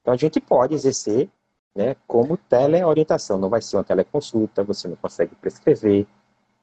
Então, 0.00 0.12
a 0.12 0.16
gente 0.16 0.40
pode 0.40 0.74
exercer 0.74 1.28
né, 1.74 1.96
como 2.06 2.36
teleorientação. 2.36 3.38
Não 3.38 3.48
vai 3.48 3.62
ser 3.62 3.76
uma 3.76 3.84
teleconsulta, 3.84 4.62
você 4.62 4.86
não 4.86 4.96
consegue 4.96 5.34
prescrever, 5.36 6.06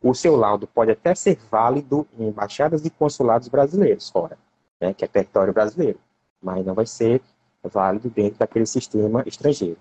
o 0.01 0.13
seu 0.13 0.35
laudo 0.35 0.67
pode 0.67 0.91
até 0.91 1.15
ser 1.15 1.37
válido 1.49 2.07
em 2.17 2.27
embaixadas 2.27 2.85
e 2.85 2.89
consulados 2.89 3.47
brasileiros 3.47 4.09
fora, 4.09 4.37
né, 4.79 4.93
que 4.93 5.03
é 5.03 5.07
território 5.07 5.53
brasileiro, 5.53 5.99
mas 6.41 6.65
não 6.65 6.73
vai 6.73 6.85
ser 6.85 7.21
válido 7.63 8.09
dentro 8.09 8.37
daquele 8.37 8.65
sistema 8.65 9.23
estrangeiro. 9.25 9.79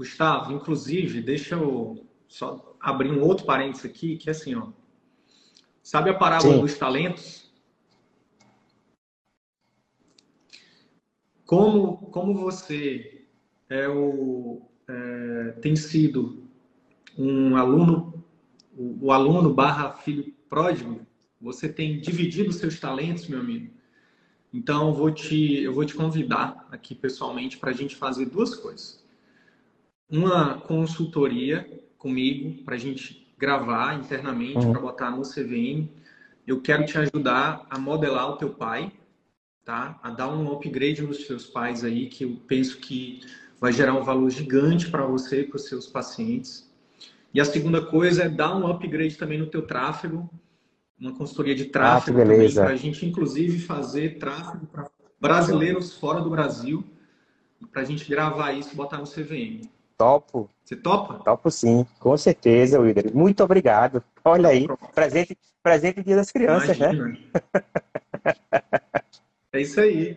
Gustavo, 0.00 0.54
inclusive, 0.54 1.20
deixa 1.20 1.56
eu 1.56 2.06
só 2.26 2.74
abrir 2.80 3.10
um 3.10 3.20
outro 3.22 3.44
parênteses 3.44 3.84
aqui, 3.84 4.16
que 4.16 4.30
é 4.30 4.32
assim, 4.32 4.54
ó. 4.54 4.68
Sabe 5.82 6.08
a 6.08 6.14
parábola 6.14 6.54
Sim. 6.54 6.60
dos 6.62 6.78
talentos? 6.78 7.52
Como, 11.44 11.98
como 12.06 12.34
você 12.34 13.26
é 13.68 13.90
o, 13.90 14.62
é, 14.88 15.50
tem 15.60 15.76
sido 15.76 16.44
um 17.18 17.54
aluno, 17.54 18.24
o, 18.74 19.06
o 19.06 19.12
aluno 19.12 19.52
barra 19.52 19.92
filho 19.92 20.32
pródigo, 20.48 21.06
você 21.38 21.70
tem 21.70 22.00
dividido 22.00 22.50
seus 22.54 22.80
talentos, 22.80 23.28
meu 23.28 23.40
amigo. 23.40 23.70
Então, 24.50 24.88
eu 24.88 24.94
vou 24.94 25.10
te, 25.10 25.62
eu 25.62 25.74
vou 25.74 25.84
te 25.84 25.92
convidar 25.92 26.66
aqui 26.72 26.94
pessoalmente 26.94 27.58
para 27.58 27.68
a 27.68 27.74
gente 27.74 27.96
fazer 27.96 28.24
duas 28.24 28.54
coisas. 28.54 28.99
Uma 30.10 30.60
consultoria 30.60 31.68
comigo, 31.96 32.64
para 32.64 32.74
a 32.74 32.78
gente 32.78 33.32
gravar 33.38 33.94
internamente, 33.94 34.58
uhum. 34.58 34.72
para 34.72 34.80
botar 34.80 35.10
no 35.10 35.22
CVM. 35.22 35.88
Eu 36.46 36.60
quero 36.60 36.84
te 36.84 36.98
ajudar 36.98 37.66
a 37.70 37.78
modelar 37.78 38.30
o 38.30 38.36
teu 38.36 38.50
pai, 38.50 38.92
tá? 39.64 39.98
A 40.02 40.10
dar 40.10 40.28
um 40.28 40.50
upgrade 40.52 41.02
nos 41.02 41.26
seus 41.26 41.46
pais 41.46 41.84
aí, 41.84 42.06
que 42.06 42.24
eu 42.24 42.36
penso 42.48 42.78
que 42.78 43.20
vai 43.60 43.72
gerar 43.72 43.94
um 43.94 44.02
valor 44.02 44.28
gigante 44.30 44.90
para 44.90 45.04
você 45.04 45.42
e 45.42 45.44
para 45.44 45.56
os 45.56 45.66
seus 45.66 45.86
pacientes. 45.86 46.68
E 47.32 47.40
a 47.40 47.44
segunda 47.44 47.84
coisa 47.84 48.24
é 48.24 48.28
dar 48.28 48.56
um 48.56 48.66
upgrade 48.66 49.16
também 49.16 49.38
no 49.38 49.46
teu 49.46 49.62
tráfego, 49.62 50.28
uma 50.98 51.12
consultoria 51.12 51.54
de 51.54 51.66
tráfego 51.66 52.20
ah, 52.20 52.24
também, 52.24 52.52
para 52.52 52.70
a 52.70 52.76
gente 52.76 53.06
inclusive 53.06 53.58
fazer 53.60 54.18
tráfego 54.18 54.66
para 54.66 54.90
brasileiros 55.20 55.94
fora 55.94 56.20
do 56.20 56.30
Brasil, 56.30 56.84
para 57.70 57.82
a 57.82 57.84
gente 57.84 58.08
gravar 58.08 58.52
isso 58.52 58.72
e 58.72 58.76
botar 58.76 58.98
no 58.98 59.04
CVM. 59.04 59.68
Topo. 60.00 60.48
Você 60.64 60.76
topa? 60.76 61.22
Topo 61.22 61.50
sim, 61.50 61.86
com 61.98 62.16
certeza, 62.16 62.80
Wilder. 62.80 63.14
Muito 63.14 63.44
obrigado. 63.44 64.02
Olha 64.24 64.48
aí, 64.48 64.66
presente, 64.94 65.36
presente 65.62 66.02
Dia 66.02 66.16
das 66.16 66.30
Crianças, 66.30 66.78
né? 66.78 66.94
Imagina. 66.94 67.08
né? 67.08 67.18
É 69.52 69.60
isso 69.60 69.80
aí. 69.80 70.16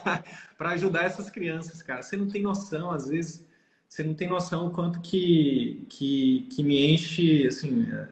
para 0.56 0.70
ajudar 0.70 1.02
essas 1.02 1.28
crianças, 1.28 1.82
cara. 1.82 2.00
Você 2.00 2.16
não 2.16 2.28
tem 2.28 2.40
noção, 2.40 2.92
às 2.92 3.08
vezes, 3.08 3.44
você 3.88 4.04
não 4.04 4.14
tem 4.14 4.28
noção 4.28 4.68
o 4.68 4.70
quanto 4.70 5.00
que, 5.00 5.84
que, 5.90 6.46
que 6.52 6.62
me 6.62 6.94
enche, 6.94 7.44
assim, 7.48 7.88
é, 7.92 8.08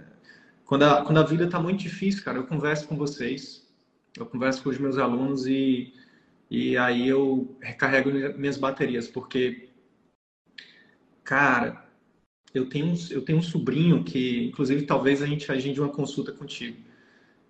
quando 0.64 0.82
a, 0.82 1.04
quando 1.04 1.18
a 1.18 1.22
vida 1.22 1.48
tá 1.48 1.60
muito 1.60 1.78
difícil, 1.78 2.24
cara, 2.24 2.38
eu 2.38 2.46
converso 2.48 2.88
com 2.88 2.96
vocês, 2.96 3.64
eu 4.18 4.26
converso 4.26 4.60
com 4.60 4.70
os 4.70 4.78
meus 4.78 4.98
alunos 4.98 5.46
e, 5.46 5.94
e 6.50 6.76
aí 6.76 7.06
eu 7.06 7.56
recarrego 7.60 8.10
minhas 8.36 8.56
baterias, 8.56 9.06
porque, 9.06 9.68
cara, 11.26 11.86
eu 12.54 12.68
tenho, 12.70 12.94
eu 13.10 13.22
tenho 13.22 13.38
um 13.38 13.42
sobrinho 13.42 14.02
que, 14.02 14.46
inclusive, 14.46 14.86
talvez 14.86 15.20
a 15.20 15.26
gente 15.26 15.52
agende 15.52 15.80
uma 15.80 15.92
consulta 15.92 16.32
contigo 16.32 16.86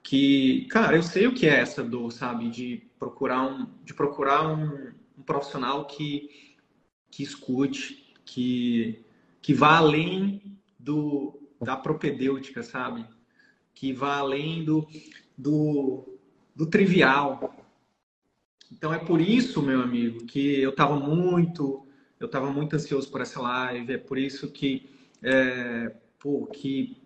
que, 0.07 0.66
cara, 0.66 0.97
eu 0.97 1.03
sei 1.03 1.27
o 1.27 1.35
que 1.35 1.49
é 1.49 1.59
essa 1.59 1.83
dor, 1.83 2.12
sabe? 2.12 2.49
De 2.49 2.81
procurar 2.97 3.43
um, 3.43 3.66
de 3.85 3.93
procurar 3.93 4.47
um, 4.47 4.93
um 5.18 5.22
profissional 5.22 5.85
que, 5.85 6.55
que 7.11 7.24
escute, 7.24 8.14
que, 8.24 9.05
que 9.43 9.53
vá 9.53 9.79
além 9.79 10.61
do, 10.79 11.37
da 11.61 11.77
propedêutica, 11.77 12.62
sabe? 12.62 13.05
Que 13.74 13.93
vá 13.93 14.18
além 14.18 14.64
do, 14.64 14.87
do, 15.37 16.16
do 16.55 16.66
trivial. 16.66 17.57
Então 18.70 18.95
é 18.95 19.01
por 19.01 19.20
isso, 19.20 19.61
meu 19.61 19.81
amigo, 19.81 20.24
que 20.24 20.61
eu 20.61 20.70
estava 20.70 21.01
muito, 21.01 21.85
eu 22.19 22.27
estava 22.27 22.51
muito 22.51 22.77
ansioso 22.77 23.11
por 23.11 23.21
essa 23.21 23.41
live. 23.41 23.93
É 23.93 23.99
por 23.99 24.19
isso 24.19 24.51
que, 24.51 24.89
é, 25.23 25.95
pô, 26.19 26.47
que 26.47 26.97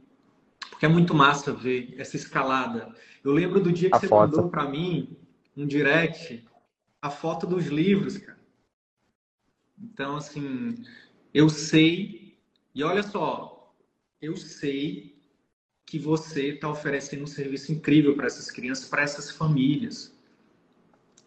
porque 0.71 0.87
é 0.87 0.89
muito 0.89 1.15
massa 1.15 1.53
ver 1.53 1.95
essa 1.99 2.17
escalada. 2.17 2.95
Eu 3.23 3.33
lembro 3.33 3.61
do 3.61 3.71
dia 3.71 3.91
que 3.91 3.97
a 3.97 4.01
você 4.01 4.09
foto. 4.09 4.31
mandou 4.31 4.49
para 4.49 4.67
mim 4.67 5.15
um 5.55 5.67
direct 5.67 6.43
a 7.03 7.11
foto 7.11 7.47
dos 7.47 7.67
livros, 7.67 8.17
cara. 8.17 8.39
Então, 9.79 10.17
assim, 10.17 10.83
eu 11.35 11.49
sei, 11.49 12.39
e 12.75 12.83
olha 12.83 13.03
só, 13.03 13.75
eu 14.23 14.37
sei 14.37 15.19
que 15.85 15.99
você 15.99 16.51
está 16.51 16.71
oferecendo 16.71 17.25
um 17.25 17.27
serviço 17.27 17.73
incrível 17.73 18.15
para 18.15 18.27
essas 18.27 18.51
crianças, 18.51 18.89
para 18.89 19.03
essas 19.03 19.31
famílias. 19.31 20.15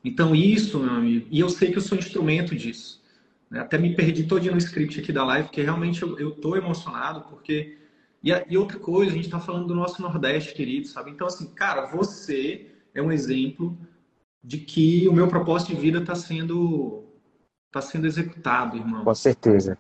Então, 0.04 0.36
isso, 0.36 0.80
meu 0.80 0.94
amigo, 0.94 1.28
e 1.30 1.40
eu 1.40 1.50
sei 1.50 1.72
que 1.72 1.78
eu 1.78 1.82
sou 1.82 1.98
instrumento 1.98 2.56
disso. 2.56 3.03
Né? 3.54 3.60
Até 3.60 3.78
me 3.78 3.96
perdi 3.96 4.24
todo 4.24 4.44
no 4.52 4.58
script 4.58 5.00
aqui 5.00 5.14
da 5.14 5.24
live, 5.24 5.48
porque 5.48 5.62
realmente 5.62 6.02
eu 6.02 6.30
estou 6.30 6.58
emocionado, 6.58 7.22
porque. 7.30 7.78
E, 8.24 8.32
e 8.50 8.58
outra 8.58 8.80
coisa, 8.80 9.12
a 9.12 9.16
gente 9.16 9.26
está 9.26 9.40
falando 9.40 9.68
do 9.68 9.76
nosso 9.76 10.02
Nordeste, 10.02 10.56
querido, 10.56 10.88
sabe? 10.88 11.12
Então, 11.12 11.28
assim, 11.28 11.54
cara, 11.54 11.86
você 11.86 12.72
é 12.96 13.02
um 13.02 13.12
exemplo 13.12 13.78
de 14.44 14.58
que 14.58 15.08
o 15.08 15.14
meu 15.14 15.28
propósito 15.28 15.76
de 15.76 15.80
vida 15.80 16.00
está 16.00 16.16
sendo 16.16 17.04
está 17.68 17.82
sendo 17.82 18.08
executado, 18.08 18.78
irmão. 18.78 19.04
Com 19.04 19.16
certeza. 19.16 19.78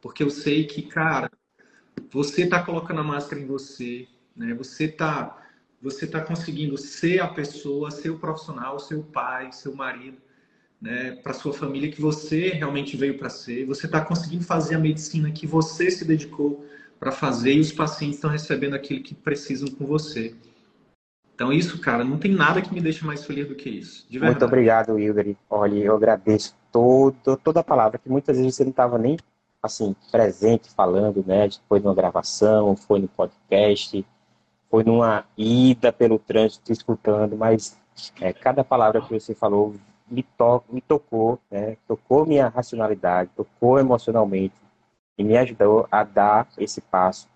Porque 0.00 0.22
eu 0.22 0.30
sei 0.30 0.66
que, 0.66 0.82
cara, 0.82 1.30
você 2.10 2.44
está 2.44 2.62
colocando 2.62 3.00
a 3.00 3.04
máscara 3.04 3.40
em 3.40 3.46
você, 3.46 4.06
né? 4.34 4.54
Você 4.54 4.84
está 4.84 5.36
você 5.80 6.06
tá 6.06 6.20
conseguindo 6.22 6.76
ser 6.76 7.20
a 7.20 7.28
pessoa, 7.28 7.90
ser 7.90 8.10
o 8.10 8.18
profissional, 8.18 8.78
seu 8.78 9.02
pai, 9.02 9.52
seu 9.52 9.74
marido, 9.74 10.16
né? 10.80 11.12
Para 11.22 11.32
sua 11.32 11.52
família 11.52 11.90
que 11.90 12.00
você 12.00 12.50
realmente 12.50 12.96
veio 12.96 13.18
para 13.18 13.28
ser. 13.28 13.66
Você 13.66 13.86
está 13.86 14.00
conseguindo 14.00 14.44
fazer 14.44 14.76
a 14.76 14.78
medicina 14.78 15.30
que 15.30 15.46
você 15.46 15.90
se 15.90 16.04
dedicou 16.04 16.64
para 16.98 17.12
fazer 17.12 17.54
e 17.54 17.60
os 17.60 17.72
pacientes 17.72 18.16
estão 18.16 18.30
recebendo 18.30 18.74
aquilo 18.74 19.02
que 19.02 19.14
precisam 19.14 19.68
com 19.68 19.86
você. 19.86 20.34
Então, 21.34 21.52
isso, 21.52 21.80
cara, 21.80 22.02
não 22.02 22.18
tem 22.18 22.32
nada 22.32 22.60
que 22.60 22.74
me 22.74 22.80
deixe 22.80 23.06
mais 23.06 23.24
feliz 23.24 23.46
do 23.46 23.54
que 23.54 23.70
isso. 23.70 24.04
Muito 24.10 24.44
obrigado, 24.44 24.94
Wilder. 24.94 25.36
Olha, 25.48 25.76
eu 25.76 25.94
agradeço 25.94 26.56
todo, 26.72 27.36
toda 27.36 27.60
a 27.60 27.64
palavra, 27.64 27.96
que 27.96 28.08
muitas 28.08 28.36
vezes 28.36 28.56
você 28.56 28.64
não 28.64 28.70
estava 28.70 28.98
nem 28.98 29.16
assim, 29.62 29.94
presente 30.10 30.68
falando, 30.70 31.24
né? 31.24 31.48
Foi 31.68 31.78
numa 31.78 31.94
gravação, 31.94 32.76
foi 32.76 33.00
no 33.00 33.08
podcast, 33.08 34.04
foi 34.70 34.82
numa 34.82 35.24
ida 35.36 35.92
pelo 35.92 36.18
trânsito 36.18 36.72
escutando, 36.72 37.36
mas 37.36 37.78
é, 38.20 38.32
cada 38.32 38.64
palavra 38.64 39.00
que 39.00 39.12
você 39.12 39.34
falou 39.34 39.74
me, 40.10 40.22
to 40.22 40.62
me 40.70 40.80
tocou, 40.80 41.38
né? 41.50 41.76
Tocou 41.86 42.26
minha 42.26 42.48
racionalidade, 42.48 43.30
tocou 43.36 43.78
emocionalmente 43.78 44.54
e 45.16 45.24
me 45.24 45.36
ajudou 45.36 45.86
a 45.90 46.04
dar 46.04 46.48
esse 46.56 46.80
passo 46.80 47.28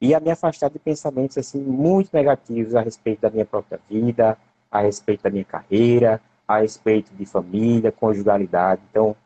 e 0.00 0.14
a 0.14 0.20
me 0.20 0.30
afastar 0.30 0.70
de 0.70 0.78
pensamentos 0.78 1.38
assim 1.38 1.60
muito 1.60 2.10
negativos 2.12 2.74
a 2.74 2.80
respeito 2.80 3.20
da 3.20 3.30
minha 3.30 3.44
própria 3.44 3.80
vida, 3.88 4.36
a 4.70 4.80
respeito 4.80 5.22
da 5.22 5.30
minha 5.30 5.44
carreira, 5.44 6.20
a 6.46 6.58
respeito 6.58 7.14
de 7.14 7.24
família, 7.24 7.92
conjugalidade. 7.92 8.82
Então, 8.90 9.16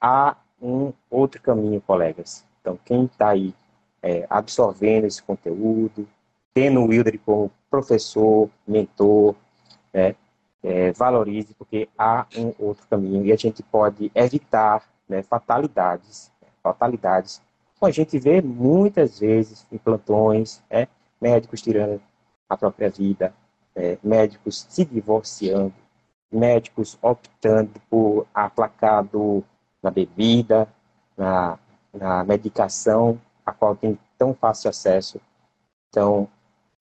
há 0.00 0.36
um 0.60 0.92
outro 1.10 1.40
caminho, 1.42 1.80
colegas. 1.80 2.46
Então, 2.60 2.78
quem 2.84 3.04
está 3.04 3.30
aí 3.30 3.54
é, 4.02 4.26
absorvendo 4.30 5.06
esse 5.06 5.22
conteúdo, 5.22 6.08
tendo 6.54 6.80
o 6.80 6.86
Wilder 6.86 7.18
como 7.24 7.50
professor, 7.70 8.48
mentor, 8.66 9.34
né, 9.92 10.14
é, 10.62 10.92
valorize, 10.92 11.54
porque 11.54 11.88
há 11.98 12.26
um 12.36 12.52
outro 12.58 12.86
caminho 12.88 13.24
e 13.24 13.32
a 13.32 13.36
gente 13.36 13.62
pode 13.62 14.10
evitar 14.14 14.82
né, 15.08 15.22
fatalidades, 15.22 16.30
fatalidades 16.62 17.42
a 17.86 17.90
gente 17.90 18.18
vê 18.18 18.40
muitas 18.40 19.18
vezes 19.18 19.66
em 19.72 19.78
plantões, 19.78 20.62
né, 20.70 20.86
médicos 21.20 21.62
tirando 21.62 22.00
a 22.48 22.56
própria 22.56 22.88
vida, 22.88 23.34
é, 23.74 23.98
médicos 24.02 24.66
se 24.68 24.84
divorciando, 24.84 25.74
médicos 26.30 26.98
optando 27.02 27.72
por 27.90 28.26
aplacar 28.32 29.04
na 29.82 29.90
bebida, 29.90 30.68
na, 31.16 31.58
na 31.92 32.24
medicação, 32.24 33.20
a 33.44 33.52
qual 33.52 33.74
tem 33.74 33.98
tão 34.16 34.32
fácil 34.32 34.70
acesso. 34.70 35.20
Então, 35.88 36.28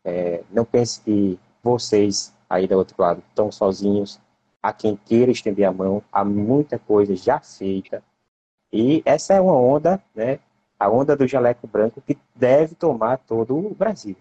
é, 0.04 0.44
não 0.52 0.66
pense 0.66 1.02
que 1.02 1.40
vocês 1.64 2.34
aí 2.52 2.68
do 2.68 2.76
outro 2.76 3.02
lado 3.02 3.24
estão 3.30 3.50
sozinhos. 3.50 4.20
A 4.62 4.74
quem 4.74 4.96
queira 4.96 5.32
estender 5.32 5.66
a 5.66 5.72
mão, 5.72 6.04
há 6.12 6.24
muita 6.24 6.78
coisa 6.78 7.16
já 7.16 7.40
feita. 7.40 8.04
E 8.72 9.02
essa 9.06 9.34
é 9.34 9.42
uma 9.42 9.58
onda 9.58 10.04
né, 10.14 10.40
a 10.78 10.90
onda 10.90 11.16
do 11.16 11.28
jaleco 11.28 11.66
branco 11.66 12.02
que 12.02 12.18
deve 12.36 12.76
tomar 12.76 13.18
todo 13.18 13.58
o 13.58 13.74
Brasil. 13.74 14.18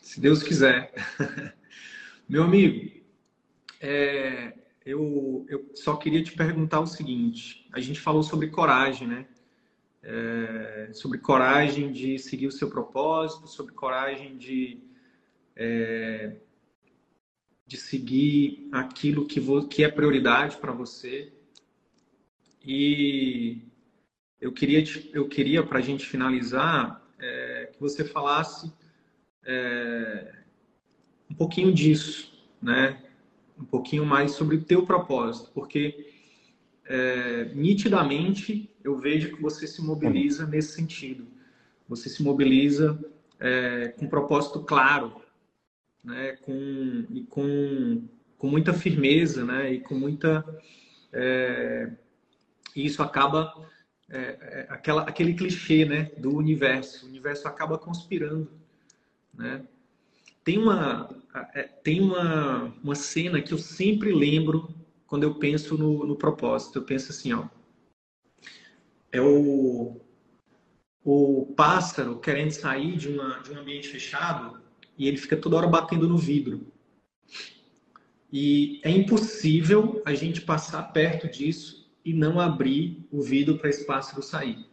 Se 0.00 0.20
Deus 0.20 0.42
quiser. 0.42 0.92
Meu 2.28 2.42
amigo, 2.44 2.90
é, 3.80 4.54
eu, 4.84 5.44
eu 5.48 5.70
só 5.74 5.94
queria 5.96 6.22
te 6.22 6.32
perguntar 6.32 6.80
o 6.80 6.86
seguinte: 6.86 7.68
a 7.72 7.80
gente 7.80 8.00
falou 8.00 8.22
sobre 8.22 8.48
coragem, 8.48 9.06
né? 9.06 9.26
É, 10.02 10.90
sobre 10.94 11.18
coragem 11.18 11.92
de 11.92 12.18
seguir 12.18 12.46
o 12.46 12.52
seu 12.52 12.70
propósito, 12.70 13.46
sobre 13.46 13.74
coragem 13.74 14.38
de, 14.38 14.82
é, 15.54 16.36
de 17.66 17.76
seguir 17.76 18.66
aquilo 18.72 19.26
que, 19.26 19.40
que 19.68 19.84
é 19.84 19.88
prioridade 19.90 20.56
para 20.56 20.72
você. 20.72 21.32
E 22.64 23.62
eu 24.40 24.52
queria, 24.52 24.82
eu 25.12 25.28
queria 25.28 25.62
para 25.62 25.78
a 25.78 25.82
gente 25.82 26.06
finalizar, 26.06 27.06
é, 27.18 27.70
que 27.72 27.80
você 27.80 28.04
falasse 28.04 28.72
é, 29.44 30.34
um 31.30 31.34
pouquinho 31.34 31.72
disso, 31.72 32.32
né? 32.60 33.02
Um 33.58 33.64
pouquinho 33.64 34.06
mais 34.06 34.32
sobre 34.32 34.56
o 34.56 34.64
teu 34.64 34.86
propósito, 34.86 35.50
porque 35.52 36.10
é, 36.86 37.44
nitidamente 37.54 38.69
eu 38.82 38.96
vejo 38.98 39.34
que 39.36 39.42
você 39.42 39.66
se 39.66 39.82
mobiliza 39.82 40.46
nesse 40.46 40.72
sentido. 40.72 41.26
Você 41.88 42.08
se 42.08 42.22
mobiliza 42.22 42.98
é, 43.38 43.88
com 43.88 44.06
um 44.06 44.08
propósito 44.08 44.60
claro, 44.60 45.20
né? 46.04 46.36
Com 46.42 47.06
e 47.10 47.22
com, 47.28 48.08
com 48.38 48.48
muita 48.48 48.72
firmeza, 48.72 49.44
né? 49.44 49.72
E 49.72 49.80
com 49.80 49.94
muita 49.94 50.44
é, 51.12 51.90
e 52.74 52.86
isso 52.86 53.02
acaba 53.02 53.52
é, 54.08 54.18
é, 54.18 54.66
aquela, 54.68 55.02
aquele 55.02 55.34
clichê 55.34 55.84
né, 55.84 56.10
do 56.18 56.36
universo. 56.36 57.06
O 57.06 57.08
universo 57.08 57.46
acaba 57.48 57.78
conspirando. 57.78 58.50
Né? 59.32 59.62
Tem, 60.44 60.58
uma, 60.58 61.08
é, 61.54 61.62
tem 61.62 62.00
uma, 62.00 62.74
uma 62.82 62.94
cena 62.94 63.40
que 63.40 63.52
eu 63.52 63.58
sempre 63.58 64.12
lembro 64.12 64.74
quando 65.06 65.24
eu 65.24 65.34
penso 65.34 65.76
no, 65.76 66.06
no 66.06 66.16
propósito. 66.16 66.78
Eu 66.78 66.82
penso 66.82 67.12
assim, 67.12 67.32
ó, 67.32 67.44
é 69.12 69.20
o, 69.20 70.00
o 71.04 71.52
pássaro 71.56 72.18
querendo 72.20 72.52
sair 72.52 72.96
de, 72.96 73.08
uma, 73.08 73.40
de 73.40 73.52
um 73.52 73.58
ambiente 73.58 73.88
fechado 73.88 74.60
e 74.96 75.08
ele 75.08 75.16
fica 75.16 75.36
toda 75.36 75.56
hora 75.56 75.66
batendo 75.66 76.08
no 76.08 76.16
vidro. 76.16 76.66
E 78.32 78.80
é 78.84 78.90
impossível 78.90 80.02
a 80.04 80.14
gente 80.14 80.40
passar 80.40 80.82
perto 80.92 81.28
disso 81.28 81.90
e 82.04 82.14
não 82.14 82.38
abrir 82.38 83.06
o 83.10 83.20
vidro 83.20 83.58
para 83.58 83.70
esse 83.70 83.84
pássaro 83.84 84.22
sair. 84.22 84.66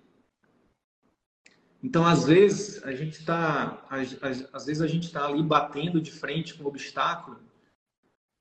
Então, 1.83 2.05
às 2.05 2.25
vezes, 2.25 2.83
a 2.83 2.93
gente 2.93 3.19
está, 3.19 3.85
às, 3.89 4.65
vezes 4.65 4.81
a 4.81 4.87
gente 4.87 5.05
está 5.05 5.25
ali 5.25 5.41
batendo 5.41 6.01
de 6.01 6.11
frente 6.11 6.53
com 6.53 6.63
o 6.63 6.67
obstáculo 6.67 7.39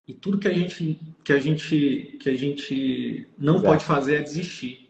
e 0.07 0.15
tudo 0.15 0.39
que 0.39 0.49
a 0.49 0.53
gente, 0.53 0.99
que 1.25 1.33
a 1.33 1.39
gente, 1.39 2.17
que 2.21 2.31
a 2.31 2.37
gente 2.37 3.29
não 3.37 3.57
Exato. 3.57 3.69
pode 3.69 3.85
fazer 3.85 4.17
é 4.17 4.23
desistir, 4.23 4.86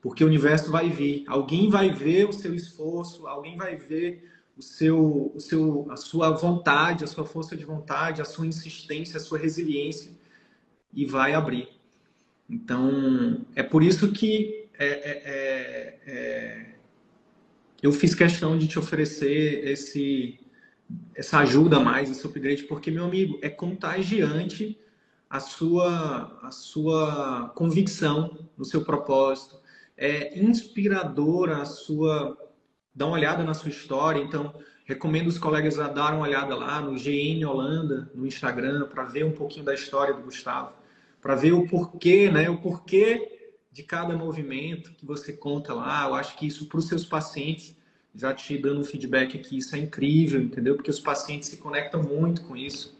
porque 0.00 0.22
o 0.22 0.26
universo 0.26 0.70
vai 0.70 0.88
vir, 0.88 1.24
alguém 1.26 1.68
vai 1.68 1.90
ver 1.90 2.28
o 2.28 2.32
seu 2.32 2.54
esforço, 2.54 3.26
alguém 3.26 3.56
vai 3.56 3.76
ver 3.76 4.28
o 4.56 4.62
seu, 4.62 5.32
o 5.34 5.40
seu, 5.40 5.86
a 5.90 5.96
sua 5.96 6.30
vontade, 6.30 7.04
a 7.04 7.06
sua 7.06 7.24
força 7.24 7.56
de 7.56 7.64
vontade, 7.64 8.20
a 8.20 8.24
sua 8.24 8.46
insistência, 8.46 9.16
a 9.16 9.20
sua 9.20 9.38
resiliência 9.38 10.12
e 10.92 11.04
vai 11.04 11.34
abrir. 11.34 11.68
Então, 12.48 13.44
é 13.54 13.62
por 13.62 13.82
isso 13.82 14.10
que 14.10 14.68
é, 14.78 14.86
é, 14.86 15.22
é, 15.24 15.98
é, 16.06 16.74
eu 17.82 17.92
fiz 17.92 18.14
questão 18.14 18.56
de 18.56 18.66
te 18.66 18.78
oferecer 18.78 19.68
esse, 19.68 20.40
essa 21.14 21.38
ajuda 21.38 21.76
a 21.76 21.80
mais, 21.80 22.10
esse 22.10 22.26
upgrade, 22.26 22.64
porque, 22.64 22.90
meu 22.90 23.04
amigo, 23.04 23.38
é 23.42 23.48
contagiante 23.48 24.78
a 25.28 25.40
sua, 25.40 26.38
a 26.42 26.50
sua 26.50 27.52
convicção 27.54 28.48
no 28.56 28.64
seu 28.64 28.84
propósito, 28.84 29.57
é 29.98 30.38
inspiradora 30.38 31.58
a 31.58 31.64
sua. 31.66 32.38
Dá 32.94 33.06
uma 33.06 33.16
olhada 33.16 33.42
na 33.42 33.52
sua 33.52 33.68
história. 33.68 34.20
Então, 34.20 34.54
recomendo 34.84 35.26
os 35.26 35.38
colegas 35.38 35.78
a 35.78 35.88
dar 35.88 36.14
uma 36.14 36.22
olhada 36.22 36.54
lá 36.54 36.80
no 36.80 36.94
GN 36.94 37.44
Holanda, 37.44 38.10
no 38.14 38.26
Instagram, 38.26 38.86
para 38.88 39.04
ver 39.04 39.24
um 39.24 39.32
pouquinho 39.32 39.64
da 39.64 39.74
história 39.74 40.14
do 40.14 40.22
Gustavo, 40.22 40.72
para 41.20 41.34
ver 41.34 41.52
o 41.52 41.66
porquê, 41.66 42.30
né? 42.30 42.48
O 42.48 42.58
porquê 42.58 43.56
de 43.70 43.82
cada 43.82 44.16
movimento 44.16 44.92
que 44.92 45.04
você 45.04 45.32
conta 45.32 45.74
lá. 45.74 46.06
Eu 46.06 46.14
acho 46.14 46.36
que 46.38 46.46
isso 46.46 46.66
para 46.66 46.78
os 46.78 46.86
seus 46.86 47.04
pacientes, 47.04 47.76
já 48.14 48.32
te 48.32 48.56
dando 48.56 48.80
um 48.80 48.84
feedback 48.84 49.36
aqui, 49.36 49.58
isso 49.58 49.76
é 49.76 49.78
incrível, 49.78 50.40
entendeu? 50.40 50.76
Porque 50.76 50.90
os 50.90 51.00
pacientes 51.00 51.48
se 51.48 51.56
conectam 51.56 52.02
muito 52.02 52.42
com 52.42 52.56
isso. 52.56 52.96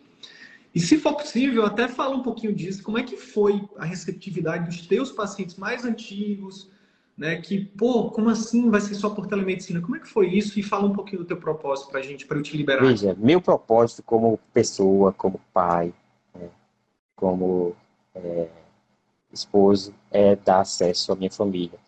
E 0.74 0.80
se 0.80 0.98
for 0.98 1.14
possível, 1.14 1.64
até 1.64 1.88
fala 1.88 2.14
um 2.14 2.22
pouquinho 2.22 2.54
disso. 2.54 2.82
Como 2.82 2.98
é 2.98 3.02
que 3.02 3.16
foi 3.16 3.66
a 3.78 3.84
receptividade 3.84 4.66
dos 4.66 4.86
teus 4.86 5.10
pacientes 5.10 5.56
mais 5.56 5.84
antigos, 5.84 6.70
né? 7.18 7.40
Que, 7.40 7.64
pô, 7.64 8.10
como 8.10 8.30
assim 8.30 8.70
vai 8.70 8.80
ser 8.80 8.94
só 8.94 9.10
por 9.10 9.26
telemedicina? 9.26 9.80
Como 9.80 9.96
é 9.96 9.98
que 9.98 10.06
foi 10.06 10.28
isso? 10.28 10.58
E 10.58 10.62
fala 10.62 10.86
um 10.86 10.92
pouquinho 10.92 11.22
do 11.22 11.26
teu 11.26 11.36
propósito 11.36 11.90
para 11.90 11.98
a 11.98 12.02
gente, 12.02 12.24
para 12.24 12.38
eu 12.38 12.42
te 12.42 12.56
liberar. 12.56 12.86
Veja, 12.86 13.14
meu 13.18 13.40
propósito 13.40 14.02
como 14.04 14.38
pessoa, 14.54 15.12
como 15.12 15.40
pai, 15.52 15.92
né? 16.32 16.48
como 17.16 17.74
é, 18.14 18.48
esposo, 19.32 19.92
é 20.12 20.36
dar 20.36 20.60
acesso 20.60 21.12
à 21.12 21.16
minha 21.16 21.30
família. 21.30 21.78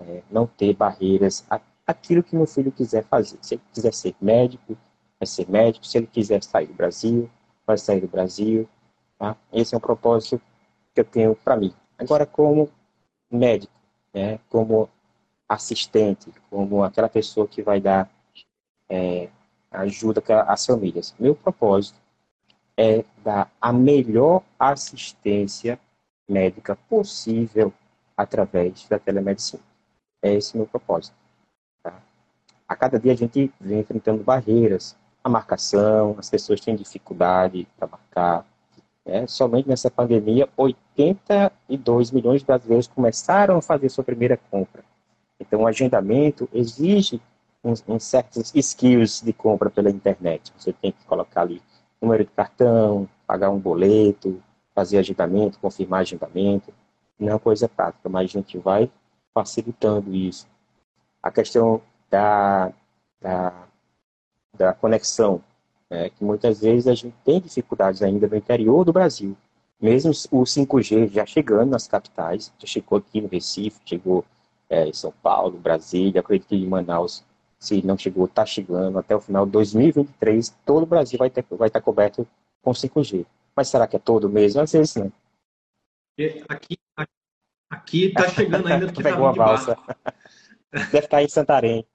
É, 0.00 0.22
não 0.30 0.46
ter 0.46 0.74
barreiras 0.74 1.46
aquilo 1.86 2.22
que 2.22 2.34
meu 2.34 2.46
filho 2.46 2.72
quiser 2.72 3.04
fazer. 3.04 3.38
Se 3.42 3.54
ele 3.54 3.62
quiser 3.72 3.92
ser 3.92 4.14
médico, 4.20 4.76
vai 5.20 5.26
ser 5.26 5.48
médico. 5.48 5.86
Se 5.86 5.98
ele 5.98 6.06
quiser 6.06 6.42
sair 6.42 6.66
do 6.66 6.74
Brasil, 6.74 7.30
vai 7.66 7.76
sair 7.76 8.00
do 8.00 8.08
Brasil. 8.08 8.66
Tá? 9.18 9.36
Esse 9.52 9.74
é 9.74 9.78
um 9.78 9.80
propósito 9.80 10.40
que 10.94 11.00
eu 11.00 11.04
tenho 11.04 11.36
para 11.36 11.56
mim. 11.56 11.72
Agora, 11.98 12.26
como 12.26 12.68
médico, 13.30 13.72
né, 14.12 14.38
como 14.48 14.88
assistente, 15.48 16.32
como 16.50 16.82
aquela 16.82 17.08
pessoa 17.08 17.46
que 17.46 17.62
vai 17.62 17.80
dar 17.80 18.10
é, 18.88 19.28
ajuda 19.70 20.22
às 20.46 20.64
famílias. 20.66 21.14
Meu 21.18 21.34
propósito 21.34 21.98
é 22.76 23.04
dar 23.22 23.50
a 23.60 23.72
melhor 23.72 24.42
assistência 24.58 25.78
médica 26.28 26.76
possível 26.88 27.72
através 28.16 28.86
da 28.88 28.98
telemedicina. 28.98 29.62
É 30.22 30.34
esse 30.34 30.56
meu 30.56 30.66
propósito. 30.66 31.16
Tá? 31.82 32.00
A 32.68 32.76
cada 32.76 32.98
dia 32.98 33.12
a 33.12 33.16
gente 33.16 33.52
vem 33.60 33.80
enfrentando 33.80 34.22
barreiras, 34.22 34.96
a 35.22 35.28
marcação, 35.28 36.16
as 36.18 36.28
pessoas 36.28 36.60
têm 36.60 36.74
dificuldade 36.74 37.66
para 37.76 37.88
marcar. 37.88 38.46
Né? 39.04 39.26
Somente 39.26 39.68
nessa 39.68 39.90
pandemia, 39.90 40.48
82 40.56 42.10
milhões 42.10 42.40
de 42.40 42.46
brasileiros 42.46 42.86
começaram 42.86 43.56
a 43.56 43.62
fazer 43.62 43.88
sua 43.88 44.04
primeira 44.04 44.36
compra. 44.36 44.84
Então, 45.40 45.62
o 45.62 45.66
agendamento 45.66 46.48
exige 46.52 47.20
uns, 47.62 47.84
uns 47.86 48.04
certos 48.04 48.54
skills 48.54 49.20
de 49.20 49.32
compra 49.32 49.70
pela 49.70 49.90
internet. 49.90 50.52
Você 50.56 50.72
tem 50.72 50.92
que 50.92 51.04
colocar 51.04 51.42
ali 51.42 51.60
número 52.00 52.24
de 52.24 52.30
cartão, 52.30 53.08
pagar 53.26 53.50
um 53.50 53.58
boleto, 53.58 54.42
fazer 54.74 54.98
agendamento, 54.98 55.58
confirmar 55.58 56.00
agendamento. 56.00 56.72
Não 57.18 57.28
é 57.28 57.32
uma 57.32 57.38
coisa 57.38 57.68
prática, 57.68 58.08
mas 58.08 58.24
a 58.24 58.32
gente 58.32 58.58
vai 58.58 58.90
facilitando 59.32 60.14
isso. 60.14 60.46
A 61.22 61.30
questão 61.30 61.80
da, 62.10 62.72
da 63.20 63.52
da 64.54 64.72
conexão, 64.72 65.42
né, 65.92 66.08
que 66.08 66.24
muitas 66.24 66.62
vezes 66.62 66.88
a 66.88 66.94
gente 66.94 67.14
tem 67.22 67.38
dificuldades 67.38 68.00
ainda 68.00 68.26
no 68.26 68.34
interior 68.34 68.82
do 68.82 68.94
Brasil. 68.94 69.36
Mesmo 69.78 70.10
o 70.30 70.42
5G 70.44 71.10
já 71.10 71.26
chegando 71.26 71.68
nas 71.68 71.86
capitais, 71.86 72.50
já 72.58 72.66
chegou 72.66 72.96
aqui 72.96 73.20
no 73.20 73.28
Recife, 73.28 73.78
chegou 73.84 74.24
é, 74.70 74.86
em 74.86 74.92
São 74.94 75.12
Paulo, 75.22 75.58
Brasília, 75.58 76.22
acredito 76.22 76.48
que 76.48 76.56
em 76.56 76.66
Manaus, 76.66 77.22
se 77.58 77.84
não 77.84 77.98
chegou, 77.98 78.24
está 78.24 78.46
chegando. 78.46 78.98
Até 78.98 79.14
o 79.14 79.20
final 79.20 79.44
de 79.44 79.52
2023, 79.52 80.56
todo 80.64 80.84
o 80.84 80.86
Brasil 80.86 81.18
vai, 81.18 81.28
ter, 81.28 81.44
vai 81.50 81.68
estar 81.68 81.82
coberto 81.82 82.26
com 82.62 82.70
5G. 82.70 83.26
Mas 83.54 83.68
será 83.68 83.86
que 83.86 83.96
é 83.96 83.98
todo 83.98 84.30
mesmo? 84.30 84.62
Às 84.62 84.72
vezes 84.72 84.94
não. 84.94 85.12
Aqui 86.48 86.78
aqui 87.68 88.06
está 88.06 88.28
chegando 88.30 88.66
ainda 88.66 88.86
porque 88.92 89.02
está 89.02 89.30
de 89.30 89.38
balsa. 89.38 89.78
Deve 90.72 90.98
estar 91.00 91.22
em 91.22 91.28
Santarém. 91.28 91.86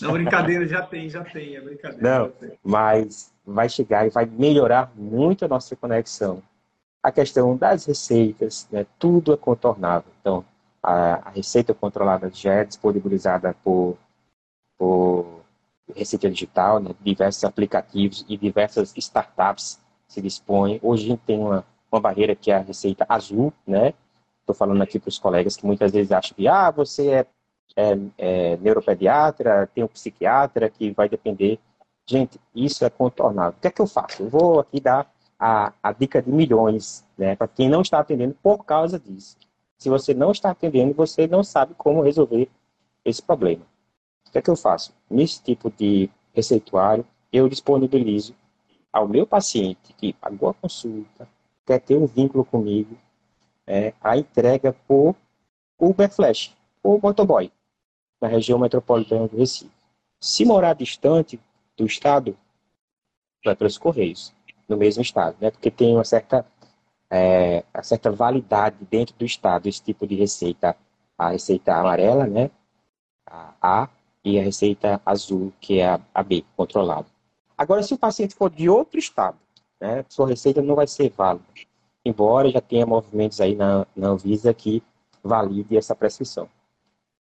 Não, 0.00 0.12
brincadeira 0.12 0.66
já 0.66 0.82
tem, 0.82 1.08
já 1.08 1.24
tem, 1.24 1.56
é 1.56 1.60
brincadeira. 1.60 2.02
Não, 2.02 2.32
mas 2.62 3.32
vai 3.46 3.68
chegar 3.68 4.06
e 4.06 4.10
vai 4.10 4.26
melhorar 4.26 4.92
muito 4.94 5.44
a 5.44 5.48
nossa 5.48 5.74
conexão. 5.74 6.42
A 7.02 7.10
questão 7.10 7.56
das 7.56 7.86
receitas, 7.86 8.68
né, 8.70 8.86
tudo 8.98 9.32
é 9.32 9.36
contornável. 9.36 10.10
Então, 10.20 10.44
a, 10.82 11.28
a 11.28 11.30
receita 11.30 11.72
controlada 11.72 12.30
já 12.32 12.54
é 12.54 12.64
disponibilizada 12.64 13.54
por, 13.62 13.96
por 14.76 15.42
receita 15.94 16.28
digital, 16.30 16.80
né, 16.80 16.90
diversos 17.00 17.44
aplicativos 17.44 18.24
e 18.28 18.36
diversas 18.36 18.92
startups 18.96 19.80
se 20.06 20.20
dispõem. 20.20 20.80
Hoje 20.82 21.04
a 21.04 21.08
gente 21.10 21.22
tem 21.26 21.38
uma, 21.38 21.64
uma 21.90 22.00
barreira 22.00 22.34
que 22.34 22.50
é 22.50 22.56
a 22.56 22.60
receita 22.60 23.06
azul, 23.08 23.52
né? 23.66 23.94
Estou 24.40 24.54
falando 24.54 24.80
aqui 24.82 24.98
para 24.98 25.10
os 25.10 25.18
colegas 25.18 25.56
que 25.56 25.66
muitas 25.66 25.92
vezes 25.92 26.10
acham 26.10 26.34
que 26.34 26.48
ah, 26.48 26.70
você 26.70 27.10
é 27.10 27.26
é, 27.76 27.98
é, 28.16 28.56
neuropediatra, 28.56 29.68
tem 29.74 29.84
um 29.84 29.88
psiquiatra 29.88 30.68
que 30.68 30.90
vai 30.90 31.08
depender. 31.08 31.58
Gente, 32.06 32.40
isso 32.54 32.84
é 32.84 32.90
contornável. 32.90 33.56
O 33.58 33.60
que 33.60 33.68
é 33.68 33.70
que 33.70 33.80
eu 33.80 33.86
faço? 33.86 34.22
Eu 34.22 34.28
vou 34.28 34.60
aqui 34.60 34.80
dar 34.80 35.10
a, 35.38 35.72
a 35.82 35.92
dica 35.92 36.20
de 36.20 36.30
milhões 36.30 37.04
né, 37.16 37.36
para 37.36 37.46
quem 37.46 37.68
não 37.68 37.82
está 37.82 38.00
atendendo 38.00 38.36
por 38.42 38.64
causa 38.64 38.98
disso. 38.98 39.36
Se 39.76 39.88
você 39.88 40.12
não 40.12 40.32
está 40.32 40.50
atendendo, 40.50 40.92
você 40.94 41.26
não 41.26 41.44
sabe 41.44 41.74
como 41.74 42.02
resolver 42.02 42.50
esse 43.04 43.22
problema. 43.22 43.62
O 44.26 44.30
que 44.32 44.38
é 44.38 44.42
que 44.42 44.50
eu 44.50 44.56
faço? 44.56 44.92
Nesse 45.08 45.42
tipo 45.42 45.70
de 45.70 46.10
receituário, 46.34 47.06
eu 47.32 47.48
disponibilizo 47.48 48.34
ao 48.92 49.06
meu 49.06 49.26
paciente 49.26 49.92
que 49.96 50.12
pagou 50.14 50.48
a 50.48 50.54
consulta, 50.54 51.28
quer 51.64 51.78
ter 51.78 51.96
um 51.96 52.06
vínculo 52.06 52.44
comigo, 52.44 52.96
é, 53.66 53.92
a 54.00 54.16
entrega 54.16 54.74
por 54.86 55.14
Uber 55.78 56.10
Flash 56.10 56.56
ou 56.82 56.98
motoboy 57.00 57.52
na 58.20 58.28
região 58.28 58.58
metropolitana 58.58 59.28
do 59.28 59.36
Recife. 59.36 59.70
Se 60.20 60.44
morar 60.44 60.74
distante 60.74 61.40
do 61.76 61.86
estado, 61.86 62.36
vai 63.44 63.54
pelos 63.54 63.78
Correios, 63.78 64.34
no 64.68 64.76
mesmo 64.76 65.02
estado, 65.02 65.36
né? 65.40 65.50
Porque 65.50 65.70
tem 65.70 65.94
uma 65.94 66.04
certa, 66.04 66.44
é, 67.08 67.64
uma 67.72 67.82
certa 67.82 68.10
validade 68.10 68.76
dentro 68.90 69.14
do 69.16 69.24
estado, 69.24 69.68
esse 69.68 69.82
tipo 69.82 70.06
de 70.06 70.16
receita. 70.16 70.76
A 71.16 71.30
receita 71.30 71.74
amarela, 71.74 72.26
né? 72.26 72.50
A 73.26 73.54
A 73.60 73.88
e 74.24 74.38
a 74.38 74.42
receita 74.42 75.00
azul, 75.04 75.52
que 75.60 75.80
é 75.80 75.88
a, 75.88 76.00
a 76.14 76.22
B, 76.22 76.44
controlada. 76.56 77.06
Agora, 77.56 77.82
se 77.82 77.92
o 77.92 77.98
paciente 77.98 78.34
for 78.34 78.50
de 78.50 78.68
outro 78.68 78.98
estado, 78.98 79.36
né? 79.80 80.04
Sua 80.08 80.28
receita 80.28 80.62
não 80.62 80.74
vai 80.74 80.86
ser 80.86 81.10
válida. 81.10 81.44
Embora 82.04 82.50
já 82.50 82.60
tenha 82.60 82.86
movimentos 82.86 83.40
aí 83.40 83.54
na, 83.54 83.86
na 83.94 84.08
Anvisa 84.08 84.54
que 84.54 84.82
valide 85.22 85.76
essa 85.76 85.94
prescrição 85.94 86.48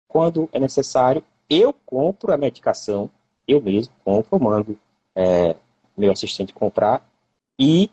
quando 0.08 0.48
é 0.52 0.58
necessário, 0.58 1.22
eu 1.48 1.72
compro 1.84 2.32
a 2.32 2.36
medicação, 2.36 3.10
eu 3.46 3.60
mesmo 3.60 3.94
compro, 4.04 4.42
mando 4.42 4.78
é, 5.14 5.56
meu 5.96 6.12
assistente 6.12 6.52
comprar 6.52 7.06
e 7.58 7.90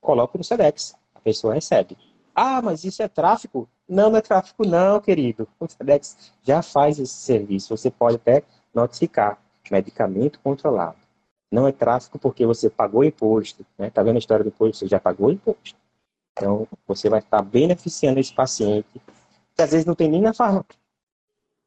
coloco 0.00 0.36
no 0.36 0.44
SEDEX. 0.44 0.94
A 1.14 1.20
pessoa 1.20 1.54
recebe. 1.54 1.96
Ah, 2.34 2.60
mas 2.62 2.84
isso 2.84 3.02
é 3.02 3.08
tráfico? 3.08 3.68
Não, 3.88 4.10
não 4.10 4.18
é 4.18 4.20
tráfico 4.20 4.66
não, 4.66 5.00
querido. 5.00 5.48
O 5.58 5.68
SEDEX 5.68 6.32
já 6.42 6.62
faz 6.62 6.98
esse 6.98 7.14
serviço. 7.14 7.76
Você 7.76 7.90
pode 7.90 8.16
até 8.16 8.42
notificar 8.74 9.38
medicamento 9.70 10.40
controlado. 10.40 10.96
Não 11.50 11.66
é 11.66 11.72
tráfico 11.72 12.18
porque 12.18 12.46
você 12.46 12.70
pagou 12.70 13.04
imposto. 13.04 13.64
Né? 13.76 13.90
Tá 13.90 14.02
vendo 14.02 14.16
a 14.16 14.18
história 14.18 14.44
do 14.44 14.48
imposto? 14.48 14.78
Você 14.78 14.88
já 14.88 15.00
pagou 15.00 15.30
imposto. 15.30 15.76
Então, 16.32 16.66
você 16.86 17.08
vai 17.08 17.18
estar 17.18 17.42
beneficiando 17.42 18.20
esse 18.20 18.32
paciente, 18.32 18.88
que 19.54 19.62
às 19.62 19.72
vezes 19.72 19.84
não 19.84 19.94
tem 19.94 20.08
nem 20.08 20.22
na 20.22 20.32
farmácia 20.32 20.79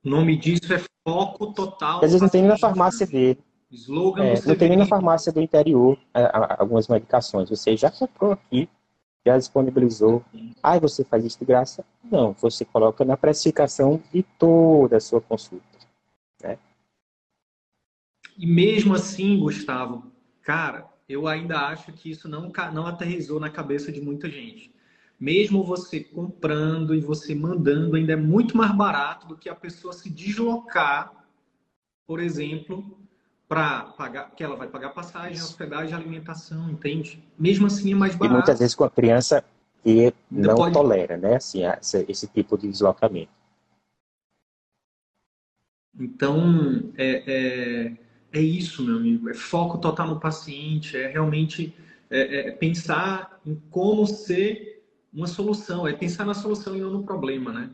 o 0.03 0.09
nome 0.09 0.35
disso 0.35 0.73
é 0.73 0.81
foco 1.07 1.53
total. 1.53 1.97
Às 1.97 2.11
vezes 2.11 2.21
não 2.21 2.29
tem 2.29 2.41
nem 2.41 2.51
na 2.51 2.57
farmácia 2.57 3.07
dele. 3.07 3.39
Slogan 3.71 4.23
é, 4.23 4.41
não 4.45 4.55
tem 4.55 4.69
nem 4.69 4.77
na 4.77 4.85
farmácia 4.85 5.31
do 5.31 5.41
interior 5.41 5.97
é, 6.13 6.29
algumas 6.59 6.87
medicações. 6.87 7.49
Você 7.49 7.75
já 7.75 7.89
comprou 7.89 8.33
aqui, 8.33 8.69
já 9.25 9.37
disponibilizou. 9.37 10.23
Ah, 10.61 10.77
você 10.77 11.03
faz 11.03 11.25
isso 11.25 11.39
de 11.39 11.45
graça? 11.45 11.83
Não, 12.03 12.33
você 12.33 12.65
coloca 12.65 13.03
na 13.03 13.17
precificação 13.17 14.01
de 14.13 14.23
toda 14.37 14.97
a 14.97 14.99
sua 14.99 15.21
consulta. 15.21 15.65
Né? 16.43 16.57
E 18.37 18.45
mesmo 18.45 18.93
assim, 18.93 19.39
Gustavo, 19.39 20.11
cara, 20.41 20.85
eu 21.07 21.27
ainda 21.27 21.67
acho 21.67 21.91
que 21.93 22.11
isso 22.11 22.27
não, 22.27 22.51
não 22.73 22.85
aterrizou 22.85 23.39
na 23.39 23.49
cabeça 23.49 23.91
de 23.91 24.01
muita 24.01 24.29
gente 24.29 24.72
mesmo 25.20 25.64
você 25.64 25.99
comprando 25.99 26.93
e 26.93 26.99
você 26.99 27.34
mandando, 27.34 27.95
ainda 27.95 28.14
é 28.14 28.18
muito 28.18 28.57
mais 28.57 28.76
barato 28.76 29.28
do 29.28 29.38
que 29.38 29.49
a 29.49 29.55
pessoa 29.55 29.93
se 29.93 30.09
deslocar, 30.09 31.14
por 32.05 32.20
exemplo, 32.20 32.97
para 33.47 33.84
pagar, 33.97 34.32
que 34.32 34.43
ela 34.43 34.55
vai 34.55 34.68
pagar 34.68 34.89
passagem, 34.89 35.41
hospedagem, 35.41 35.93
alimentação, 35.93 36.70
entende? 36.70 37.24
Mesmo 37.38 37.68
assim 37.68 37.91
é 37.91 37.95
mais 37.95 38.16
barato. 38.16 38.34
E 38.34 38.38
muitas 38.38 38.59
vezes 38.59 38.76
com 38.76 38.84
a 38.84 38.89
criança 38.89 39.43
que 39.84 40.14
não 40.32 40.55
pode... 40.55 40.74
tolera, 40.74 41.18
né, 41.18 41.36
assim, 41.36 41.61
esse, 42.07 42.28
tipo 42.28 42.57
de 42.57 42.70
deslocamento. 42.70 43.32
Então, 45.99 46.91
é, 46.97 47.24
é, 47.28 47.93
é, 48.32 48.41
isso, 48.41 48.84
meu 48.84 48.97
amigo. 48.97 49.30
É 49.30 49.34
foco 49.34 49.78
total 49.78 50.07
no 50.07 50.20
paciente, 50.20 50.97
é 50.97 51.07
realmente 51.07 51.76
é, 52.09 52.47
é 52.47 52.51
pensar 52.51 53.39
em 53.45 53.55
como 53.70 54.07
ser 54.07 54.72
uma 55.14 55.28
solução, 55.28 55.88
é 55.88 55.93
pensar 55.93 56.26
na 56.26 56.34
solução 56.34 56.76
e 56.76 56.82
não 56.82 56.89
no 56.89 57.03
problema, 57.03 57.51
né? 57.51 57.70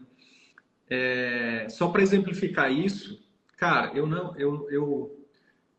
É, 0.89 1.67
só 1.69 1.87
para 1.89 2.01
exemplificar 2.01 2.71
isso, 2.71 3.19
cara, 3.55 3.91
eu 3.93 4.07
não, 4.07 4.35
eu, 4.37 4.67
eu, 4.71 5.25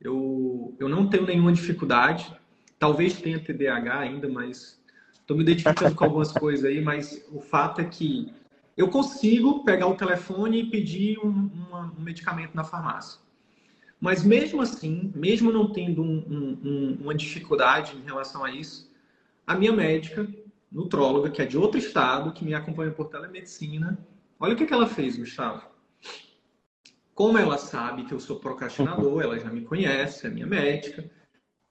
eu, 0.01 0.77
eu 0.79 0.89
não 0.89 1.09
tenho 1.09 1.27
nenhuma 1.27 1.53
dificuldade. 1.53 2.35
Talvez 2.79 3.21
tenha 3.21 3.39
TDAH 3.39 3.99
ainda, 3.99 4.29
mas 4.29 4.81
estou 5.13 5.37
me 5.37 5.43
identificando 5.43 5.95
com 5.95 6.05
algumas 6.05 6.33
coisas 6.33 6.65
aí. 6.65 6.81
Mas 6.81 7.27
o 7.31 7.41
fato 7.41 7.81
é 7.81 7.85
que 7.85 8.33
eu 8.77 8.89
consigo 8.89 9.65
pegar 9.65 9.87
o 9.89 9.97
telefone 9.97 10.63
e 10.63 10.71
pedir 10.71 11.19
um, 11.19 11.51
uma, 11.53 11.93
um 11.99 12.01
medicamento 12.01 12.55
na 12.55 12.65
farmácia. 12.65 13.21
Mas 14.01 14.25
mesmo 14.25 14.63
assim, 14.63 15.13
mesmo 15.15 15.53
não 15.53 15.71
tendo 15.71 16.03
um, 16.03 16.59
um, 16.65 16.99
uma 17.03 17.15
dificuldade 17.15 17.95
em 17.97 18.03
relação 18.03 18.43
a 18.43 18.51
isso, 18.51 18.91
a 19.47 19.55
minha 19.55 19.73
médica, 19.73 20.27
nutróloga, 20.71 21.31
que 21.31 21.43
é 21.43 21.47
de 21.47 21.59
outro 21.59 21.79
estado, 21.79 22.33
que 22.33 22.45
me 22.45 22.55
acompanha 22.55 22.93
por 22.93 23.09
telemedicina, 23.09 23.99
olha 24.39 24.55
o 24.55 24.57
que, 24.57 24.67
que 24.67 24.73
ela 24.73 24.87
fez, 24.87 25.17
Gustavo. 25.17 25.69
Como 27.15 27.37
ela 27.37 27.59
sabe 27.59 28.05
que 28.05 28.15
eu 28.15 28.21
sou 28.21 28.39
procrastinador, 28.39 29.23
ela 29.23 29.39
já 29.39 29.51
me 29.51 29.63
conhece, 29.63 30.27
é 30.27 30.31
minha 30.31 30.47
médica, 30.47 31.11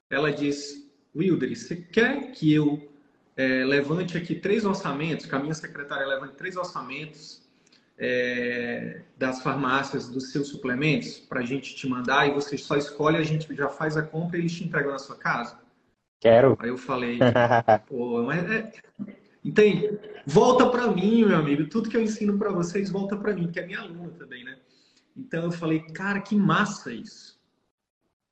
ela 0.09 0.31
diz, 0.31 0.89
Wilder, 1.15 1.55
você 1.55 1.75
quer 1.75 2.31
que 2.31 2.53
eu 2.53 2.91
é, 3.35 3.63
levante 3.63 4.17
aqui 4.17 4.35
três 4.35 4.65
orçamentos, 4.65 5.25
que 5.25 5.33
a 5.33 5.39
minha 5.39 5.53
secretária 5.53 6.05
levante 6.05 6.35
três 6.35 6.57
orçamentos 6.57 7.41
é, 7.97 9.01
das 9.17 9.41
farmácias 9.41 10.07
dos 10.09 10.31
seus 10.31 10.47
suplementos 10.47 11.19
para 11.19 11.41
a 11.41 11.45
gente 11.45 11.75
te 11.75 11.87
mandar 11.87 12.27
e 12.27 12.33
você 12.33 12.57
só 12.57 12.77
escolhe, 12.77 13.17
a 13.17 13.23
gente 13.23 13.53
já 13.55 13.69
faz 13.69 13.97
a 13.97 14.01
compra 14.01 14.37
e 14.37 14.41
eles 14.41 14.53
te 14.53 14.63
entregam 14.63 14.91
na 14.91 14.99
sua 14.99 15.15
casa? 15.15 15.57
Quero. 16.19 16.57
Aí 16.59 16.69
eu 16.69 16.77
falei, 16.77 17.19
pô, 17.87 18.23
mas 18.23 18.49
é... 18.51 18.71
Entende? 19.43 19.97
Volta 20.25 20.69
para 20.69 20.87
mim, 20.87 21.25
meu 21.25 21.37
amigo. 21.37 21.67
Tudo 21.69 21.89
que 21.89 21.95
eu 21.95 22.01
ensino 22.01 22.37
para 22.37 22.51
vocês 22.51 22.89
volta 22.89 23.15
para 23.15 23.33
mim, 23.33 23.51
que 23.51 23.59
é 23.59 23.65
minha 23.65 23.79
aluna 23.79 24.09
também, 24.17 24.43
né? 24.43 24.57
Então 25.15 25.43
eu 25.43 25.51
falei, 25.51 25.79
cara, 25.79 26.19
que 26.19 26.35
massa 26.35 26.91
isso. 26.91 27.39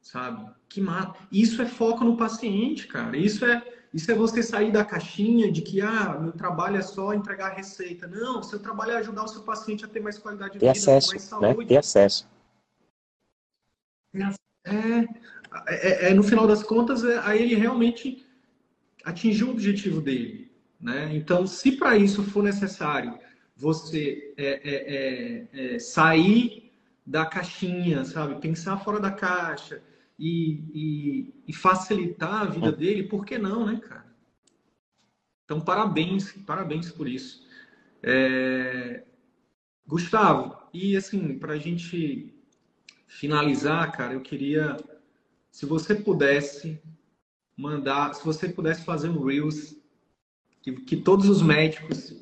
Sabe? 0.01 0.49
Que 0.67 0.81
massa. 0.81 1.15
Isso 1.31 1.61
é 1.61 1.65
foco 1.65 2.03
no 2.03 2.17
paciente, 2.17 2.87
cara. 2.87 3.15
Isso 3.15 3.45
é 3.45 3.63
isso 3.93 4.11
é 4.11 4.15
você 4.15 4.43
sair 4.43 4.71
da 4.71 4.83
caixinha 4.83 5.51
de 5.51 5.61
que, 5.61 5.81
ah, 5.81 6.17
meu 6.19 6.31
trabalho 6.31 6.77
é 6.77 6.81
só 6.81 7.13
entregar 7.13 7.51
a 7.51 7.55
receita. 7.55 8.05
Não, 8.05 8.43
seu 8.43 8.59
trabalho 8.59 8.91
é 8.91 8.97
ajudar 8.97 9.23
o 9.23 9.27
seu 9.27 9.41
paciente 9.43 9.85
a 9.85 9.87
ter 9.87 10.01
mais 10.01 10.17
qualidade 10.17 10.53
de 10.53 10.59
ter 10.59 10.67
vida, 10.67 10.77
acesso, 10.77 11.09
mais 11.09 11.23
né? 11.23 11.29
saúde. 11.29 11.59
Né? 11.59 11.65
Ter 11.65 11.77
acesso. 11.77 12.27
É, 14.65 15.07
é, 15.67 16.09
é, 16.09 16.13
no 16.13 16.23
final 16.23 16.47
das 16.47 16.63
contas, 16.63 17.03
é, 17.03 17.19
aí 17.19 17.41
ele 17.41 17.55
realmente 17.55 18.25
atingiu 19.03 19.47
o 19.47 19.51
objetivo 19.51 20.01
dele. 20.01 20.51
Né? 20.79 21.15
Então, 21.15 21.47
se 21.47 21.71
para 21.71 21.97
isso 21.97 22.23
for 22.23 22.43
necessário 22.43 23.17
você 23.55 24.33
é, 24.37 24.61
é, 24.63 25.75
é, 25.75 25.79
sair 25.79 26.71
da 27.05 27.25
caixinha, 27.25 28.05
sabe? 28.05 28.39
Pensar 28.39 28.77
fora 28.77 28.99
da 28.99 29.09
caixa, 29.09 29.81
e, 30.19 30.63
e, 30.73 31.33
e 31.47 31.53
facilitar 31.53 32.41
a 32.41 32.45
vida 32.45 32.71
dele, 32.71 33.03
por 33.03 33.25
que 33.25 33.37
não, 33.37 33.65
né, 33.65 33.79
cara? 33.79 34.05
Então, 35.45 35.61
parabéns, 35.61 36.31
parabéns 36.45 36.91
por 36.91 37.07
isso. 37.07 37.45
É... 38.01 39.03
Gustavo, 39.85 40.57
e 40.73 40.97
assim, 40.97 41.37
para 41.37 41.53
a 41.53 41.57
gente 41.57 42.33
finalizar, 43.07 43.89
cara, 43.93 44.13
eu 44.13 44.21
queria, 44.21 44.75
se 45.57 45.65
você 45.65 45.95
pudesse 45.95 46.79
mandar, 47.57 48.13
se 48.13 48.23
você 48.23 48.47
pudesse 48.47 48.83
fazer 48.83 49.09
um 49.09 49.25
Reels, 49.25 49.75
que, 50.61 50.71
que 50.71 50.95
todos 50.95 51.27
os 51.27 51.41
médicos 51.41 52.15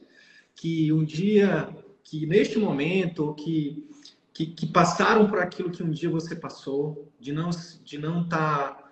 que 0.55 0.93
um 0.93 1.03
dia, 1.03 1.67
que 2.01 2.25
neste 2.25 2.57
momento, 2.57 3.33
que 3.33 3.85
que, 4.33 4.45
que, 4.45 4.65
passaram 4.65 5.27
por 5.27 5.39
aquilo 5.39 5.69
que 5.69 5.83
um 5.83 5.89
dia 5.89 6.09
você 6.09 6.33
passou, 6.33 7.11
de 7.19 7.33
não 7.33 7.49
de 7.83 7.97
não 7.97 8.25
tá, 8.25 8.89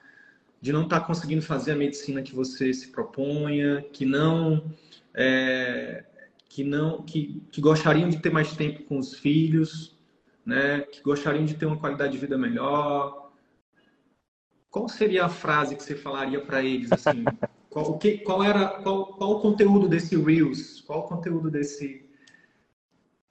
de 0.59 0.73
não 0.73 0.83
estar 0.83 0.99
tá 0.99 1.05
conseguindo 1.05 1.41
fazer 1.41 1.71
a 1.71 1.77
medicina 1.77 2.21
que 2.21 2.35
você 2.35 2.73
se 2.73 2.89
proponha, 2.89 3.81
que 3.93 4.05
não 4.05 4.73
é, 5.13 6.03
que 6.49 6.65
não 6.65 7.01
que, 7.01 7.41
que 7.49 7.61
gostariam 7.61 8.09
de 8.09 8.19
ter 8.19 8.29
mais 8.29 8.53
tempo 8.57 8.83
com 8.83 8.97
os 8.97 9.13
filhos, 9.13 9.97
né? 10.45 10.81
Que 10.81 11.01
gostariam 11.01 11.45
de 11.45 11.53
ter 11.53 11.65
uma 11.65 11.79
qualidade 11.79 12.11
de 12.11 12.17
vida 12.17 12.37
melhor. 12.37 13.22
Qual 14.73 14.89
seria 14.89 15.25
a 15.25 15.29
frase 15.29 15.75
que 15.75 15.83
você 15.83 15.95
falaria 15.95 16.43
para 16.43 16.63
eles 16.63 16.91
assim? 16.91 17.23
qual, 17.69 17.91
o 17.91 17.97
que, 17.99 18.17
qual 18.17 18.43
era 18.43 18.69
qual, 18.81 19.05
qual 19.13 19.33
o 19.33 19.39
conteúdo 19.39 19.87
desse 19.87 20.17
reels? 20.17 20.81
Qual 20.81 21.01
o 21.01 21.03
conteúdo 21.03 21.51
desse 21.51 22.03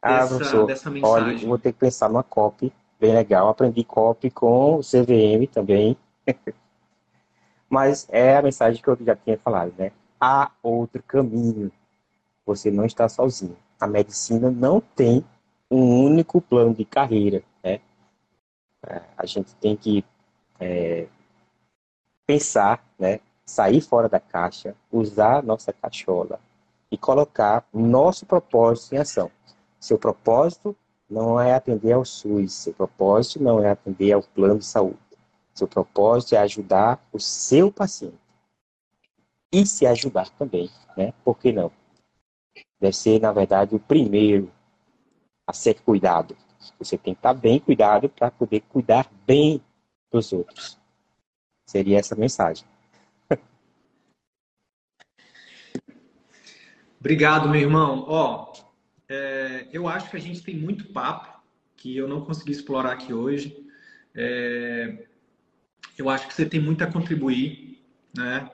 ah, 0.01 0.21
dessa, 0.21 0.37
professor, 0.37 0.67
dessa 0.67 0.89
mensagem? 0.89 1.39
Olha, 1.39 1.49
vou 1.49 1.59
ter 1.59 1.73
que 1.73 1.81
pensar 1.81 2.09
numa 2.09 2.23
copy 2.23 2.73
bem 3.01 3.13
legal. 3.13 3.49
Aprendi 3.49 3.83
copy 3.83 4.31
com 4.31 4.77
o 4.77 4.83
CVM 4.83 5.49
também. 5.53 5.97
Mas 7.69 8.07
é 8.09 8.37
a 8.37 8.43
mensagem 8.43 8.81
que 8.81 8.89
eu 8.89 8.97
já 9.05 9.17
tinha 9.17 9.37
falado, 9.37 9.75
né? 9.77 9.91
Há 10.21 10.49
outro 10.63 11.03
caminho. 11.03 11.73
Você 12.47 12.71
não 12.71 12.85
está 12.85 13.09
sozinho. 13.09 13.57
A 13.81 13.89
medicina 13.89 14.49
não 14.49 14.81
tem 14.81 15.25
um 15.69 16.05
único 16.05 16.41
plano 16.41 16.73
de 16.73 16.85
carreira, 16.85 17.43
né? 17.65 17.81
É, 18.87 19.03
a 19.17 19.27
gente 19.27 19.53
tem 19.57 19.77
que 19.77 20.05
é, 20.61 21.09
pensar, 22.33 22.83
né? 22.99 23.21
Sair 23.45 23.83
fora 23.83 24.09
da 24.09 24.19
caixa, 24.19 24.75
usar 24.91 25.43
nossa 25.43 25.73
cachola 25.73 26.41
e 26.91 26.97
colocar 26.97 27.67
nosso 27.73 28.25
propósito 28.25 28.95
em 28.95 28.99
ação. 28.99 29.31
Seu 29.79 29.99
propósito 29.99 30.75
não 31.11 31.39
é 31.39 31.53
atender 31.55 31.93
ao 31.93 32.05
SUS, 32.05 32.55
seu 32.55 32.73
propósito 32.73 33.43
não 33.43 33.63
é 33.63 33.71
atender 33.71 34.13
ao 34.13 34.23
plano 34.23 34.61
de 34.61 34.65
saúde. 34.65 34.99
Seu 35.53 35.69
propósito 35.69 36.35
é 36.35 36.39
ajudar 36.39 37.05
o 37.13 37.19
seu 37.19 37.71
paciente. 37.71 38.17
E 39.53 39.67
se 39.67 39.87
ajudar 39.87 40.31
também, 40.31 40.71
né? 40.97 41.13
Por 41.23 41.37
que 41.37 41.53
não? 41.53 41.71
Deve 42.81 42.97
ser, 42.97 43.21
na 43.21 43.33
verdade, 43.33 43.75
o 43.75 43.81
primeiro 43.81 44.51
a 45.47 45.53
ser 45.53 45.83
cuidado. 45.83 46.35
Você 46.79 46.97
tem 46.97 47.13
que 47.13 47.19
estar 47.19 47.35
bem 47.35 47.61
cuidado 47.61 48.09
para 48.09 48.31
poder 48.31 48.61
cuidar 48.63 49.11
bem 49.27 49.61
dos 50.11 50.33
outros. 50.33 50.82
Seria 51.73 51.99
essa 51.99 52.15
mensagem. 52.15 52.67
Obrigado, 57.01 57.49
meu 57.49 57.63
irmão. 57.63 58.05
Ó, 58.07 58.53
é, 59.09 59.69
eu 59.73 59.89
acho 59.89 60.11
que 60.11 60.19
a 60.19 60.21
gente 60.21 60.43
tem 60.43 60.55
muito 60.55 60.93
papo 60.93 61.41
que 61.75 61.97
eu 61.97 62.07
não 62.07 62.27
consegui 62.27 62.53
explorar 62.53 62.93
aqui 62.93 63.15
hoje. 63.15 63.57
É, 64.15 65.07
eu 65.97 66.11
acho 66.11 66.29
que 66.29 66.35
você 66.35 66.45
tem 66.45 66.61
muito 66.61 66.85
a 66.85 66.93
contribuir, 66.93 67.83
né? 68.15 68.51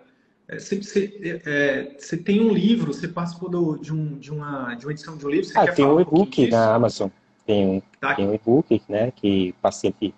É, 0.47 0.61
você, 0.61 0.81
você, 0.81 1.43
é, 1.45 1.97
você 1.99 2.17
tem 2.17 2.41
um 2.41 2.53
livro, 2.53 2.95
você 2.95 3.09
participou 3.09 3.51
do, 3.51 3.79
de, 3.79 3.93
um, 3.93 4.17
de, 4.17 4.31
uma, 4.31 4.77
de 4.77 4.87
uma 4.87 4.93
edição 4.93 5.17
de 5.17 5.27
um 5.27 5.29
livro. 5.29 5.51
ah, 5.57 5.73
tem 5.73 5.85
um 5.85 6.01
e-book 6.01 6.49
na 6.49 6.73
Amazon. 6.73 7.09
Tem 7.45 7.67
um, 7.67 7.83
tá. 8.01 8.15
tem 8.15 8.29
um 8.29 8.35
e-book, 8.35 8.81
né? 8.89 9.11
Que 9.11 9.53
paciente 9.61 10.15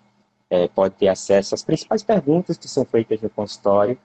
é, 0.51 0.67
pode 0.67 0.95
ter 0.95 1.07
acesso 1.07 1.55
às 1.55 1.63
principais 1.63 2.03
perguntas 2.03 2.57
que 2.57 2.67
são 2.67 2.83
feitas 2.83 3.21
no 3.21 3.29
consultório. 3.29 3.97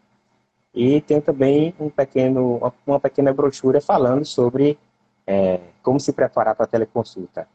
E 0.72 1.00
tem 1.00 1.20
também 1.20 1.74
um 1.80 1.90
pequeno, 1.90 2.72
uma 2.86 3.00
pequena 3.00 3.32
brochura 3.34 3.80
falando 3.80 4.24
sobre 4.24 4.78
é, 5.26 5.58
como 5.82 5.98
se 5.98 6.12
preparar 6.12 6.54
para 6.54 6.64
a 6.64 6.68
teleconsulta. 6.68 7.48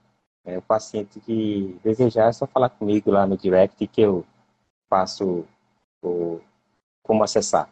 É, 0.44 0.58
o 0.58 0.62
paciente 0.62 1.22
que 1.22 1.80
desejar 1.82 2.28
é 2.28 2.34
só 2.34 2.46
falar 2.46 2.70
comigo 2.70 3.10
lá 3.10 3.26
no 3.26 3.38
direct 3.38 3.88
que 3.88 4.02
eu 4.02 4.26
passo 4.90 5.46
o, 6.02 6.42
como 7.02 7.24
acessar. 7.24 7.70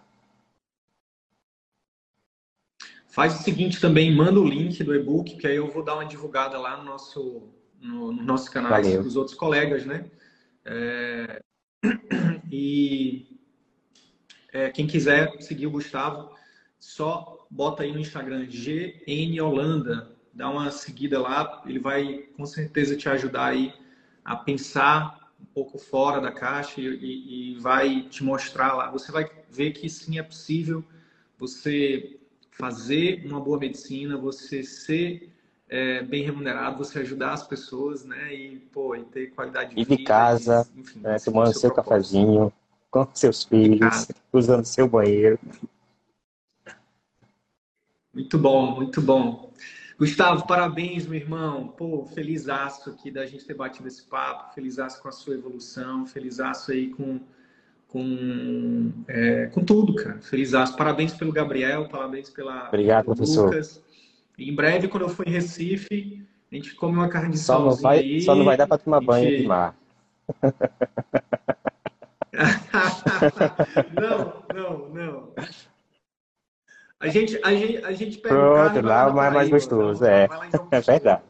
Faz 3.08 3.38
o 3.38 3.44
seguinte 3.44 3.82
também, 3.82 4.16
manda 4.16 4.40
o 4.40 4.48
link 4.48 4.82
do 4.84 4.96
e-book, 4.96 5.36
que 5.36 5.48
aí 5.48 5.58
eu 5.58 5.70
vou 5.70 5.84
dar 5.84 5.96
uma 5.96 6.06
divulgada 6.06 6.58
lá 6.58 6.78
no 6.78 6.84
nosso, 6.84 7.50
no, 7.82 8.14
no 8.14 8.24
nosso 8.24 8.50
canal 8.50 8.82
dos 8.82 9.18
outros 9.18 9.36
colegas, 9.36 9.86
né? 9.86 10.10
É, 10.72 11.42
e 12.52 13.26
é, 14.54 14.70
quem 14.70 14.86
quiser 14.86 15.42
seguir 15.42 15.66
o 15.66 15.72
Gustavo, 15.72 16.32
só 16.78 17.48
bota 17.50 17.82
aí 17.82 17.92
no 17.92 18.00
Instagram 18.00 18.46
GN 18.46 19.42
Holanda, 19.42 20.16
dá 20.32 20.48
uma 20.48 20.70
seguida 20.70 21.20
lá, 21.20 21.64
ele 21.66 21.80
vai 21.80 22.28
com 22.38 22.46
certeza 22.46 22.96
te 22.96 23.10
ajudar 23.10 23.48
aí 23.48 23.74
a 24.24 24.36
pensar 24.36 25.34
um 25.42 25.46
pouco 25.46 25.80
fora 25.80 26.22
da 26.22 26.32
caixa 26.32 26.80
e, 26.80 27.54
e, 27.54 27.60
vai 27.60 28.04
te 28.04 28.24
mostrar 28.24 28.76
lá. 28.76 28.92
Você 28.92 29.12
vai 29.12 29.28
ver 29.50 29.72
que 29.72 29.90
sim 29.90 30.20
é 30.20 30.24
possível 30.24 30.84
você 31.38 32.20
fazer 32.52 33.26
uma 33.26 33.40
boa 33.40 33.58
medicina, 33.58 34.18
você 34.18 34.64
ser 34.64 35.32
é, 35.70 36.02
bem 36.04 36.24
remunerado, 36.24 36.78
você 36.78 37.00
ajudar 37.00 37.34
as 37.34 37.48
pessoas, 37.48 38.04
né? 38.04 38.34
E, 38.34 38.58
pô, 38.72 38.96
e 38.96 39.04
ter 39.04 39.28
qualidade 39.28 39.70
de 39.70 39.76
vida. 39.76 39.94
E 39.94 39.98
de 39.98 40.04
casa, 40.04 40.68
e, 40.76 40.80
enfim, 40.80 41.00
né, 41.00 41.18
tomando 41.24 41.52
seu, 41.52 41.62
seu 41.62 41.74
cafezinho, 41.74 42.52
com 42.90 43.08
seus 43.14 43.44
filhos, 43.44 44.08
usando 44.34 44.66
seu 44.66 44.88
banheiro. 44.88 45.40
Muito 48.12 48.38
bom, 48.38 48.76
muito 48.76 49.00
bom. 49.00 49.54
Gustavo, 49.98 50.48
parabéns, 50.48 51.06
meu 51.06 51.20
irmão. 51.20 51.68
Pô, 51.68 52.06
feliz 52.06 52.48
aqui 52.90 53.12
da 53.12 53.26
gente 53.26 53.46
ter 53.46 53.54
batido 53.54 53.88
esse 53.88 54.02
papo, 54.04 54.54
feliz 54.56 54.78
com 54.98 55.08
a 55.08 55.12
sua 55.12 55.36
evolução, 55.36 56.06
feliz 56.08 56.40
aí 56.40 56.90
com, 56.90 57.20
com, 57.88 58.92
é, 59.08 59.48
com 59.48 59.64
tudo, 59.64 59.94
cara. 59.96 60.20
Feliz 60.22 60.52
Parabéns 60.76 61.14
pelo 61.14 61.32
Gabriel, 61.32 61.88
parabéns 61.90 62.30
pela 62.30 62.70
Obrigado, 62.70 63.06
pelo 63.06 63.18
professor. 63.18 63.46
Lucas. 63.46 63.84
Em 64.40 64.56
breve, 64.56 64.88
quando 64.88 65.04
eu 65.04 65.10
for 65.10 65.28
em 65.28 65.32
Recife, 65.32 66.26
a 66.52 66.56
gente 66.56 66.74
come 66.76 66.96
uma 66.96 67.10
carne 67.10 67.32
de 67.32 67.40
só 67.40 67.60
não 67.60 67.76
vai, 67.76 68.00
aí. 68.00 68.22
Só 68.22 68.34
não 68.34 68.46
vai 68.46 68.58
dar 68.58 68.68
para 68.68 68.78
tomar 68.78 69.02
banho 69.02 69.38
de 69.38 69.48
mar. 69.48 69.76
não, 73.94 74.44
não, 74.54 74.90
não. 74.90 75.34
A 77.00 77.08
gente, 77.08 77.40
a 77.44 77.54
gente, 77.54 77.78
a 77.78 77.92
gente 77.94 78.18
pega 78.18 78.36
Pronto, 78.36 78.86
lá 78.86 79.10
é 79.10 79.14
mais, 79.14 79.34
mais 79.34 79.50
gostoso, 79.50 80.04
é. 80.06 80.28
É 80.72 80.82
verdade. 80.82 81.24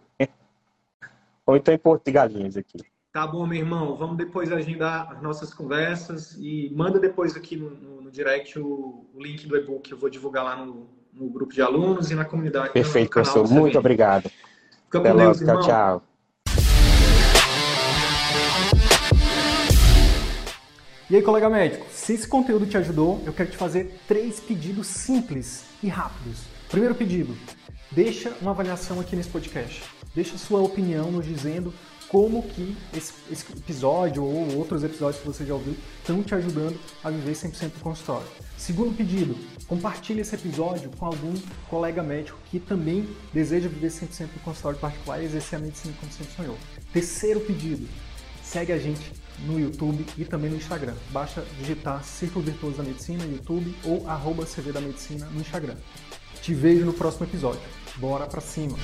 Ou 1.45 1.55
então 1.57 1.73
em 1.73 1.77
Porto 1.77 2.05
de 2.05 2.11
Galinhas 2.11 2.57
aqui. 2.57 2.79
Tá 3.11 3.25
bom, 3.25 3.45
meu 3.47 3.57
irmão. 3.57 3.95
Vamos 3.95 4.17
depois 4.17 4.51
agendar 4.51 5.11
as 5.11 5.21
nossas 5.21 5.51
conversas 5.53 6.35
e 6.39 6.71
manda 6.75 6.99
depois 6.99 7.35
aqui 7.35 7.55
no, 7.55 7.71
no, 7.71 8.01
no 8.01 8.11
direct 8.11 8.59
o, 8.59 9.05
o, 9.13 9.21
link 9.21 9.47
do 9.47 9.57
e-book. 9.57 9.91
Eu 9.91 9.97
vou 9.97 10.09
divulgar 10.09 10.43
lá 10.43 10.55
no, 10.55 10.87
no, 11.19 11.29
grupo 11.29 11.53
de 11.53 11.61
alunos 11.61 12.09
e 12.09 12.15
na 12.15 12.23
comunidade. 12.23 12.71
Perfeito, 12.71 13.11
professor. 13.11 13.47
Muito 13.47 13.77
obrigado. 13.77 14.29
Fica 14.85 15.01
com 15.01 15.15
Deus, 15.15 15.41
irmão. 15.41 15.61
Tchau, 15.61 15.67
tchau. 15.67 16.03
E 21.09 21.15
aí, 21.15 21.21
colega 21.23 21.49
médico, 21.49 21.87
se 21.91 22.13
esse 22.13 22.27
conteúdo 22.27 22.67
te 22.67 22.77
ajudou, 22.77 23.21
eu 23.25 23.33
quero 23.33 23.49
te 23.49 23.57
fazer 23.57 23.99
três 24.07 24.39
pedidos 24.39 24.87
simples 24.87 25.65
e 25.81 25.87
rápidos. 25.87 26.43
Primeiro 26.69 26.93
pedido, 26.93 27.35
deixa 27.91 28.31
uma 28.39 28.51
avaliação 28.51 28.99
aqui 28.99 29.15
nesse 29.15 29.29
podcast. 29.29 29.83
Deixa 30.13 30.37
sua 30.37 30.61
opinião 30.61 31.11
nos 31.11 31.25
dizendo 31.25 31.73
como 32.09 32.43
que 32.43 32.75
esse, 32.95 33.13
esse, 33.31 33.45
episódio 33.53 34.23
ou 34.23 34.57
outros 34.57 34.83
episódios 34.83 35.21
que 35.21 35.27
você 35.27 35.45
já 35.45 35.53
ouviu 35.53 35.75
estão 35.99 36.21
te 36.21 36.35
ajudando 36.35 36.77
a 37.03 37.09
viver 37.09 37.33
100% 37.33 37.71
do 37.71 37.79
consultório. 37.79 38.27
Segundo 38.57 38.95
pedido, 38.95 39.35
compartilhe 39.69 40.21
esse 40.21 40.33
episódio 40.33 40.89
com 40.97 41.05
algum 41.05 41.33
colega 41.69 42.01
médico 42.01 42.39
que 42.49 42.59
também 42.59 43.07
deseja 43.31 43.69
viver 43.69 43.91
100% 43.91 44.33
do 44.33 44.39
consultório 44.43 44.79
particular 44.79 45.21
e 45.21 45.25
exercer 45.25 45.59
a 45.59 45.61
medicina 45.61 45.93
como 45.99 46.11
sempre 46.11 46.33
sonhou. 46.33 46.57
Terceiro 46.91 47.39
pedido, 47.41 47.87
segue 48.43 48.73
a 48.73 48.79
gente 48.79 49.13
no 49.45 49.59
YouTube 49.59 50.03
e 50.17 50.25
também 50.25 50.49
no 50.49 50.57
Instagram. 50.57 50.95
Basta 51.11 51.45
digitar 51.59 52.03
Círculo 52.03 52.43
Virtuoso 52.43 52.77
da 52.77 52.83
Medicina 52.83 53.23
no 53.23 53.31
YouTube 53.31 53.73
ou 53.85 54.09
arroba 54.09 54.43
CV 54.43 54.71
da 54.71 54.81
Medicina 54.81 55.27
no 55.27 55.39
Instagram. 55.39 55.75
Te 56.41 56.53
vejo 56.53 56.83
no 56.83 56.93
próximo 56.93 57.27
episódio. 57.27 57.61
Bora 57.97 58.25
pra 58.25 58.41
cima! 58.41 58.75